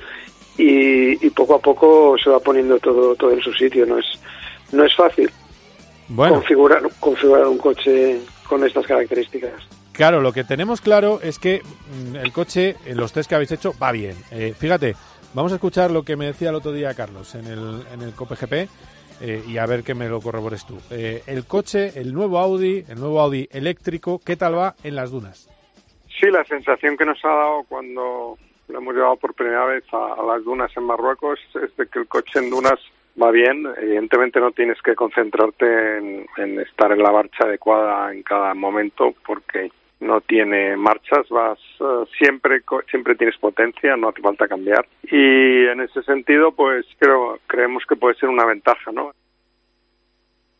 y, 0.58 1.26
y 1.26 1.30
poco 1.32 1.56
a 1.56 1.60
poco 1.60 2.16
se 2.18 2.30
va 2.30 2.40
poniendo 2.40 2.80
todo, 2.80 3.16
todo 3.16 3.32
en 3.32 3.42
su 3.42 3.54
sitio. 3.54 3.86
No 3.86 4.00
es, 4.00 4.06
no 4.72 4.84
es 4.84 4.96
fácil 4.96 5.30
Bueno, 6.08 6.36
configurar, 6.36 6.82
configurar 7.00 7.48
un 7.48 7.58
coche 7.58 8.20
con 8.48 8.64
estas 8.66 8.86
características. 8.86 9.54
claro, 9.92 10.22
lo 10.22 10.32
que 10.32 10.44
tenemos 10.44 10.82
claro 10.82 11.20
es 11.22 11.38
que 11.40 11.62
mm, 12.12 12.16
el 12.16 12.32
coche, 12.32 12.76
en 12.86 12.98
los 12.98 13.12
test 13.14 13.30
que 13.30 13.36
habéis 13.36 13.52
hecho, 13.52 13.74
va 13.82 13.92
bien. 13.92 14.16
Eh, 14.32 14.54
fíjate, 14.58 14.96
vamos 15.34 15.52
a 15.52 15.56
escuchar 15.56 15.92
lo 15.92 16.04
que 16.04 16.16
me 16.16 16.28
decía 16.28 16.50
el 16.50 16.56
otro 16.56 16.72
día 16.72 16.94
Carlos 16.94 17.36
en 17.36 17.46
el, 17.48 17.84
en 17.94 18.02
el 18.02 18.14
COPGP 18.14 18.54
eh, 19.20 19.44
y 19.48 19.58
a 19.58 19.66
ver 19.66 19.84
que 19.84 19.96
me 19.96 20.08
lo 20.08 20.22
corrobores 20.22 20.66
tú. 20.66 20.78
Eh, 20.92 21.24
el 21.28 21.46
coche, 21.46 21.92
el 22.00 22.14
nuevo 22.14 22.40
Audi, 22.40 22.86
el 22.88 23.00
nuevo 23.00 23.20
Audi 23.20 23.48
eléctrico, 23.52 24.20
¿qué 24.24 24.36
tal 24.36 24.58
va 24.58 24.76
en 24.84 24.96
las 24.96 25.12
dunas? 25.12 25.50
Sí, 26.20 26.28
la 26.32 26.44
sensación 26.46 26.96
que 26.98 27.06
nos 27.06 27.24
ha 27.26 27.28
dado 27.30 27.64
cuando 27.68 28.38
lo 28.68 28.80
hemos 28.80 28.94
llevado 28.96 29.16
por 29.18 29.34
primera 29.34 29.66
vez 29.66 29.84
a, 29.92 30.22
las 30.24 30.44
dunas 30.44 30.72
en 30.76 30.84
Marruecos 30.84 31.40
es 31.56 31.76
de 31.78 31.88
que 31.88 32.00
el 32.00 32.08
coche 32.08 32.40
en 32.40 32.50
dunas 32.50 32.80
va 33.22 33.32
bien. 33.32 33.66
Evidentemente 33.78 34.40
no 34.40 34.52
tienes 34.52 34.82
que 34.82 34.96
concentrarte 34.96 35.98
en, 35.98 36.60
estar 36.60 36.92
en 36.92 37.02
la 37.02 37.12
marcha 37.12 37.46
adecuada 37.46 38.14
en 38.14 38.24
cada 38.24 38.54
momento 38.54 39.14
porque 39.26 39.72
no 40.00 40.22
tiene 40.22 40.78
marchas, 40.78 41.28
vas 41.30 41.58
eh, 41.80 42.06
siempre 42.20 42.62
siempre 42.90 43.16
tienes 43.16 43.36
potencia, 43.38 43.96
no 43.98 44.10
hace 44.10 44.22
falta 44.22 44.48
cambiar. 44.48 44.86
Y 45.04 45.66
en 45.66 45.82
ese 45.82 46.04
sentido, 46.04 46.52
pues 46.52 46.86
creo 47.00 47.40
creemos 47.48 47.84
que 47.88 47.96
puede 47.96 48.16
ser 48.16 48.30
una 48.30 48.46
ventaja, 48.46 48.92
¿no? 48.92 49.12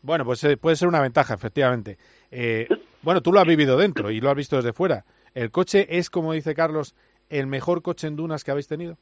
Bueno, 0.02 0.24
pues 0.24 0.42
eh, 0.44 0.56
puede 0.56 0.76
ser 0.76 0.88
una 0.88 1.00
ventaja, 1.00 1.34
efectivamente. 1.34 1.98
Eh, 2.30 2.66
bueno, 3.02 3.20
tú 3.20 3.32
lo 3.32 3.40
has 3.40 3.46
vivido 3.46 3.76
dentro 3.76 4.10
y 4.10 4.20
lo 4.20 4.30
has 4.30 4.36
visto 4.36 4.56
desde 4.56 4.72
fuera. 4.72 5.04
¿El 5.34 5.50
coche 5.50 5.86
es, 5.88 6.10
como 6.10 6.32
dice 6.32 6.54
Carlos, 6.54 6.96
el 7.30 7.46
mejor 7.46 7.82
coche 7.82 8.06
en 8.06 8.16
dunas 8.16 8.44
que 8.44 8.50
habéis 8.50 8.68
tenido? 8.68 8.96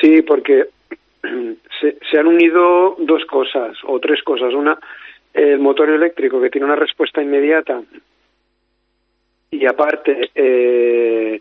Sí, 0.00 0.22
porque 0.22 0.68
se, 1.80 2.18
han 2.18 2.26
unido 2.26 2.96
dos 2.98 3.24
cosas 3.26 3.76
o 3.84 3.98
tres 4.00 4.22
cosas. 4.22 4.54
Una, 4.54 4.78
el 5.32 5.58
motor 5.58 5.90
eléctrico 5.90 6.40
que 6.40 6.50
tiene 6.50 6.66
una 6.66 6.76
respuesta 6.76 7.22
inmediata 7.22 7.82
y 9.50 9.66
aparte 9.66 10.30
eh, 10.34 11.40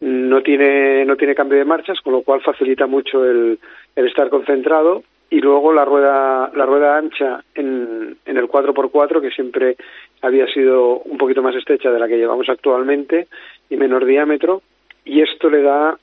no 0.00 0.42
tiene 0.42 1.04
no 1.04 1.16
tiene 1.16 1.34
cambio 1.34 1.58
de 1.58 1.64
marchas, 1.64 2.00
con 2.00 2.12
lo 2.12 2.22
cual 2.22 2.42
facilita 2.42 2.86
mucho 2.86 3.24
el, 3.24 3.58
el 3.96 4.06
estar 4.06 4.28
concentrado. 4.28 5.02
Y 5.30 5.40
luego 5.40 5.74
la 5.74 5.84
rueda 5.84 6.50
la 6.54 6.64
rueda 6.64 6.96
ancha 6.96 7.44
en, 7.54 8.16
en 8.24 8.36
el 8.36 8.48
4x4 8.48 9.20
que 9.20 9.30
siempre 9.30 9.76
había 10.22 10.46
sido 10.46 11.00
un 11.00 11.18
poquito 11.18 11.42
más 11.42 11.54
estrecha 11.54 11.90
de 11.90 11.98
la 11.98 12.08
que 12.08 12.16
llevamos 12.16 12.48
actualmente 12.48 13.28
y 13.68 13.76
menor 13.76 14.06
diámetro 14.06 14.62
y 15.08 15.20
esto 15.22 15.48
le 15.50 15.62
da 15.62 15.98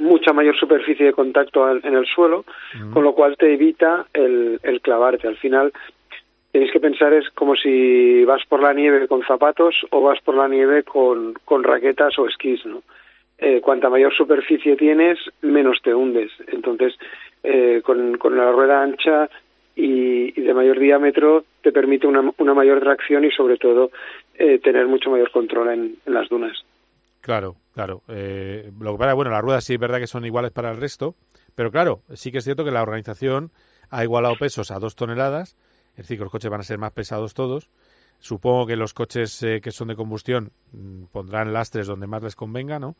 mucha 0.00 0.32
mayor 0.32 0.56
superficie 0.56 1.06
de 1.06 1.12
contacto 1.12 1.64
al- 1.64 1.80
en 1.84 1.94
el 1.94 2.06
suelo, 2.06 2.44
con 2.92 3.04
lo 3.04 3.12
cual 3.14 3.36
te 3.36 3.52
evita 3.52 4.06
el, 4.12 4.58
el 4.62 4.80
clavarte. 4.80 5.28
Al 5.28 5.36
final 5.36 5.72
tenéis 6.52 6.72
que 6.72 6.80
pensar 6.80 7.12
es 7.12 7.28
como 7.30 7.54
si 7.54 8.24
vas 8.24 8.44
por 8.46 8.62
la 8.62 8.72
nieve 8.72 9.06
con 9.08 9.22
zapatos 9.22 9.86
o 9.90 10.00
vas 10.00 10.20
por 10.22 10.34
la 10.34 10.48
nieve 10.48 10.82
con, 10.82 11.34
con 11.44 11.62
raquetas 11.62 12.18
o 12.18 12.26
esquís, 12.26 12.64
¿no? 12.66 12.82
Eh, 13.38 13.60
cuanta 13.60 13.90
mayor 13.90 14.14
superficie 14.14 14.76
tienes, 14.76 15.18
menos 15.42 15.80
te 15.82 15.92
hundes. 15.94 16.32
Entonces, 16.48 16.94
eh, 17.42 17.82
con, 17.84 18.16
con 18.16 18.36
la 18.36 18.50
rueda 18.50 18.82
ancha 18.82 19.28
y, 19.76 20.32
y 20.40 20.42
de 20.42 20.54
mayor 20.54 20.78
diámetro 20.78 21.44
te 21.62 21.70
permite 21.70 22.06
una, 22.06 22.32
una 22.38 22.54
mayor 22.54 22.80
tracción 22.80 23.24
y 23.26 23.30
sobre 23.30 23.58
todo 23.58 23.90
eh, 24.38 24.58
tener 24.58 24.86
mucho 24.86 25.10
mayor 25.10 25.30
control 25.30 25.68
en- 25.68 25.96
en 26.06 26.14
las 26.14 26.28
dunas. 26.30 26.64
Claro, 27.20 27.56
claro. 27.76 28.02
Eh, 28.08 28.72
lo 28.80 28.92
que 28.92 28.98
pasa, 28.98 29.12
bueno, 29.12 29.30
las 29.30 29.42
ruedas 29.42 29.62
sí 29.62 29.74
es 29.74 29.78
verdad 29.78 29.98
que 29.98 30.06
son 30.06 30.24
iguales 30.24 30.50
para 30.50 30.70
el 30.70 30.78
resto, 30.78 31.14
pero 31.54 31.70
claro, 31.70 32.02
sí 32.14 32.32
que 32.32 32.38
es 32.38 32.44
cierto 32.44 32.64
que 32.64 32.70
la 32.70 32.80
organización 32.80 33.52
ha 33.90 34.02
igualado 34.02 34.34
pesos 34.38 34.70
a 34.70 34.78
dos 34.78 34.96
toneladas, 34.96 35.56
es 35.90 36.04
decir, 36.04 36.16
que 36.16 36.24
los 36.24 36.32
coches 36.32 36.50
van 36.50 36.60
a 36.60 36.64
ser 36.64 36.78
más 36.78 36.92
pesados 36.92 37.34
todos. 37.34 37.68
Supongo 38.18 38.66
que 38.66 38.76
los 38.76 38.94
coches 38.94 39.42
eh, 39.42 39.60
que 39.60 39.72
son 39.72 39.88
de 39.88 39.94
combustión 39.94 40.52
mm, 40.72 41.04
pondrán 41.12 41.52
lastres 41.52 41.86
donde 41.86 42.06
más 42.06 42.22
les 42.22 42.34
convenga, 42.34 42.78
¿no? 42.78 42.96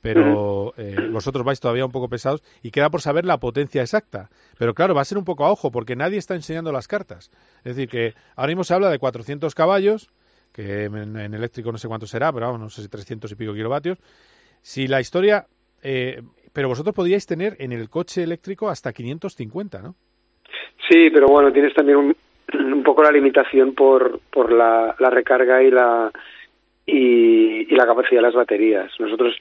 Pero 0.00 0.72
eh, 0.78 0.96
vosotros 1.12 1.44
vais 1.44 1.60
todavía 1.60 1.84
un 1.84 1.92
poco 1.92 2.08
pesados 2.08 2.42
y 2.62 2.70
queda 2.70 2.88
por 2.88 3.02
saber 3.02 3.26
la 3.26 3.38
potencia 3.38 3.82
exacta. 3.82 4.30
Pero 4.58 4.72
claro, 4.72 4.94
va 4.94 5.02
a 5.02 5.04
ser 5.04 5.18
un 5.18 5.24
poco 5.24 5.44
a 5.44 5.50
ojo 5.50 5.70
porque 5.70 5.96
nadie 5.96 6.16
está 6.16 6.34
enseñando 6.34 6.72
las 6.72 6.88
cartas. 6.88 7.30
Es 7.58 7.76
decir, 7.76 7.90
que 7.90 8.14
ahora 8.36 8.48
mismo 8.48 8.64
se 8.64 8.72
habla 8.72 8.88
de 8.88 8.98
400 8.98 9.54
caballos, 9.54 10.10
que 10.54 10.84
en, 10.84 11.16
eléctrico 11.34 11.72
no 11.72 11.78
sé 11.78 11.88
cuánto 11.88 12.06
será, 12.06 12.32
pero 12.32 12.46
vamos, 12.46 12.60
no 12.60 12.70
sé 12.70 12.82
si 12.82 12.88
300 12.88 13.30
y 13.32 13.34
pico 13.34 13.52
kilovatios. 13.52 13.98
Si 14.62 14.86
la 14.86 15.00
historia... 15.00 15.46
eh, 15.82 16.22
pero 16.52 16.68
vosotros 16.68 16.94
podríais 16.94 17.26
tener 17.26 17.56
en 17.58 17.72
el 17.72 17.90
coche 17.90 18.22
eléctrico 18.22 18.68
hasta 18.68 18.92
550, 18.92 19.82
¿no? 19.82 19.96
Sí, 20.88 21.10
pero 21.10 21.26
bueno, 21.26 21.52
tienes 21.52 21.74
también 21.74 21.98
un, 21.98 22.16
un 22.54 22.82
poco 22.84 23.02
la 23.02 23.10
limitación 23.10 23.74
por, 23.74 24.20
por 24.30 24.52
la, 24.52 24.94
la 25.00 25.10
recarga 25.10 25.62
y 25.62 25.70
la 25.70 26.12
y 26.86 27.74
la 27.74 27.86
capacidad 27.86 28.18
de 28.18 28.26
las 28.26 28.34
baterías. 28.34 28.92
Nosotros 29.00 29.34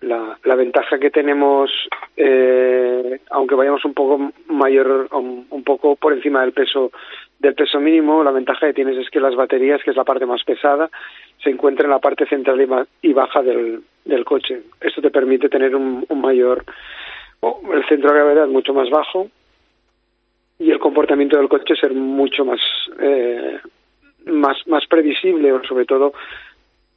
la, 0.00 0.38
la 0.44 0.54
ventaja 0.54 0.98
que 0.98 1.10
tenemos, 1.10 1.70
eh, 2.16 3.20
aunque 3.30 3.54
vayamos 3.54 3.84
un 3.84 3.94
poco 3.94 4.32
mayor, 4.46 5.08
un, 5.12 5.46
un 5.50 5.64
poco 5.64 5.96
por 5.96 6.12
encima 6.12 6.42
del 6.42 6.52
peso 6.52 6.90
del 7.40 7.54
peso 7.54 7.78
mínimo, 7.78 8.24
la 8.24 8.32
ventaja 8.32 8.66
que 8.66 8.74
tienes 8.74 8.96
es 8.96 9.08
que 9.10 9.20
las 9.20 9.36
baterías, 9.36 9.80
que 9.84 9.90
es 9.90 9.96
la 9.96 10.02
parte 10.02 10.26
más 10.26 10.42
pesada, 10.42 10.90
se 11.42 11.50
encuentran 11.50 11.86
en 11.86 11.92
la 11.92 12.00
parte 12.00 12.26
central 12.26 12.60
y 12.60 12.66
ma- 12.66 12.86
y 13.00 13.12
baja 13.12 13.42
del, 13.42 13.80
del 14.04 14.24
coche. 14.24 14.62
Esto 14.80 15.00
te 15.00 15.10
permite 15.10 15.48
tener 15.48 15.76
un, 15.76 16.04
un 16.08 16.20
mayor, 16.20 16.64
el 17.72 17.86
centro 17.86 18.10
de 18.10 18.16
gravedad 18.18 18.48
mucho 18.48 18.74
más 18.74 18.90
bajo 18.90 19.28
y 20.58 20.72
el 20.72 20.80
comportamiento 20.80 21.36
del 21.38 21.48
coche 21.48 21.76
ser 21.76 21.92
mucho 21.92 22.44
más, 22.44 22.58
eh, 23.00 23.58
más, 24.26 24.66
más 24.66 24.84
previsible 24.86 25.52
sobre 25.68 25.84
todo 25.84 26.12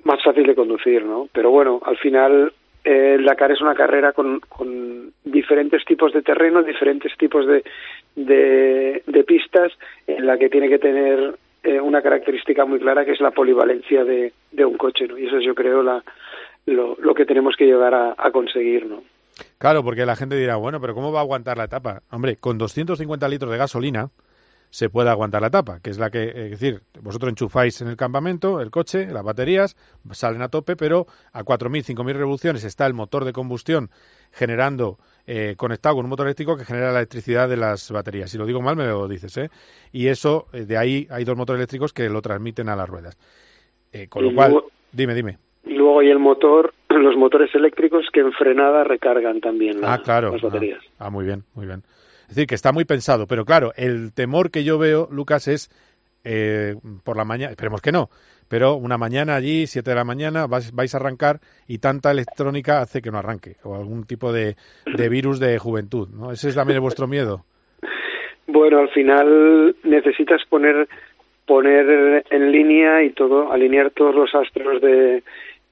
más 0.03 0.23
fácil 0.23 0.47
de 0.47 0.55
conducir, 0.55 1.05
¿no? 1.05 1.27
Pero 1.31 1.51
bueno, 1.51 1.79
al 1.85 1.97
final 1.97 2.51
eh, 2.83 3.15
el 3.15 3.51
es 3.51 3.61
una 3.61 3.75
carrera 3.75 4.13
con, 4.13 4.39
con 4.39 5.13
diferentes 5.23 5.85
tipos 5.85 6.13
de 6.13 6.21
terreno, 6.21 6.63
diferentes 6.63 7.15
tipos 7.17 7.45
de, 7.45 7.63
de, 8.15 9.23
pistas, 9.23 9.71
en 10.07 10.25
la 10.25 10.37
que 10.37 10.49
tiene 10.49 10.67
que 10.67 10.79
tener 10.79 11.35
eh, 11.63 11.79
una 11.79 12.01
característica 12.01 12.65
muy 12.65 12.79
clara 12.79 13.05
que 13.05 13.11
es 13.11 13.21
la 13.21 13.31
polivalencia 13.31 14.03
de, 14.03 14.33
de 14.51 14.65
un 14.65 14.77
coche, 14.77 15.07
¿no? 15.07 15.17
Y 15.17 15.27
eso 15.27 15.37
es, 15.37 15.45
yo 15.45 15.55
creo, 15.55 15.83
la, 15.83 16.03
lo, 16.65 16.97
lo 16.99 17.13
que 17.13 17.25
tenemos 17.25 17.55
que 17.55 17.65
llegar 17.65 17.93
a, 17.93 18.15
a 18.17 18.31
conseguir, 18.31 18.85
¿no? 18.85 19.03
Claro, 19.57 19.83
porque 19.83 20.05
la 20.05 20.15
gente 20.15 20.35
dirá, 20.35 20.55
bueno, 20.55 20.81
pero 20.81 20.93
¿cómo 20.93 21.11
va 21.11 21.19
a 21.19 21.23
aguantar 21.23 21.57
la 21.57 21.65
etapa? 21.65 22.01
Hombre, 22.11 22.35
con 22.35 22.57
250 22.57 23.27
litros 23.29 23.51
de 23.51 23.57
gasolina 23.57 24.09
se 24.71 24.89
puede 24.89 25.09
aguantar 25.09 25.41
la 25.41 25.49
etapa, 25.49 25.79
que 25.81 25.89
es 25.89 25.99
la 25.99 26.09
que, 26.09 26.29
es 26.29 26.49
decir, 26.51 26.81
vosotros 27.01 27.29
enchufáis 27.29 27.81
en 27.81 27.89
el 27.89 27.97
campamento 27.97 28.61
el 28.61 28.71
coche, 28.71 29.05
las 29.11 29.21
baterías, 29.21 29.75
salen 30.11 30.41
a 30.41 30.47
tope, 30.47 30.75
pero 30.77 31.05
a 31.33 31.43
4.000, 31.43 31.83
5.000 31.83 32.13
revoluciones 32.15 32.63
está 32.63 32.85
el 32.87 32.93
motor 32.93 33.25
de 33.25 33.33
combustión 33.33 33.89
generando, 34.31 34.97
eh, 35.27 35.55
conectado 35.57 35.95
con 35.95 36.05
un 36.05 36.09
motor 36.09 36.25
eléctrico 36.25 36.55
que 36.55 36.63
genera 36.63 36.91
la 36.93 36.99
electricidad 36.99 37.49
de 37.49 37.57
las 37.57 37.91
baterías. 37.91 38.31
Si 38.31 38.37
lo 38.37 38.45
digo 38.45 38.61
mal, 38.61 38.77
me 38.77 38.85
lo 38.87 39.07
dices, 39.09 39.35
¿eh? 39.37 39.49
Y 39.91 40.07
eso, 40.07 40.47
eh, 40.53 40.61
de 40.65 40.77
ahí 40.77 41.05
hay 41.11 41.25
dos 41.25 41.35
motores 41.35 41.59
eléctricos 41.59 41.91
que 41.91 42.09
lo 42.09 42.21
transmiten 42.21 42.69
a 42.69 42.75
las 42.77 42.87
ruedas. 42.89 43.17
Eh, 43.91 44.07
con 44.07 44.23
lo 44.23 44.33
cual, 44.33 44.55
dime, 44.93 45.13
dime. 45.13 45.37
Y 45.65 45.73
luego 45.73 45.99
hay 45.99 46.09
el 46.09 46.19
motor, 46.19 46.73
los 46.89 47.17
motores 47.17 47.53
eléctricos 47.53 48.05
que 48.13 48.21
en 48.21 48.31
frenada 48.31 48.85
recargan 48.85 49.41
también 49.41 49.81
la- 49.81 49.95
Ah, 49.95 50.01
claro. 50.01 50.31
las 50.31 50.41
baterías. 50.41 50.79
Ah, 50.97 51.07
ah, 51.07 51.09
muy 51.09 51.25
bien, 51.25 51.43
muy 51.55 51.65
bien. 51.65 51.83
Es 52.31 52.35
decir, 52.35 52.47
que 52.47 52.55
está 52.55 52.71
muy 52.71 52.85
pensado, 52.85 53.27
pero 53.27 53.43
claro, 53.43 53.73
el 53.75 54.13
temor 54.13 54.51
que 54.51 54.63
yo 54.63 54.77
veo, 54.77 55.09
Lucas, 55.11 55.49
es 55.49 55.69
eh, 56.23 56.75
por 57.03 57.17
la 57.17 57.25
mañana, 57.25 57.51
esperemos 57.51 57.81
que 57.81 57.91
no, 57.91 58.07
pero 58.47 58.75
una 58.75 58.97
mañana 58.97 59.35
allí, 59.35 59.67
7 59.67 59.89
de 59.89 59.95
la 59.97 60.05
mañana, 60.05 60.47
vais, 60.47 60.71
vais 60.73 60.95
a 60.95 60.97
arrancar 60.97 61.41
y 61.67 61.79
tanta 61.79 62.09
electrónica 62.09 62.79
hace 62.79 63.01
que 63.01 63.11
no 63.11 63.17
arranque, 63.17 63.57
o 63.65 63.75
algún 63.75 64.05
tipo 64.05 64.31
de, 64.31 64.55
de 64.85 65.09
virus 65.09 65.41
de 65.41 65.59
juventud, 65.59 66.07
¿no? 66.07 66.31
Ese 66.31 66.47
es 66.47 66.55
también 66.55 66.79
vuestro 66.79 67.05
miedo. 67.05 67.43
Bueno, 68.47 68.79
al 68.79 68.89
final 68.91 69.75
necesitas 69.83 70.41
poner 70.47 70.87
poner 71.45 72.23
en 72.29 72.49
línea 72.49 73.03
y 73.03 73.09
todo, 73.09 73.51
alinear 73.51 73.91
todos 73.91 74.15
los 74.15 74.33
astros 74.33 74.81
de 74.81 75.21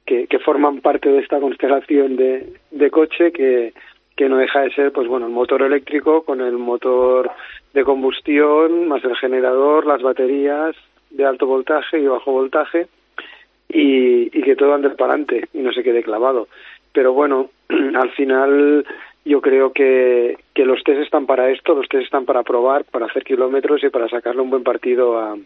que, 0.06 0.28
que 0.28 0.40
forman 0.40 0.82
parte 0.82 1.08
de 1.08 1.20
esta 1.20 1.40
constelación 1.40 2.18
de, 2.18 2.52
de 2.72 2.92
coche 2.92 3.32
que, 3.32 3.72
que 4.20 4.28
no 4.28 4.36
deja 4.36 4.60
de 4.60 4.74
ser, 4.74 4.92
pues 4.92 5.08
bueno, 5.08 5.28
el 5.28 5.32
motor 5.32 5.62
eléctrico 5.62 6.24
con 6.24 6.42
el 6.42 6.58
motor 6.58 7.32
de 7.74 7.86
combustión, 7.86 8.86
más 8.90 9.02
el 9.06 9.16
generador, 9.16 9.86
las 9.86 10.02
baterías 10.02 10.76
de 11.10 11.24
alto 11.24 11.48
voltaje 11.48 12.00
y 12.00 12.06
bajo 12.06 12.34
voltaje 12.34 12.88
y, 13.70 14.30
que 14.30 14.58
todo 14.58 14.74
ande 14.74 14.90
para 14.90 15.14
adelante 15.14 15.48
y 15.54 15.60
no 15.60 15.72
se 15.72 15.84
quede 15.84 16.04
clavado. 16.04 16.50
Pero 16.92 17.14
bueno, 17.14 17.50
al 17.70 18.12
final 18.12 18.86
yo 19.24 19.40
creo 19.40 19.72
que, 19.72 20.38
que 20.54 20.66
los 20.66 20.84
test 20.84 21.00
están 21.00 21.26
para 21.26 21.50
esto, 21.50 21.74
los 21.74 21.88
test 21.88 22.04
están 22.04 22.26
para 22.26 22.44
probar, 22.44 22.84
para 22.84 23.06
hacer 23.06 23.24
kilómetros 23.24 23.82
y 23.86 23.90
para 23.90 24.10
sacarle 24.10 24.42
un 24.42 24.50
buen 24.50 24.64
partido 24.64 25.18
a, 25.18 25.38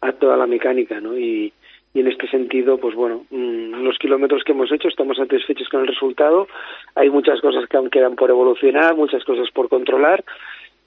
a 0.00 0.12
toda 0.14 0.36
la 0.36 0.48
mecánica, 0.48 1.00
¿no? 1.00 1.16
Y, 1.16 1.52
y 1.96 2.00
en 2.00 2.08
este 2.08 2.28
sentido, 2.28 2.76
pues 2.76 2.94
bueno, 2.94 3.24
mm, 3.30 3.82
los 3.82 3.98
kilómetros 3.98 4.44
que 4.44 4.52
hemos 4.52 4.70
hecho 4.70 4.88
estamos 4.88 5.16
satisfechos 5.16 5.66
con 5.70 5.80
el 5.80 5.86
resultado. 5.86 6.46
Hay 6.94 7.08
muchas 7.08 7.40
cosas 7.40 7.66
que 7.66 7.78
aún 7.78 7.88
quedan 7.88 8.16
por 8.16 8.28
evolucionar, 8.28 8.94
muchas 8.94 9.24
cosas 9.24 9.50
por 9.50 9.70
controlar, 9.70 10.22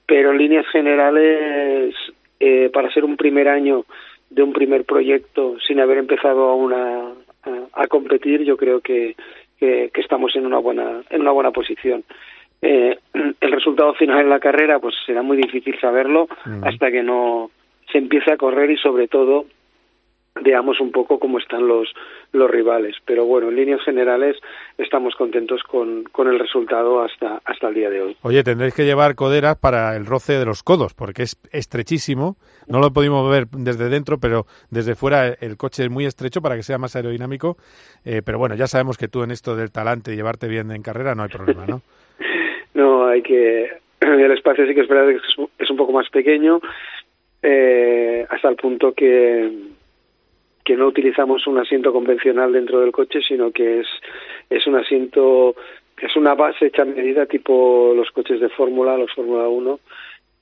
pero 0.06 0.30
en 0.30 0.38
líneas 0.38 0.66
generales, 0.68 1.96
eh, 2.38 2.70
para 2.72 2.92
ser 2.92 3.04
un 3.04 3.16
primer 3.16 3.48
año 3.48 3.86
de 4.30 4.44
un 4.44 4.52
primer 4.52 4.84
proyecto 4.84 5.56
sin 5.66 5.80
haber 5.80 5.98
empezado 5.98 6.48
aún 6.48 6.72
a, 6.74 7.12
a, 7.42 7.82
a 7.82 7.86
competir, 7.88 8.44
yo 8.44 8.56
creo 8.56 8.80
que, 8.80 9.16
que, 9.58 9.90
que 9.92 10.00
estamos 10.00 10.36
en 10.36 10.46
una 10.46 10.58
buena 10.58 11.02
en 11.10 11.22
una 11.22 11.32
buena 11.32 11.50
posición. 11.50 12.04
Eh, 12.62 12.96
el 13.40 13.50
resultado 13.50 13.94
final 13.94 14.20
en 14.20 14.30
la 14.30 14.38
carrera, 14.38 14.78
pues 14.78 14.94
será 15.04 15.22
muy 15.22 15.38
difícil 15.38 15.76
saberlo 15.80 16.28
hasta 16.62 16.92
que 16.92 17.02
no 17.02 17.50
se 17.90 17.98
empiece 17.98 18.32
a 18.32 18.36
correr 18.36 18.70
y 18.70 18.76
sobre 18.76 19.08
todo 19.08 19.46
veamos 20.42 20.80
un 20.80 20.92
poco 20.92 21.18
cómo 21.18 21.38
están 21.38 21.66
los 21.66 21.88
los 22.32 22.48
rivales. 22.50 22.96
Pero 23.04 23.24
bueno, 23.24 23.48
en 23.48 23.56
líneas 23.56 23.80
generales 23.84 24.36
estamos 24.78 25.14
contentos 25.16 25.62
con, 25.64 26.04
con 26.04 26.28
el 26.28 26.38
resultado 26.38 27.02
hasta 27.02 27.40
hasta 27.44 27.68
el 27.68 27.74
día 27.74 27.90
de 27.90 28.02
hoy. 28.02 28.16
Oye, 28.22 28.44
tendréis 28.44 28.74
que 28.74 28.84
llevar 28.84 29.14
coderas 29.16 29.56
para 29.56 29.96
el 29.96 30.06
roce 30.06 30.34
de 30.34 30.44
los 30.44 30.62
codos, 30.62 30.94
porque 30.94 31.22
es 31.24 31.36
estrechísimo. 31.52 32.36
No 32.68 32.78
lo 32.78 32.92
pudimos 32.92 33.28
ver 33.30 33.48
desde 33.50 33.88
dentro, 33.88 34.18
pero 34.18 34.46
desde 34.70 34.94
fuera 34.94 35.26
el 35.40 35.56
coche 35.56 35.82
es 35.84 35.90
muy 35.90 36.06
estrecho 36.06 36.40
para 36.40 36.54
que 36.56 36.62
sea 36.62 36.78
más 36.78 36.94
aerodinámico. 36.94 37.56
Eh, 38.04 38.22
pero 38.24 38.38
bueno, 38.38 38.54
ya 38.54 38.66
sabemos 38.68 38.96
que 38.96 39.08
tú 39.08 39.22
en 39.24 39.32
esto 39.32 39.56
del 39.56 39.72
talante 39.72 40.12
y 40.12 40.16
llevarte 40.16 40.46
bien 40.46 40.70
en 40.70 40.82
carrera 40.82 41.14
no 41.14 41.24
hay 41.24 41.28
problema, 41.30 41.66
¿no? 41.66 41.82
No, 42.72 43.06
hay 43.08 43.20
que. 43.22 43.68
El 44.00 44.30
espacio 44.30 44.64
sí 44.66 44.74
que 44.74 44.82
es 44.82 44.88
verdad 44.88 45.08
que 45.08 45.16
es 45.16 45.38
un- 45.38 45.50
es 45.58 45.68
un 45.68 45.76
poco 45.76 45.90
más 45.92 46.08
pequeño, 46.08 46.60
eh, 47.42 48.24
hasta 48.30 48.48
el 48.48 48.54
punto 48.56 48.92
que, 48.92 49.50
que 50.64 50.76
no 50.76 50.86
utilizamos 50.86 51.46
un 51.46 51.58
asiento 51.58 51.92
convencional 51.92 52.52
dentro 52.52 52.80
del 52.80 52.92
coche, 52.92 53.20
sino 53.26 53.50
que 53.50 53.80
es, 53.80 53.86
es 54.48 54.66
un 54.66 54.76
asiento, 54.76 55.54
es 56.00 56.14
una 56.16 56.34
base 56.34 56.66
hecha 56.66 56.82
a 56.82 56.86
medida 56.86 57.26
tipo 57.26 57.92
los 57.94 58.10
coches 58.10 58.40
de 58.40 58.48
Fórmula, 58.48 58.96
los 58.96 59.12
Fórmula 59.12 59.48
1, 59.48 59.80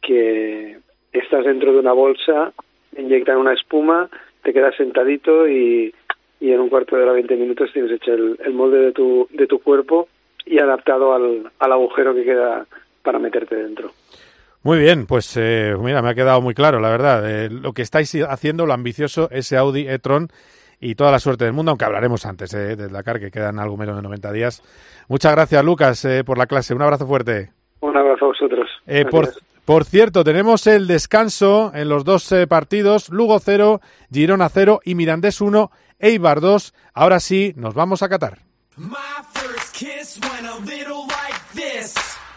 que 0.02 0.78
estás 1.12 1.44
dentro 1.44 1.72
de 1.72 1.78
una 1.78 1.92
bolsa, 1.92 2.52
inyectan 2.96 3.38
una 3.38 3.52
espuma, 3.52 4.08
te 4.42 4.52
quedas 4.52 4.74
sentadito 4.76 5.48
y, 5.48 5.94
en 6.40 6.60
un 6.60 6.68
cuarto 6.68 6.96
de 6.96 7.02
hora, 7.02 7.12
20 7.12 7.36
minutos 7.36 7.72
tienes 7.72 7.92
hecho 7.92 8.14
el, 8.14 8.38
el 8.44 8.52
molde 8.54 8.78
de 8.78 8.92
tu, 8.92 9.28
de 9.30 9.46
tu 9.46 9.60
cuerpo 9.60 10.08
y 10.46 10.58
adaptado 10.58 11.12
al, 11.12 11.50
al 11.58 11.72
agujero 11.72 12.14
que 12.14 12.24
queda 12.24 12.66
para 13.02 13.18
meterte 13.18 13.56
dentro. 13.56 13.92
Muy 14.68 14.80
bien, 14.80 15.06
pues 15.06 15.34
eh, 15.38 15.74
mira, 15.80 16.02
me 16.02 16.10
ha 16.10 16.14
quedado 16.14 16.42
muy 16.42 16.52
claro, 16.52 16.78
la 16.78 16.90
verdad. 16.90 17.22
Eh, 17.26 17.48
lo 17.48 17.72
que 17.72 17.80
estáis 17.80 18.14
haciendo, 18.28 18.66
lo 18.66 18.74
ambicioso, 18.74 19.30
ese 19.30 19.56
Audi 19.56 19.88
e-tron 19.88 20.28
y 20.78 20.94
toda 20.94 21.10
la 21.10 21.20
suerte 21.20 21.46
del 21.46 21.54
mundo, 21.54 21.70
aunque 21.70 21.86
hablaremos 21.86 22.26
antes 22.26 22.52
eh, 22.52 22.76
del 22.76 22.92
Dakar, 22.92 23.18
que 23.18 23.30
quedan 23.30 23.58
algo 23.58 23.78
menos 23.78 23.96
de 23.96 24.02
90 24.02 24.30
días. 24.30 24.62
Muchas 25.08 25.32
gracias, 25.32 25.64
Lucas, 25.64 26.04
eh, 26.04 26.22
por 26.22 26.36
la 26.36 26.46
clase. 26.46 26.74
Un 26.74 26.82
abrazo 26.82 27.06
fuerte. 27.06 27.50
Un 27.80 27.96
abrazo 27.96 28.26
a 28.26 28.28
vosotros. 28.28 28.68
Eh, 28.86 29.06
por, 29.06 29.30
por 29.64 29.86
cierto, 29.86 30.22
tenemos 30.22 30.66
el 30.66 30.86
descanso 30.86 31.72
en 31.74 31.88
los 31.88 32.04
dos 32.04 32.30
eh, 32.32 32.46
partidos, 32.46 33.08
Lugo 33.08 33.38
0, 33.38 33.80
Girona 34.12 34.50
0 34.50 34.80
y 34.84 34.94
Mirandés 34.96 35.40
1, 35.40 35.70
Eibar 35.98 36.42
2. 36.42 36.74
Ahora 36.92 37.20
sí, 37.20 37.54
nos 37.56 37.72
vamos 37.72 38.02
a 38.02 38.10
Qatar. 38.10 38.40
My 38.76 38.98
first 39.32 39.74
kiss 39.74 40.20
went 40.22 40.46
a 40.46 40.58
little. 40.70 40.97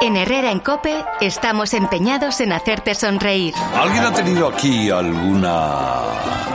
En 0.00 0.16
Herrera 0.16 0.52
en 0.52 0.60
Cope 0.60 0.94
estamos 1.20 1.74
empeñados 1.74 2.40
en 2.40 2.52
hacerte 2.52 2.94
sonreír. 2.94 3.52
¿Alguien 3.74 4.04
ha 4.04 4.12
tenido 4.12 4.46
aquí 4.48 4.90
alguna 4.90 6.02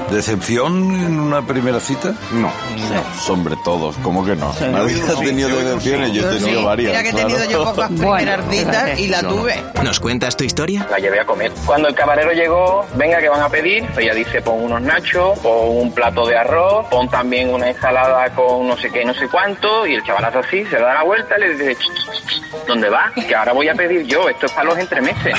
decepción 0.10 0.94
en 0.94 1.20
una 1.20 1.42
primera 1.42 1.82
cita? 1.82 2.14
No, 2.32 2.48
no, 2.48 3.20
sobre 3.20 3.56
todos, 3.66 3.98
¿cómo 4.02 4.24
que 4.24 4.36
no? 4.38 4.54
Nadie 4.72 5.02
ha 5.04 5.20
tenido 5.20 5.50
decepciones, 5.58 6.14
yo 6.14 6.30
he 6.32 6.36
tenido 6.40 6.60
Sí, 6.62 6.66
varias. 6.66 6.92
Mira 6.92 7.04
que 7.04 7.10
he 7.10 7.12
claro. 7.12 7.28
tenido 7.28 7.52
yo 7.52 7.64
pocas 7.66 7.88
primeras 7.98 8.50
citas 8.50 9.00
y 9.00 9.08
la 9.10 9.22
no. 9.22 9.30
tuve. 9.34 9.64
¿Nos 9.84 10.00
cuentas 10.00 10.38
tu 10.38 10.46
historia? 10.46 10.88
La 10.90 10.98
llevé 11.00 11.20
a 11.20 11.26
comer. 11.26 11.52
Cuando 11.66 11.90
el 11.90 11.96
camarero 11.96 12.32
llegó, 12.32 12.86
venga, 12.96 13.20
que 13.20 13.28
van 13.28 13.42
a 13.42 13.50
pedir? 13.50 13.86
Ella 13.98 14.14
dice, 14.14 14.42
pon 14.42 14.64
unos 14.64 14.82
nachos, 14.82 15.38
pon 15.40 15.78
un 15.78 15.92
plato 15.94 16.26
de 16.28 16.38
arroz, 16.38 16.86
pon 16.90 17.10
también 17.10 17.54
una 17.54 17.70
ensalada 17.70 18.30
con 18.34 18.68
no 18.68 18.78
sé 18.78 18.90
qué, 18.90 19.04
no 19.04 19.14
sé 19.14 19.28
cuánto, 19.28 19.86
y 19.86 19.96
el 19.96 20.04
chaval 20.04 20.24
hace 20.26 20.38
así, 20.40 20.66
se 20.66 20.78
da 20.80 20.94
la 20.94 21.04
vuelta 21.04 21.36
y 21.38 21.42
le 21.42 21.50
dice, 21.56 21.76
"Ch, 21.76 21.80
ch, 21.80 22.26
ch, 22.28 22.66
¿dónde 22.68 22.90
va? 22.90 23.12
Que 23.34 23.38
ahora 23.38 23.54
voy 23.54 23.68
a 23.68 23.74
pedir 23.74 24.06
yo, 24.06 24.30
esto 24.30 24.46
es 24.46 24.52
para 24.52 24.66
los 24.66 24.78
entremeses. 24.78 25.34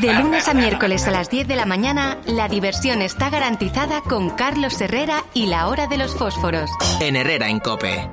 De 0.00 0.14
lunes 0.14 0.48
a 0.48 0.54
miércoles 0.54 1.06
a 1.06 1.10
las 1.10 1.28
10 1.28 1.46
de 1.46 1.56
la 1.56 1.66
mañana, 1.66 2.16
la 2.24 2.48
diversión 2.48 3.02
está 3.02 3.28
garantizada 3.28 4.00
con 4.00 4.30
Carlos 4.30 4.80
Herrera 4.80 5.24
y 5.34 5.44
la 5.44 5.68
hora 5.68 5.86
de 5.86 5.98
los 5.98 6.16
fósforos. 6.16 6.70
En 7.02 7.16
Herrera 7.16 7.50
en 7.50 7.60
Cope. 7.60 8.08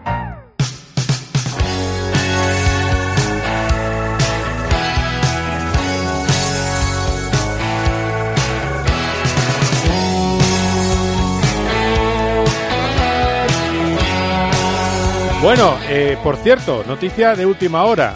Bueno, 15.46 15.78
eh, 15.90 16.18
por 16.24 16.38
cierto, 16.38 16.84
noticia 16.88 17.36
de 17.36 17.46
última 17.46 17.84
hora. 17.84 18.16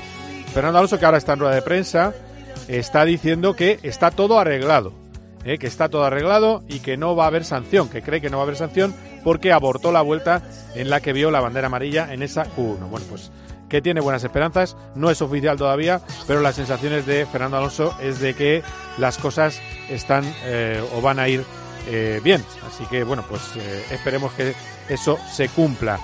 Fernando 0.51 0.80
Alonso, 0.80 0.97
que 0.97 1.05
ahora 1.05 1.19
está 1.19 1.34
en 1.34 1.39
rueda 1.41 1.53
de 1.53 1.61
prensa, 1.61 2.11
está 2.67 3.05
diciendo 3.05 3.55
que 3.55 3.77
está 3.84 4.09
todo 4.09 4.39
arreglado. 4.39 4.93
eh, 5.45 5.59
que 5.59 5.67
está 5.67 5.89
todo 5.89 6.05
arreglado 6.05 6.63
y 6.67 6.80
que 6.80 6.97
no 6.97 7.15
va 7.15 7.25
a 7.25 7.27
haber 7.27 7.45
sanción, 7.45 7.88
que 7.88 8.01
cree 8.01 8.19
que 8.19 8.32
no 8.32 8.38
va 8.38 8.43
a 8.43 8.45
haber 8.45 8.55
sanción 8.55 8.95
porque 9.23 9.53
abortó 9.53 9.91
la 9.91 10.01
vuelta 10.01 10.41
en 10.73 10.89
la 10.89 11.01
que 11.01 11.13
vio 11.13 11.30
la 11.30 11.39
bandera 11.39 11.67
amarilla 11.67 12.11
en 12.11 12.23
esa 12.23 12.45
Q1. 12.45 12.89
Bueno, 12.89 13.05
pues 13.07 13.32
que 13.69 13.80
tiene 13.84 14.01
buenas 14.01 14.23
esperanzas, 14.23 14.75
no 14.95 15.11
es 15.11 15.21
oficial 15.21 15.55
todavía, 15.55 16.01
pero 16.25 16.41
las 16.41 16.55
sensaciones 16.55 17.05
de 17.05 17.27
Fernando 17.27 17.57
Alonso 17.57 17.95
es 18.01 18.19
de 18.19 18.34
que 18.34 18.63
las 18.97 19.19
cosas 19.19 19.61
están 19.88 20.25
eh, 20.45 20.84
o 20.95 21.01
van 21.01 21.19
a 21.19 21.30
ir 21.30 21.45
eh, 21.88 22.21
bien. 22.23 22.43
Así 22.67 22.86
que 22.88 23.03
bueno, 23.03 23.23
pues 23.30 23.43
eh, 23.55 23.86
esperemos 23.91 24.34
que 24.34 24.55
eso 24.89 25.19
se 25.32 25.47
cumpla. 25.49 25.99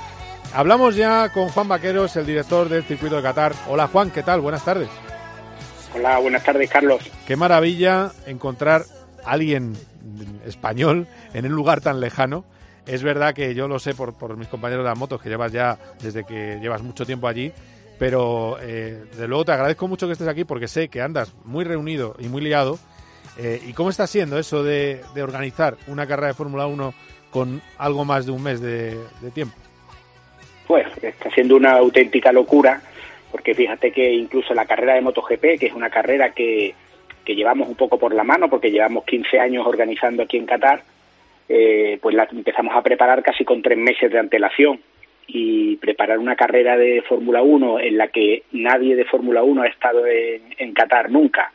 Hablamos 0.55 0.95
ya 0.95 1.33
con 1.33 1.49
Juan 1.49 1.67
Vaqueros, 1.67 2.15
el 2.15 2.25
director 2.25 2.69
del 2.69 2.85
circuito 2.85 3.17
de 3.17 3.21
Qatar. 3.21 3.51
Hola 3.67 3.87
Juan, 3.87 4.09
¿qué 4.09 4.23
tal? 4.23 4.39
Buenas 4.39 4.63
tardes. 4.63 4.87
Hola, 5.93 6.17
buenas 6.19 6.45
tardes, 6.45 6.69
Carlos. 6.69 7.03
Qué 7.27 7.35
maravilla 7.35 8.13
encontrar 8.25 8.85
a 9.25 9.31
alguien 9.31 9.73
español 10.45 11.07
en 11.33 11.45
un 11.47 11.51
lugar 11.51 11.81
tan 11.81 11.99
lejano. 11.99 12.45
Es 12.87 13.03
verdad 13.03 13.33
que 13.33 13.53
yo 13.53 13.67
lo 13.67 13.79
sé 13.79 13.95
por, 13.95 14.13
por 14.13 14.37
mis 14.37 14.47
compañeros 14.47 14.85
de 14.85 14.91
las 14.91 14.97
motos, 14.97 15.21
que 15.21 15.27
llevas 15.27 15.51
ya 15.51 15.77
desde 16.01 16.23
que 16.23 16.57
llevas 16.61 16.81
mucho 16.81 17.05
tiempo 17.05 17.27
allí, 17.27 17.51
pero 17.99 18.57
eh, 18.61 19.03
de 19.17 19.27
luego 19.27 19.43
te 19.43 19.51
agradezco 19.51 19.89
mucho 19.89 20.07
que 20.07 20.13
estés 20.13 20.29
aquí 20.29 20.45
porque 20.45 20.69
sé 20.69 20.87
que 20.87 21.01
andas 21.01 21.33
muy 21.43 21.65
reunido 21.65 22.15
y 22.17 22.29
muy 22.29 22.41
liado. 22.41 22.79
Eh, 23.37 23.61
¿Y 23.67 23.73
cómo 23.73 23.89
está 23.89 24.07
siendo 24.07 24.39
eso 24.39 24.63
de, 24.63 25.03
de 25.13 25.21
organizar 25.21 25.75
una 25.87 26.07
carrera 26.07 26.27
de 26.27 26.33
Fórmula 26.33 26.65
1 26.65 26.93
con 27.29 27.61
algo 27.77 28.05
más 28.05 28.25
de 28.25 28.31
un 28.31 28.41
mes 28.41 28.61
de, 28.61 28.97
de 29.19 29.31
tiempo? 29.31 29.64
Pues 30.67 30.87
está 31.03 31.29
siendo 31.31 31.55
una 31.55 31.73
auténtica 31.73 32.31
locura, 32.31 32.81
porque 33.31 33.53
fíjate 33.53 33.91
que 33.91 34.13
incluso 34.13 34.53
la 34.53 34.65
carrera 34.65 34.95
de 34.95 35.01
MotoGP, 35.01 35.59
que 35.59 35.67
es 35.67 35.73
una 35.73 35.89
carrera 35.89 36.31
que, 36.31 36.73
que 37.23 37.35
llevamos 37.35 37.67
un 37.67 37.75
poco 37.75 37.99
por 37.99 38.13
la 38.13 38.23
mano, 38.23 38.49
porque 38.49 38.71
llevamos 38.71 39.05
15 39.05 39.39
años 39.39 39.67
organizando 39.67 40.23
aquí 40.23 40.37
en 40.37 40.45
Qatar, 40.45 40.81
eh, 41.47 41.99
pues 42.01 42.15
la 42.15 42.27
empezamos 42.31 42.75
a 42.75 42.81
preparar 42.81 43.21
casi 43.21 43.45
con 43.45 43.61
tres 43.61 43.77
meses 43.77 44.11
de 44.11 44.19
antelación. 44.19 44.79
Y 45.27 45.77
preparar 45.77 46.19
una 46.19 46.35
carrera 46.35 46.77
de 46.77 47.01
Fórmula 47.01 47.41
1 47.41 47.79
en 47.79 47.97
la 47.97 48.09
que 48.09 48.43
nadie 48.51 48.95
de 48.95 49.05
Fórmula 49.05 49.41
1 49.41 49.63
ha 49.63 49.67
estado 49.67 50.05
en, 50.05 50.43
en 50.59 50.71
Qatar 50.73 51.09
nunca, 51.09 51.51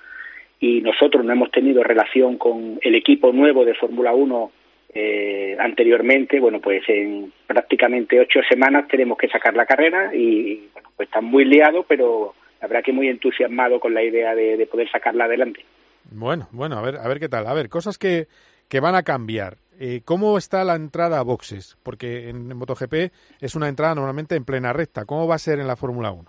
y 0.59 0.83
nosotros 0.83 1.25
no 1.25 1.33
hemos 1.33 1.51
tenido 1.51 1.83
relación 1.83 2.37
con 2.37 2.79
el 2.83 2.95
equipo 2.97 3.33
nuevo 3.33 3.65
de 3.65 3.75
Fórmula 3.75 4.13
1 4.13 4.51
eh, 4.93 5.57
anteriormente, 5.59 6.41
bueno, 6.41 6.61
pues 6.61 6.83
en 6.89 7.33
prácticamente 7.47 8.19
ocho 8.21 8.41
semanas 8.49 8.89
tenemos 8.89 9.17
que 9.17 9.29
sacar 9.29 9.55
la 9.55 9.67
carrera 9.67 10.15
y, 10.15 10.69
bueno, 10.73 10.91
pues 10.97 11.09
están 11.09 11.25
muy 11.25 11.45
liados, 11.45 11.87
pero 11.89 12.35
la 12.61 12.67
verdad 12.67 12.85
que 12.85 12.93
muy 12.93 13.09
entusiasmado 13.09 13.79
con 13.79 13.95
la 13.95 14.03
idea 14.03 14.35
de, 14.35 14.57
de 14.57 14.67
poder 14.67 14.91
sacarla 14.91 15.25
adelante. 15.25 15.65
Bueno, 16.11 16.49
bueno, 16.51 16.77
a 16.77 16.83
ver, 16.83 16.97
a 16.97 17.07
ver 17.09 17.21
qué 17.21 17.29
tal. 17.29 17.47
A 17.47 17.55
ver, 17.55 17.69
cosas 17.69 17.99
que, 17.99 18.27
que 18.69 18.81
van 18.81 18.95
a 18.95 19.03
cambiar. 19.03 19.59
Eh, 19.79 20.03
¿Cómo 20.05 20.37
está 20.37 20.65
la 20.65 20.75
entrada 20.75 21.19
a 21.19 21.23
boxes? 21.23 21.79
Porque 21.83 22.29
en, 22.29 22.51
en 22.51 22.57
MotoGP 22.57 23.13
es 23.41 23.55
una 23.55 23.69
entrada 23.69 23.95
normalmente 23.95 24.35
en 24.35 24.45
plena 24.45 24.73
recta. 24.73 25.05
¿Cómo 25.07 25.27
va 25.27 25.37
a 25.37 25.39
ser 25.39 25.59
en 25.59 25.67
la 25.67 25.77
Fórmula 25.77 26.11
1? 26.11 26.25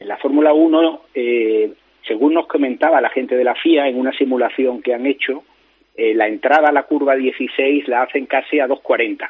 En 0.00 0.08
la 0.08 0.16
Fórmula 0.16 0.52
1, 0.52 1.02
eh, 1.14 1.72
según 2.06 2.34
nos 2.34 2.48
comentaba 2.48 3.00
la 3.00 3.10
gente 3.10 3.36
de 3.36 3.44
la 3.44 3.54
FIA 3.54 3.88
en 3.88 3.98
una 3.98 4.12
simulación 4.12 4.82
que 4.82 4.94
han 4.94 5.06
hecho, 5.06 5.44
eh, 5.96 6.14
la 6.14 6.26
entrada 6.28 6.68
a 6.68 6.72
la 6.72 6.84
curva 6.84 7.14
16 7.16 7.88
la 7.88 8.02
hacen 8.02 8.26
casi 8.26 8.60
a 8.60 8.66
2.40. 8.68 9.28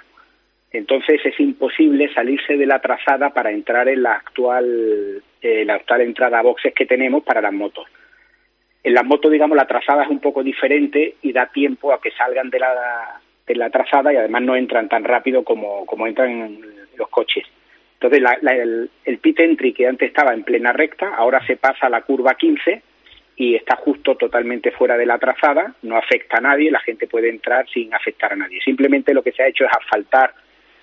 Entonces 0.72 1.20
es 1.24 1.38
imposible 1.38 2.12
salirse 2.14 2.56
de 2.56 2.66
la 2.66 2.80
trazada 2.80 3.30
para 3.30 3.50
entrar 3.50 3.88
en 3.88 4.02
la 4.02 4.14
actual, 4.14 5.22
eh, 5.42 5.64
la 5.64 5.74
actual 5.74 6.00
entrada 6.02 6.38
a 6.38 6.42
boxes 6.42 6.72
que 6.74 6.86
tenemos 6.86 7.22
para 7.24 7.40
las 7.42 7.52
motos. 7.52 7.86
En 8.82 8.94
las 8.94 9.04
motos, 9.04 9.30
digamos, 9.30 9.56
la 9.56 9.66
trazada 9.66 10.04
es 10.04 10.08
un 10.10 10.18
poco 10.20 10.42
diferente 10.42 11.16
y 11.22 11.32
da 11.32 11.46
tiempo 11.46 11.92
a 11.92 12.00
que 12.00 12.10
salgan 12.12 12.50
de 12.50 12.58
la, 12.58 13.20
de 13.46 13.54
la 13.54 13.70
trazada 13.70 14.12
y 14.12 14.16
además 14.16 14.42
no 14.42 14.56
entran 14.56 14.88
tan 14.88 15.04
rápido 15.04 15.44
como, 15.44 15.84
como 15.86 16.06
entran 16.06 16.58
los 16.96 17.08
coches. 17.08 17.44
Entonces, 17.94 18.20
la- 18.20 18.38
la- 18.40 18.56
el, 18.56 19.18
pit 19.20 19.38
entry 19.40 19.72
que 19.72 19.86
antes 19.86 20.08
estaba 20.08 20.32
en 20.32 20.42
plena 20.42 20.72
recta, 20.72 21.14
ahora 21.14 21.46
se 21.46 21.56
pasa 21.56 21.86
a 21.86 21.90
la 21.90 22.00
curva 22.02 22.34
15 22.34 22.82
y 23.36 23.54
está 23.54 23.76
justo 23.76 24.14
totalmente 24.16 24.70
fuera 24.70 24.96
de 24.96 25.06
la 25.06 25.18
trazada, 25.18 25.74
no 25.82 25.96
afecta 25.96 26.38
a 26.38 26.40
nadie, 26.40 26.70
la 26.70 26.80
gente 26.80 27.06
puede 27.06 27.30
entrar 27.30 27.68
sin 27.68 27.92
afectar 27.94 28.32
a 28.32 28.36
nadie. 28.36 28.60
Simplemente 28.60 29.14
lo 29.14 29.22
que 29.22 29.32
se 29.32 29.42
ha 29.42 29.48
hecho 29.48 29.64
es 29.64 29.70
asfaltar 29.72 30.34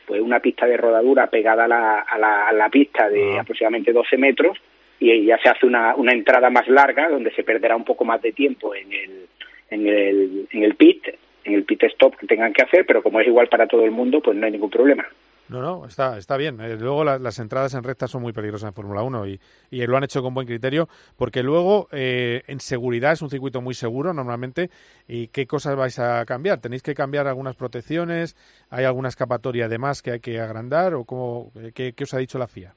pues 0.05 0.21
una 0.21 0.39
pista 0.39 0.65
de 0.65 0.75
rodadura 0.75 1.27
pegada 1.27 1.65
a 1.65 1.67
la, 1.67 1.99
a 1.99 2.17
la, 2.17 2.47
a 2.47 2.53
la 2.53 2.69
pista 2.69 3.07
de 3.07 3.37
aproximadamente 3.39 3.93
12 3.93 4.17
metros 4.17 4.57
y 4.99 5.25
ya 5.25 5.37
se 5.37 5.49
hace 5.49 5.65
una, 5.65 5.95
una 5.95 6.11
entrada 6.11 6.49
más 6.49 6.67
larga 6.67 7.07
donde 7.09 7.31
se 7.31 7.43
perderá 7.43 7.75
un 7.75 7.85
poco 7.85 8.05
más 8.05 8.21
de 8.21 8.31
tiempo 8.31 8.73
en 8.73 8.91
el, 8.91 9.27
en 9.69 9.87
el, 9.87 10.47
en 10.51 10.63
el 10.63 10.75
pit, 10.75 11.07
en 11.43 11.53
el 11.53 11.63
pit 11.63 11.83
stop 11.83 12.17
que 12.17 12.27
tengan 12.27 12.53
que 12.53 12.63
hacer, 12.63 12.85
pero 12.85 13.03
como 13.03 13.19
es 13.21 13.27
igual 13.27 13.47
para 13.47 13.67
todo 13.67 13.85
el 13.85 13.91
mundo, 13.91 14.19
pues 14.21 14.35
no 14.35 14.45
hay 14.45 14.51
ningún 14.51 14.69
problema. 14.69 15.05
No, 15.49 15.61
no, 15.63 15.85
está, 15.85 16.17
está 16.19 16.37
bien. 16.37 16.61
Eh, 16.61 16.77
luego 16.79 17.03
la- 17.03 17.17
las 17.17 17.39
entradas 17.39 17.73
en 17.73 17.83
recta 17.83 18.07
son 18.07 18.21
muy 18.21 18.33
peligrosas 18.33 18.67
en 18.69 18.73
Fórmula 18.75 19.01
1 19.01 19.25
y, 19.27 19.39
lo 19.71 19.97
han 19.97 20.03
hecho 20.03 20.21
con 20.21 20.35
buen 20.35 20.45
criterio 20.45 20.87
porque 21.17 21.41
luego 21.41 21.87
eh, 21.91 22.43
en 22.47 22.59
seguridad 22.59 23.13
es 23.13 23.23
un 23.23 23.31
circuito 23.31 23.59
muy 23.59 23.73
seguro 23.73 24.13
normalmente. 24.13 24.69
¿Y 25.07 25.29
qué 25.29 25.47
cosas 25.47 25.75
vais 25.75 25.97
a 25.97 26.23
cambiar? 26.25 26.61
¿Tenéis 26.61 26.83
que 26.83 26.93
cambiar 26.93 27.27
algunas 27.27 27.55
protecciones? 27.55 28.35
¿Hay 28.69 28.85
alguna 28.85 29.09
escapatoria 29.09 29.65
además 29.65 30.03
que 30.03 30.11
hay 30.11 30.19
que 30.19 30.39
agrandar? 30.39 30.93
¿O 30.93 31.03
cómo, 31.03 31.51
eh, 31.55 31.71
qué, 31.73 32.03
os 32.03 32.13
ha 32.13 32.19
dicho 32.19 32.37
la 32.37 32.47
FIA? 32.47 32.75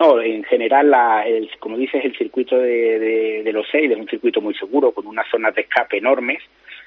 No, 0.00 0.20
en 0.20 0.44
general, 0.44 0.90
la, 0.90 1.26
el, 1.26 1.50
como 1.58 1.76
dices, 1.76 2.02
el 2.04 2.16
circuito 2.16 2.56
de 2.58 3.50
los 3.52 3.66
seis 3.70 3.90
es 3.90 3.98
un 3.98 4.08
circuito 4.08 4.40
muy 4.40 4.54
seguro, 4.54 4.92
con 4.92 5.06
unas 5.06 5.26
zonas 5.30 5.54
de 5.54 5.62
escape 5.62 5.98
enormes. 5.98 6.42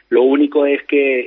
Lo 0.10 0.24
único 0.24 0.66
es 0.66 0.84
que 0.84 1.20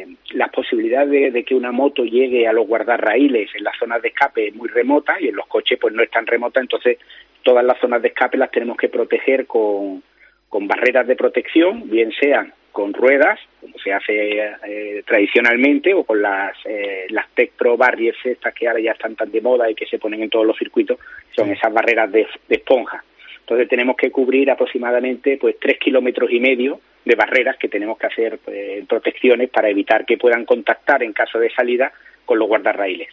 eh, 0.00 0.06
las 0.32 0.50
posibilidades 0.50 1.10
de, 1.10 1.30
de 1.30 1.44
que 1.44 1.54
una 1.54 1.72
moto 1.72 2.04
llegue 2.04 2.46
a 2.46 2.52
los 2.52 2.66
guardarraíles 2.66 3.50
en 3.54 3.64
las 3.64 3.76
zonas 3.78 4.02
de 4.02 4.08
escape 4.08 4.48
es 4.48 4.54
muy 4.54 4.68
remota 4.68 5.16
y 5.18 5.28
en 5.28 5.36
los 5.36 5.46
coches 5.46 5.78
pues 5.80 5.94
no 5.94 6.02
es 6.02 6.10
tan 6.10 6.26
remota, 6.26 6.60
entonces 6.60 6.98
todas 7.42 7.64
las 7.64 7.78
zonas 7.78 8.02
de 8.02 8.08
escape 8.08 8.36
las 8.36 8.50
tenemos 8.50 8.76
que 8.76 8.90
proteger 8.90 9.46
con, 9.46 10.02
con 10.48 10.68
barreras 10.68 11.06
de 11.06 11.16
protección, 11.16 11.88
bien 11.88 12.12
sean 12.12 12.52
con 12.70 12.92
ruedas, 12.92 13.40
como 13.60 13.78
se 13.78 13.92
hace 13.92 14.38
eh, 14.66 15.02
tradicionalmente, 15.06 15.94
o 15.94 16.04
con 16.04 16.20
las, 16.22 16.54
eh, 16.64 17.06
las 17.08 17.28
Tech 17.34 17.52
Pro 17.52 17.76
Barriers 17.76 18.18
estas 18.24 18.54
que 18.54 18.68
ahora 18.68 18.80
ya 18.80 18.92
están 18.92 19.16
tan 19.16 19.32
de 19.32 19.40
moda 19.40 19.70
y 19.70 19.74
que 19.74 19.86
se 19.86 19.98
ponen 19.98 20.22
en 20.22 20.30
todos 20.30 20.46
los 20.46 20.56
circuitos, 20.56 20.98
son 21.34 21.50
esas 21.50 21.72
barreras 21.72 22.12
de, 22.12 22.26
de 22.46 22.54
esponja. 22.54 23.02
Entonces 23.40 23.68
tenemos 23.68 23.96
que 23.96 24.10
cubrir 24.10 24.50
aproximadamente 24.50 25.38
pues 25.38 25.56
tres 25.58 25.78
kilómetros 25.78 26.30
y 26.30 26.38
medio 26.38 26.80
de 27.08 27.14
barreras 27.14 27.56
que 27.56 27.68
tenemos 27.68 27.98
que 27.98 28.06
hacer 28.06 28.38
pues, 28.44 28.86
protecciones 28.86 29.48
para 29.48 29.70
evitar 29.70 30.04
que 30.04 30.18
puedan 30.18 30.44
contactar 30.44 31.02
en 31.02 31.14
caso 31.14 31.38
de 31.38 31.50
salida 31.50 31.90
con 32.26 32.38
los 32.38 32.46
guardarraíles. 32.46 33.08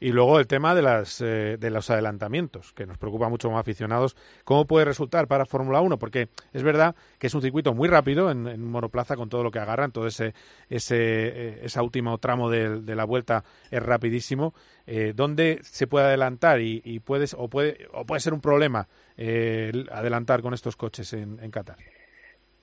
Y 0.00 0.10
luego 0.10 0.38
el 0.38 0.48
tema 0.48 0.74
de, 0.74 0.82
las, 0.82 1.20
eh, 1.20 1.56
de 1.58 1.70
los 1.70 1.88
adelantamientos, 1.88 2.72
que 2.72 2.86
nos 2.86 2.98
preocupa 2.98 3.28
mucho 3.28 3.48
como 3.48 3.58
aficionados. 3.58 4.16
¿Cómo 4.44 4.66
puede 4.66 4.84
resultar 4.84 5.28
para 5.28 5.46
Fórmula 5.46 5.80
1? 5.80 5.96
Porque 5.98 6.28
es 6.52 6.62
verdad 6.62 6.94
que 7.18 7.28
es 7.28 7.34
un 7.34 7.40
circuito 7.40 7.72
muy 7.72 7.88
rápido 7.88 8.30
en, 8.30 8.60
monoplaza 8.68 9.16
con 9.16 9.28
todo 9.28 9.44
lo 9.44 9.50
que 9.50 9.60
agarran, 9.60 9.92
todo 9.92 10.08
ese, 10.08 10.34
ese, 10.68 10.96
eh, 10.98 11.60
ese 11.62 11.80
último 11.80 12.18
tramo 12.18 12.50
de, 12.50 12.94
la 12.94 13.04
vuelta 13.04 13.44
es 13.70 13.82
rapidísimo. 13.82 14.54
Eh, 14.86 15.12
¿Dónde 15.14 15.60
se 15.62 15.86
puede 15.86 16.06
adelantar 16.06 16.60
y, 16.60 16.98
puedes, 16.98 17.34
o, 17.38 17.48
puede, 17.48 17.86
o 17.92 18.04
puede 18.04 18.20
ser 18.20 18.34
un 18.34 18.40
problema 18.40 18.88
eh, 19.16 19.70
el 19.72 19.88
adelantar 19.90 20.42
con 20.42 20.52
estos 20.52 20.76
coches 20.76 21.12
en, 21.12 21.38
en 21.40 21.50
Qatar? 21.52 21.76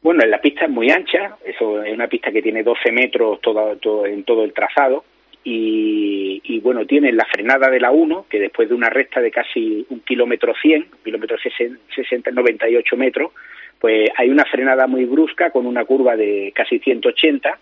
Bueno, 0.01 0.25
la 0.25 0.39
pista 0.39 0.65
es 0.65 0.71
muy 0.71 0.89
ancha, 0.89 1.37
eso 1.45 1.83
es 1.83 1.93
una 1.93 2.07
pista 2.07 2.31
que 2.31 2.41
tiene 2.41 2.63
12 2.63 2.91
metros 2.91 3.41
todo, 3.41 4.05
en 4.05 4.23
todo 4.23 4.43
el 4.45 4.53
trazado 4.53 5.03
y, 5.43 6.41
y, 6.43 6.59
bueno, 6.61 6.85
tiene 6.85 7.11
la 7.11 7.25
frenada 7.25 7.69
de 7.69 7.79
la 7.81 7.91
1, 7.91 8.25
que 8.29 8.39
después 8.39 8.69
de 8.69 8.75
una 8.75 8.89
recta 8.89 9.19
de 9.19 9.31
casi 9.31 9.85
un 9.89 9.99
kilómetro 10.01 10.53
100, 10.61 10.81
un 10.83 11.03
kilómetro 11.03 11.37
60, 11.37 12.31
98 12.31 12.95
metros, 12.97 13.31
pues 13.79 14.09
hay 14.15 14.29
una 14.29 14.45
frenada 14.45 14.87
muy 14.87 15.05
brusca 15.05 15.51
con 15.51 15.65
una 15.65 15.83
curva 15.85 16.15
de 16.15 16.51
casi 16.55 16.79
180 16.79 17.57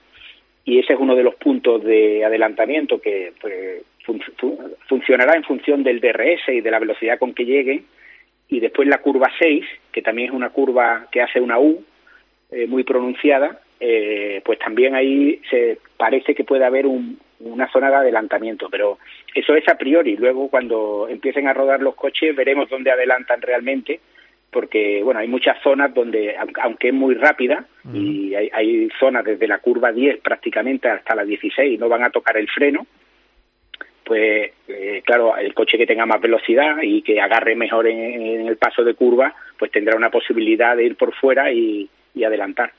y 0.65 0.79
ese 0.79 0.93
es 0.93 0.99
uno 0.99 1.15
de 1.15 1.23
los 1.23 1.35
puntos 1.35 1.83
de 1.83 2.23
adelantamiento 2.25 2.99
que 3.01 3.33
pues, 3.41 3.83
fun- 4.03 4.21
fun- 4.37 4.57
funcionará 4.87 5.35
en 5.35 5.43
función 5.43 5.83
del 5.83 6.01
DRS 6.01 6.49
y 6.49 6.61
de 6.61 6.71
la 6.71 6.79
velocidad 6.79 7.17
con 7.19 7.33
que 7.33 7.45
lleguen 7.45 7.85
y 8.49 8.59
después 8.59 8.87
la 8.87 8.99
curva 8.99 9.31
6, 9.39 9.63
que 9.91 10.01
también 10.01 10.29
es 10.29 10.35
una 10.35 10.49
curva 10.49 11.07
que 11.11 11.21
hace 11.21 11.39
una 11.39 11.59
U, 11.59 11.83
eh, 12.51 12.67
muy 12.67 12.83
pronunciada, 12.83 13.59
eh, 13.79 14.41
pues 14.45 14.57
también 14.59 14.95
ahí 14.95 15.41
se 15.49 15.77
parece 15.97 16.33
que 16.33 16.43
puede 16.43 16.65
haber 16.65 16.85
un- 16.87 17.19
una 17.39 17.71
zona 17.71 17.89
de 17.89 17.97
adelantamiento, 17.97 18.67
pero 18.71 18.97
eso 19.35 19.55
es 19.55 19.67
a 19.67 19.77
priori. 19.77 20.15
Luego, 20.17 20.49
cuando 20.49 21.07
empiecen 21.09 21.47
a 21.47 21.53
rodar 21.53 21.81
los 21.81 21.93
coches, 21.95 22.35
veremos 22.35 22.69
dónde 22.69 22.89
adelantan 22.91 23.41
realmente, 23.41 23.99
porque 24.49 25.01
bueno, 25.03 25.19
hay 25.19 25.27
muchas 25.27 25.61
zonas 25.61 25.93
donde, 25.93 26.35
aunque- 26.63 26.87
es 26.87 26.93
muy 26.93 27.13
rápida, 27.15 27.65
y 27.93 28.33
hay, 28.33 28.49
hay 28.53 28.89
zonas 28.99 29.23
desde 29.25 29.47
la 29.47 29.59
curva 29.59 29.91
10 29.91 30.17
prácticamente 30.19 30.89
hasta 30.89 31.13
la 31.15 31.23
16, 31.25 31.79
no 31.79 31.87
van 31.89 32.03
a 32.03 32.09
tocar 32.09 32.37
el 32.37 32.47
freno, 32.49 32.87
pues 34.03 34.51
eh, 34.69 35.01
claro, 35.05 35.35
el 35.37 35.53
coche 35.53 35.77
que 35.77 35.85
tenga 35.85 36.05
más 36.05 36.21
velocidad 36.21 36.77
y 36.81 37.01
que 37.01 37.19
agarre 37.19 37.55
mejor 37.55 37.87
en, 37.87 37.99
en 37.99 38.47
el 38.47 38.57
paso 38.57 38.83
de 38.83 38.93
curva, 38.93 39.35
pues 39.59 39.69
tendrá 39.71 39.95
una 39.97 40.09
posibilidad 40.09 40.75
de 40.77 40.85
ir 40.85 40.95
por 40.95 41.13
fuera 41.13 41.51
y, 41.51 41.89
y 42.17 42.23
adelantar. 42.23 42.71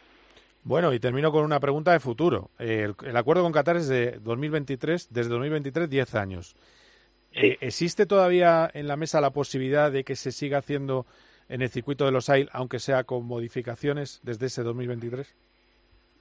Bueno, 0.65 0.93
y 0.93 1.01
termino 1.01 1.33
con 1.33 1.45
una 1.45 1.61
pregunta 1.61 1.93
de 1.93 2.01
futuro. 2.01 2.51
El, 2.59 2.95
el 3.07 3.17
acuerdo 3.17 3.43
con 3.43 3.53
Qatar 3.53 3.77
es 3.77 3.89
de 3.89 4.19
2023, 4.21 5.13
desde 5.13 5.31
2023, 5.31 5.89
10 5.89 6.15
años. 6.15 6.57
Eh, 7.35 7.57
¿Existe 7.61 8.07
todavía 8.07 8.69
en 8.73 8.89
la 8.89 8.97
mesa 8.97 9.21
la 9.21 9.31
posibilidad 9.31 9.93
de 9.93 10.05
que 10.05 10.17
se 10.17 10.33
siga 10.33 10.59
haciendo 10.59 11.07
en 11.49 11.63
el 11.63 11.69
circuito 11.69 12.05
de 12.05 12.13
los 12.13 12.29
AIL, 12.29 12.49
aunque 12.53 12.79
sea 12.79 13.05
con 13.05 13.27
modificaciones 13.27 14.21
desde 14.25 14.47
ese 14.47 14.63
2023? 14.63 15.35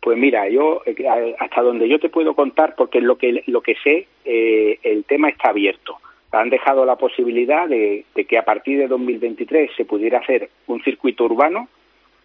Pues 0.01 0.18
mira, 0.18 0.47
yo 0.47 0.82
eh, 0.86 1.36
hasta 1.39 1.61
donde 1.61 1.89
yo 1.89 1.99
te 1.99 2.09
puedo 2.09 2.36
contar, 2.36 2.76
porque 2.76 3.01
lo 3.01 3.18
que 3.18 3.43
lo 3.47 3.61
que 3.61 3.76
sé, 3.84 4.07
eh, 4.26 4.80
el 4.84 5.03
tema 5.05 5.30
está 5.30 5.49
abierto. 5.49 5.97
Han 6.32 6.49
dejado 6.49 6.86
la 6.86 6.97
posibilidad 6.97 7.68
de, 7.68 8.05
de 8.13 8.26
que 8.26 8.38
a 8.38 8.45
partir 8.45 8.78
de 8.78 8.88
2023 8.88 9.72
se 9.76 9.86
pudiera 9.86 10.20
hacer 10.20 10.49
un 10.68 10.84
circuito 10.84 11.26
urbano, 11.26 11.68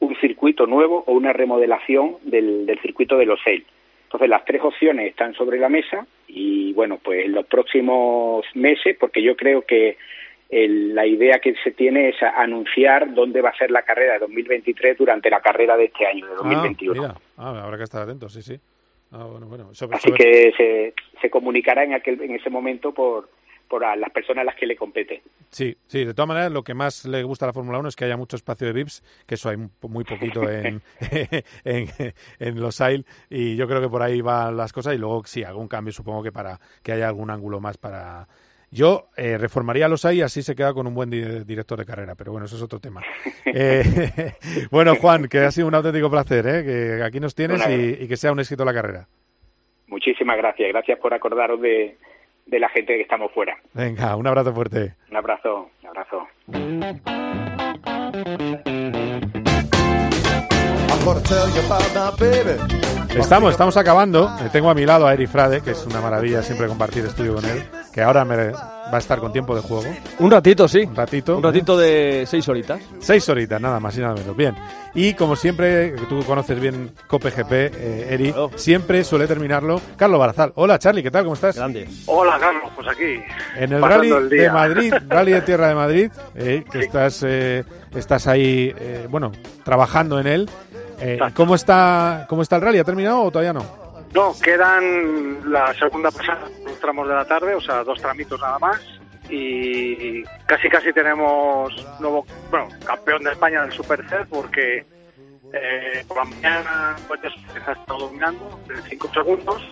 un 0.03 0.17
circuito 0.17 0.67
nuevo 0.67 1.05
o 1.07 1.13
una 1.13 1.33
remodelación 1.33 2.17
del, 2.23 2.67
del 2.67 2.79
circuito 2.81 3.17
de 3.17 3.27
los 3.27 3.41
AIL. 3.47 3.65
Entonces 4.05 4.29
las 4.29 4.45
tres 4.45 4.61
opciones 4.63 5.09
están 5.11 5.33
sobre 5.35 5.59
la 5.59 5.69
mesa 5.69 6.07
y 6.27 6.73
bueno, 6.73 6.99
pues 7.03 7.25
en 7.25 7.33
los 7.33 7.47
próximos 7.47 8.45
meses, 8.55 8.97
porque 8.99 9.23
yo 9.23 9.37
creo 9.37 9.63
que 9.63 9.97
el- 10.51 10.95
la 10.95 11.07
idea 11.07 11.39
que 11.39 11.55
se 11.63 11.71
tiene 11.71 12.09
es 12.11 12.17
anunciar 12.23 13.15
dónde 13.15 13.41
va 13.41 13.51
a 13.51 13.57
ser 13.57 13.71
la 13.71 13.83
carrera 13.83 14.15
de 14.15 14.19
2023 14.19 14.99
durante 14.99 15.31
la 15.31 15.41
carrera 15.41 15.77
de 15.77 15.85
este 15.85 16.05
año, 16.07 16.27
de 16.27 16.35
2021. 16.35 17.03
Ah, 17.05 17.07
mira. 17.07 17.21
Ah, 17.39 17.63
habrá 17.65 17.79
que 17.79 17.85
estar 17.85 18.03
atentos, 18.03 18.33
sí, 18.35 18.43
sí. 18.43 18.57
Ah, 19.13 19.25
bueno, 19.31 19.47
bueno. 19.47 19.73
Sobre- 19.75 19.97
Así 19.97 20.09
sobre- 20.09 20.19
que 20.25 20.53
se, 20.57 20.95
se 21.21 21.31
comunicará 21.31 21.85
en 21.85 21.95
aquel 21.95 22.21
en 22.21 22.35
ese 22.35 22.51
momento 22.51 22.93
por, 22.93 23.29
por 23.69 23.85
a 23.85 23.97
las 23.97 24.11
personas 24.11 24.43
a 24.43 24.45
las 24.45 24.57
que 24.57 24.67
le 24.67 24.77
compete. 24.77 25.23
Sí, 25.51 25.77
sí, 25.87 26.05
de 26.05 26.15
todas 26.15 26.29
maneras, 26.29 26.51
lo 26.53 26.63
que 26.65 26.75
más 26.75 27.05
le 27.05 27.23
gusta 27.23 27.45
a 27.45 27.49
la 27.49 27.53
Fórmula 27.53 27.79
1 27.79 27.89
es 27.89 27.97
que 27.97 28.05
haya 28.05 28.17
mucho 28.17 28.37
espacio 28.37 28.67
de 28.67 28.73
VIPs, 28.73 29.03
que 29.27 29.35
eso 29.35 29.49
hay 29.49 29.57
mu- 29.57 29.71
muy 29.89 30.05
poquito 30.05 30.49
en, 30.51 30.83
en, 31.65 31.89
en 32.39 32.61
los 32.61 32.81
AIL, 32.81 33.05
y 33.31 33.57
yo 33.57 33.67
creo 33.69 33.81
que 33.81 33.89
por 33.89 34.03
ahí 34.03 34.21
van 34.21 34.57
las 34.57 34.73
cosas, 34.73 34.95
y 34.95 34.99
luego 34.99 35.23
sí, 35.25 35.43
algún 35.45 35.69
cambio, 35.69 35.93
supongo 35.93 36.23
que 36.23 36.33
para 36.33 36.59
que 36.83 36.93
haya 36.93 37.09
algún 37.09 37.31
ángulo 37.31 37.61
más 37.61 37.77
para... 37.79 38.27
Yo 38.75 39.11
eh, 39.19 39.37
reformaría 39.37 39.87
los 39.87 40.07
AIL 40.07 40.21
y 40.21 40.23
así 40.23 40.43
se 40.43 40.55
queda 40.55 40.73
con 40.73 40.87
un 40.87 40.95
buen 40.95 41.11
di- 41.11 41.45
director 41.45 41.79
de 41.79 41.85
carrera, 41.85 42.15
pero 42.15 42.33
bueno, 42.33 42.47
eso 42.47 42.57
es 42.57 42.63
otro 42.63 42.81
tema. 42.81 43.03
Eh, 43.55 44.33
bueno, 44.71 44.95
Juan, 44.97 45.29
que 45.29 45.41
ha 45.41 45.51
sido 45.51 45.67
un 45.67 45.75
auténtico 45.75 46.11
placer, 46.11 46.47
¿eh? 46.47 46.65
que 46.65 47.03
aquí 47.03 47.21
nos 47.21 47.35
tienes 47.35 47.61
y, 47.69 48.05
y 48.05 48.09
que 48.09 48.17
sea 48.17 48.33
un 48.33 48.41
éxito 48.41 48.65
la 48.65 48.73
carrera. 48.73 49.07
Muchísimas 49.89 50.39
gracias. 50.39 50.71
Gracias 50.71 50.99
por 50.99 51.13
acordaros 51.13 51.61
de, 51.61 51.99
de 52.53 52.61
la 52.61 52.69
gente 52.69 52.95
que 52.95 53.01
estamos 53.01 53.33
fuera. 53.33 53.57
Venga, 53.73 54.15
un 54.15 54.27
abrazo 54.27 54.53
fuerte. 54.55 54.95
Un 55.11 55.17
abrazo. 55.17 55.71
Un 55.83 55.89
abrazo. 55.89 56.29
Estamos, 63.17 63.53
estamos 63.53 63.77
acabando. 63.79 64.31
Tengo 64.53 64.69
a 64.69 64.75
mi 64.75 64.85
lado 64.85 65.07
a 65.07 65.15
Eri 65.15 65.27
Frade, 65.27 65.63
que 65.63 65.71
es 65.71 65.87
una 65.87 66.03
maravilla 66.03 66.43
siempre 66.43 66.69
compartir 66.69 67.07
estudio 67.07 67.37
con 67.37 67.45
él, 67.47 67.63
que 67.93 68.03
ahora 68.03 68.27
me 68.27 68.53
va 68.93 68.99
a 68.99 69.01
estar 69.01 69.19
con 69.21 69.33
tiempo 69.33 69.55
de 69.55 69.63
juego. 69.63 69.85
Un 70.19 70.31
ratito, 70.31 70.69
sí. 70.69 70.81
Un 70.81 70.95
ratito. 70.95 71.37
Un 71.37 71.43
ratito 71.43 71.77
de 71.77 72.25
seis 72.27 72.47
horitas. 72.49 72.81
Seis 72.99 73.27
horitas, 73.29 73.61
nada 73.61 73.81
más 73.81 73.97
y 73.97 74.01
nada 74.01 74.15
menos. 74.15 74.37
Bien. 74.37 74.55
Y 74.95 75.15
como 75.15 75.37
siempre, 75.37 75.95
que 75.95 76.07
tú 76.07 76.23
conoces 76.25 76.61
bien 76.61 76.93
COPGP, 77.07 77.53
eh, 77.53 78.07
Eri, 78.11 78.35
siempre 78.57 79.05
suele 79.05 79.27
terminarlo 79.27 79.81
Carlos 79.97 80.21
Barazal. 80.21 80.53
Hola, 80.57 80.79
Charlie, 80.79 81.03
¿qué 81.03 81.11
tal? 81.11 81.25
¿Cómo 81.25 81.35
estás? 81.35 81.57
Grande. 81.57 81.89
Hola, 82.07 82.39
Carlos, 82.39 82.71
pues 82.75 82.89
aquí. 82.89 83.23
En 83.57 83.73
el 83.73 83.83
Rally 83.83 84.11
el 84.11 84.29
de. 84.29 84.51
Madrid, 84.51 84.95
Rally 85.09 85.33
de 85.33 85.41
Tierra 85.41 85.69
de 85.69 85.75
Madrid, 85.75 86.11
eh, 86.35 86.65
que 86.71 86.81
estás, 86.81 87.25
eh, 87.27 87.65
estás 87.95 88.27
ahí, 88.27 88.75
eh, 88.79 89.07
bueno, 89.09 89.33
trabajando 89.65 90.21
en 90.21 90.27
él. 90.27 90.51
Eh, 91.05 91.19
¿cómo, 91.35 91.57
está, 91.57 92.27
¿Cómo 92.29 92.43
está 92.43 92.57
el 92.57 92.63
rally? 92.63 92.79
¿Ha 92.79 92.85
terminado 92.85 93.23
o 93.23 93.31
todavía 93.31 93.53
no? 93.53 93.82
No, 94.15 94.35
quedan 94.43 95.51
la 95.51 95.73
segunda 95.75 96.11
pasada, 96.11 96.49
dos 96.65 96.79
tramos 96.81 97.09
de 97.09 97.15
la 97.15 97.25
tarde, 97.25 97.55
o 97.55 97.61
sea, 97.61 97.83
dos 97.83 98.01
tramitos 98.01 98.41
nada 98.41 98.59
más. 98.59 98.81
Y 99.31 100.23
casi 100.47 100.69
casi 100.69 100.93
tenemos 100.93 101.73
nuevo, 101.99 102.27
bueno, 102.51 102.69
campeón 102.85 103.23
de 103.23 103.31
España 103.31 103.63
del 103.63 103.73
Super 103.73 104.07
C 104.09 104.17
porque 104.29 104.85
eh, 105.53 106.05
por 106.07 106.19
la 106.19 106.25
mañana 106.25 106.97
pues, 107.09 107.21
ha 107.67 107.73
estado 107.73 107.99
dominando 107.99 108.61
de 108.69 108.83
5 108.83 109.11
segundos, 109.15 109.63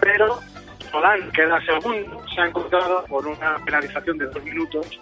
pero 0.00 0.38
Solán 0.90 1.30
queda 1.32 1.58
segundo, 1.64 2.22
se 2.34 2.40
ha 2.40 2.46
encontrado 2.46 3.04
con 3.08 3.26
una 3.26 3.56
penalización 3.64 4.18
de 4.18 4.26
dos 4.26 4.42
minutos 4.42 5.00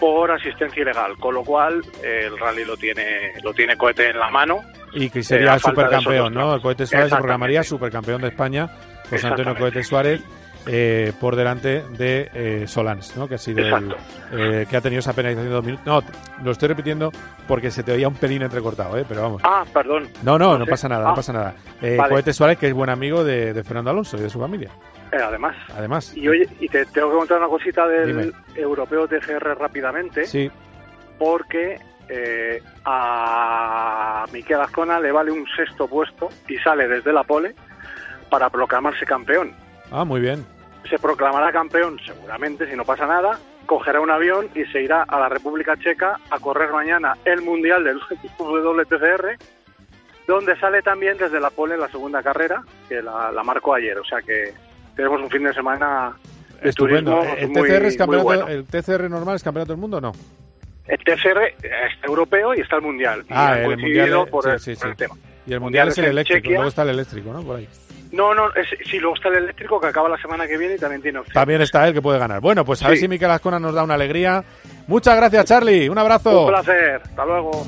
por 0.00 0.30
asistencia 0.30 0.82
ilegal, 0.82 1.16
con 1.18 1.34
lo 1.34 1.42
cual 1.44 1.82
eh, 2.02 2.24
el 2.26 2.38
rally 2.38 2.64
lo 2.64 2.76
tiene 2.76 3.32
lo 3.42 3.52
tiene 3.54 3.76
cohete 3.76 4.10
en 4.10 4.18
la 4.18 4.30
mano 4.30 4.60
Y 4.92 5.10
que 5.10 5.20
Eh, 5.20 5.22
sería 5.22 5.54
esos 5.56 5.70
supercampeón, 5.70 6.32
¿no? 6.34 6.54
El 6.54 6.60
Cohete 6.62 6.86
Suárez 6.86 7.10
se 7.10 7.16
programaría 7.16 7.62
supercampeón 7.62 8.22
de 8.22 8.28
España, 8.28 8.68
José 9.10 9.26
Antonio. 9.26 9.54
Cohete 9.56 9.82
Suárez, 9.84 10.22
eh, 10.66 11.12
por 11.20 11.36
delante 11.36 11.82
de 11.96 12.30
eh, 12.34 12.64
Solans, 12.66 13.16
¿no? 13.16 13.26
Que 13.28 13.36
ha 13.36 13.38
sido 13.38 13.60
el, 13.60 13.94
eh, 14.32 14.66
que 14.68 14.76
ha 14.76 14.80
tenido 14.80 15.00
esa 15.00 15.12
penalización 15.14 15.48
de 15.48 15.54
dos 15.54 15.64
minutos. 15.64 15.86
No, 15.86 16.02
lo 16.44 16.50
estoy 16.50 16.68
repitiendo 16.68 17.10
porque 17.46 17.70
se 17.70 17.82
te 17.82 17.92
oía 17.92 18.08
un 18.08 18.14
pelín 18.16 18.42
entrecortado, 18.42 18.96
¿eh? 18.98 19.04
Pero 19.08 19.22
vamos. 19.22 19.42
Ah, 19.44 19.64
perdón. 19.72 20.08
No, 20.22 20.38
no, 20.38 20.58
no 20.58 20.64
sé. 20.64 20.70
pasa 20.70 20.88
nada, 20.88 21.06
Ah, 21.06 21.08
no 21.10 21.14
pasa 21.14 21.32
nada. 21.32 21.54
Eh, 21.80 21.96
vale. 21.96 22.10
Cohete 22.10 22.32
Suárez, 22.32 22.58
que 22.58 22.66
es 22.68 22.74
buen 22.74 22.90
amigo 22.90 23.24
de, 23.24 23.52
de 23.54 23.64
Fernando 23.64 23.90
Alonso 23.92 24.16
y 24.18 24.20
de 24.20 24.30
su 24.30 24.38
familia. 24.40 24.70
Eh, 25.12 25.16
además. 25.22 25.56
Además. 25.74 26.16
Y 26.16 26.28
oye, 26.28 26.48
y 26.60 26.68
te 26.68 26.84
tengo 26.86 27.10
que 27.10 27.16
contar 27.16 27.38
una 27.38 27.48
cosita 27.48 27.86
del 27.86 28.06
Dime. 28.08 28.32
europeo 28.54 29.08
TGR 29.08 29.56
rápidamente, 29.58 30.24
Sí. 30.26 30.50
porque 31.18 31.80
eh, 32.08 32.62
a 32.84 34.24
Miquel 34.32 34.60
Azcona 34.60 34.98
le 35.00 35.12
vale 35.12 35.30
un 35.30 35.46
sexto 35.56 35.86
puesto 35.88 36.28
y 36.48 36.56
sale 36.58 36.88
desde 36.88 37.12
la 37.12 37.22
pole 37.24 37.54
para 38.30 38.48
proclamarse 38.50 39.04
campeón. 39.06 39.52
Ah, 39.90 40.04
muy 40.04 40.20
bien. 40.20 40.44
Se 40.88 40.98
proclamará 40.98 41.52
campeón 41.52 41.98
seguramente 42.06 42.68
si 42.68 42.76
no 42.76 42.84
pasa 42.84 43.06
nada, 43.06 43.38
cogerá 43.66 44.00
un 44.00 44.10
avión 44.10 44.48
y 44.54 44.64
se 44.66 44.82
irá 44.82 45.02
a 45.02 45.20
la 45.20 45.28
República 45.28 45.76
Checa 45.76 46.18
a 46.30 46.38
correr 46.38 46.70
mañana 46.70 47.14
el 47.26 47.42
Mundial 47.42 47.84
del 47.84 48.00
WTCR, 48.38 49.36
donde 50.26 50.58
sale 50.58 50.80
también 50.82 51.18
desde 51.18 51.40
la 51.40 51.50
pole 51.50 51.74
en 51.74 51.80
la 51.80 51.88
segunda 51.88 52.22
carrera, 52.22 52.62
que 52.88 53.02
la, 53.02 53.30
la 53.32 53.42
marcó 53.42 53.74
ayer. 53.74 53.98
O 53.98 54.04
sea 54.04 54.22
que 54.22 54.54
tenemos 54.98 55.20
un 55.22 55.30
fin 55.30 55.44
de 55.44 55.54
semana 55.54 56.12
de 56.60 56.70
Estupendo. 56.70 57.12
turismo 57.20 57.36
¿El 57.38 57.48
muy, 57.50 57.62
TCR, 57.62 57.74
es 57.76 57.82
muy 57.82 57.96
campeonato, 57.96 58.24
bueno. 58.24 58.48
¿El 58.48 58.64
TCR 58.64 59.08
normal 59.08 59.36
es 59.36 59.42
campeonato 59.44 59.72
del 59.72 59.80
mundo 59.80 59.96
o 59.98 60.00
no? 60.00 60.12
El 60.88 60.98
TCR 60.98 61.38
está 61.62 62.06
europeo 62.06 62.52
y 62.54 62.60
está 62.62 62.76
el 62.76 62.82
mundial. 62.82 63.20
Y 63.28 63.32
Ah, 63.32 63.52
han 63.52 63.58
el 63.70 63.78
mundial. 63.78 64.26
por, 64.28 64.42
sí, 64.42 64.50
el, 64.50 64.58
sí, 64.58 64.70
por 64.74 64.82
sí. 64.82 64.88
el 64.88 64.96
tema. 64.96 65.14
Y 65.46 65.52
el 65.52 65.60
mundial, 65.60 65.88
es 65.88 65.98
el 65.98 66.06
eléctrico, 66.06 66.38
Chequia. 66.38 66.54
luego 66.56 66.68
está 66.68 66.82
el 66.82 66.88
eléctrico, 66.88 67.32
¿no? 67.32 67.42
Por 67.42 67.56
ahí. 67.58 67.68
No, 68.10 68.34
no, 68.34 68.52
es, 68.54 68.66
sí, 68.90 68.98
luego 68.98 69.14
está 69.14 69.28
el 69.28 69.36
eléctrico 69.36 69.80
que 69.80 69.86
acaba 69.86 70.08
la 70.08 70.16
semana 70.20 70.48
que 70.48 70.58
viene 70.58 70.74
y 70.74 70.78
también 70.78 71.00
tiene 71.00 71.20
opción. 71.20 71.34
También 71.34 71.60
está 71.60 71.86
él 71.86 71.94
que 71.94 72.02
puede 72.02 72.18
ganar. 72.18 72.40
Bueno, 72.40 72.64
pues 72.64 72.82
a 72.82 72.88
ver 72.88 72.98
si 72.98 73.06
Miquel 73.06 73.30
Azcona 73.30 73.60
nos 73.60 73.72
da 73.72 73.84
una 73.84 73.94
alegría. 73.94 74.42
Muchas 74.88 75.14
gracias, 75.16 75.44
Charlie. 75.44 75.88
Un 75.88 75.98
abrazo. 75.98 76.42
Un 76.46 76.48
placer. 76.48 77.00
Hasta 77.04 77.24
luego. 77.24 77.64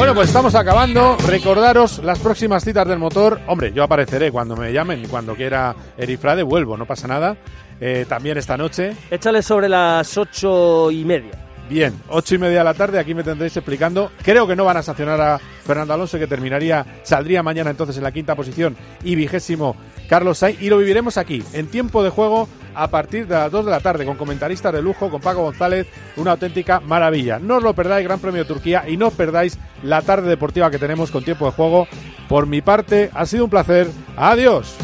Bueno, 0.00 0.14
pues 0.14 0.28
estamos 0.28 0.54
acabando. 0.54 1.18
Recordaros 1.26 2.02
las 2.02 2.18
próximas 2.20 2.64
citas 2.64 2.88
del 2.88 2.98
motor. 2.98 3.38
Hombre, 3.46 3.70
yo 3.74 3.82
apareceré 3.82 4.32
cuando 4.32 4.56
me 4.56 4.72
llamen 4.72 5.04
y 5.04 5.06
cuando 5.06 5.34
quiera 5.34 5.76
Erifrade, 5.98 6.42
vuelvo, 6.42 6.78
no 6.78 6.86
pasa 6.86 7.06
nada. 7.06 7.36
Eh, 7.78 8.06
también 8.08 8.38
esta 8.38 8.56
noche. 8.56 8.96
Échale 9.10 9.42
sobre 9.42 9.68
las 9.68 10.16
ocho 10.16 10.90
y 10.90 11.04
media. 11.04 11.32
Bien, 11.68 12.00
ocho 12.08 12.34
y 12.34 12.38
media 12.38 12.60
de 12.60 12.64
la 12.64 12.72
tarde, 12.72 12.98
aquí 12.98 13.14
me 13.14 13.22
tendréis 13.22 13.54
explicando. 13.58 14.10
Creo 14.22 14.46
que 14.46 14.56
no 14.56 14.64
van 14.64 14.78
a 14.78 14.82
sancionar 14.82 15.20
a 15.20 15.38
Fernando 15.38 15.92
Alonso, 15.92 16.18
que 16.18 16.26
terminaría, 16.26 17.02
saldría 17.02 17.42
mañana 17.42 17.68
entonces 17.68 17.98
en 17.98 18.02
la 18.02 18.10
quinta 18.10 18.34
posición 18.34 18.78
y 19.04 19.14
vigésimo 19.16 19.76
Carlos 20.08 20.38
Sainz. 20.38 20.62
Y 20.62 20.70
lo 20.70 20.78
viviremos 20.78 21.18
aquí, 21.18 21.44
en 21.52 21.66
tiempo 21.66 22.02
de 22.02 22.08
juego, 22.08 22.48
a 22.74 22.88
partir 22.88 23.26
de 23.26 23.34
las 23.34 23.50
2 23.50 23.64
de 23.64 23.70
la 23.70 23.80
tarde, 23.80 24.04
con 24.04 24.16
comentaristas 24.16 24.72
de 24.72 24.82
lujo, 24.82 25.10
con 25.10 25.20
Paco 25.20 25.42
González, 25.42 25.86
una 26.16 26.32
auténtica 26.32 26.80
maravilla. 26.80 27.38
No 27.38 27.56
os 27.56 27.62
lo 27.62 27.74
perdáis, 27.74 28.04
Gran 28.04 28.20
Premio 28.20 28.42
de 28.42 28.48
Turquía, 28.48 28.84
y 28.88 28.96
no 28.96 29.08
os 29.08 29.14
perdáis 29.14 29.58
la 29.82 30.02
tarde 30.02 30.28
deportiva 30.28 30.70
que 30.70 30.78
tenemos 30.78 31.10
con 31.10 31.24
tiempo 31.24 31.46
de 31.46 31.52
juego. 31.52 31.88
Por 32.28 32.46
mi 32.46 32.60
parte, 32.60 33.10
ha 33.14 33.26
sido 33.26 33.44
un 33.44 33.50
placer. 33.50 33.88
Adiós. 34.16 34.76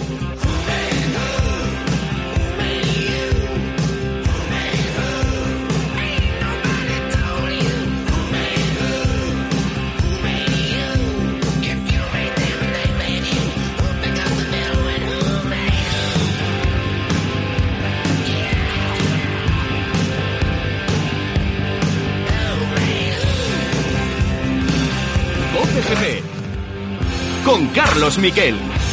Carlos 27.76 28.16
Miquel. 28.16 28.85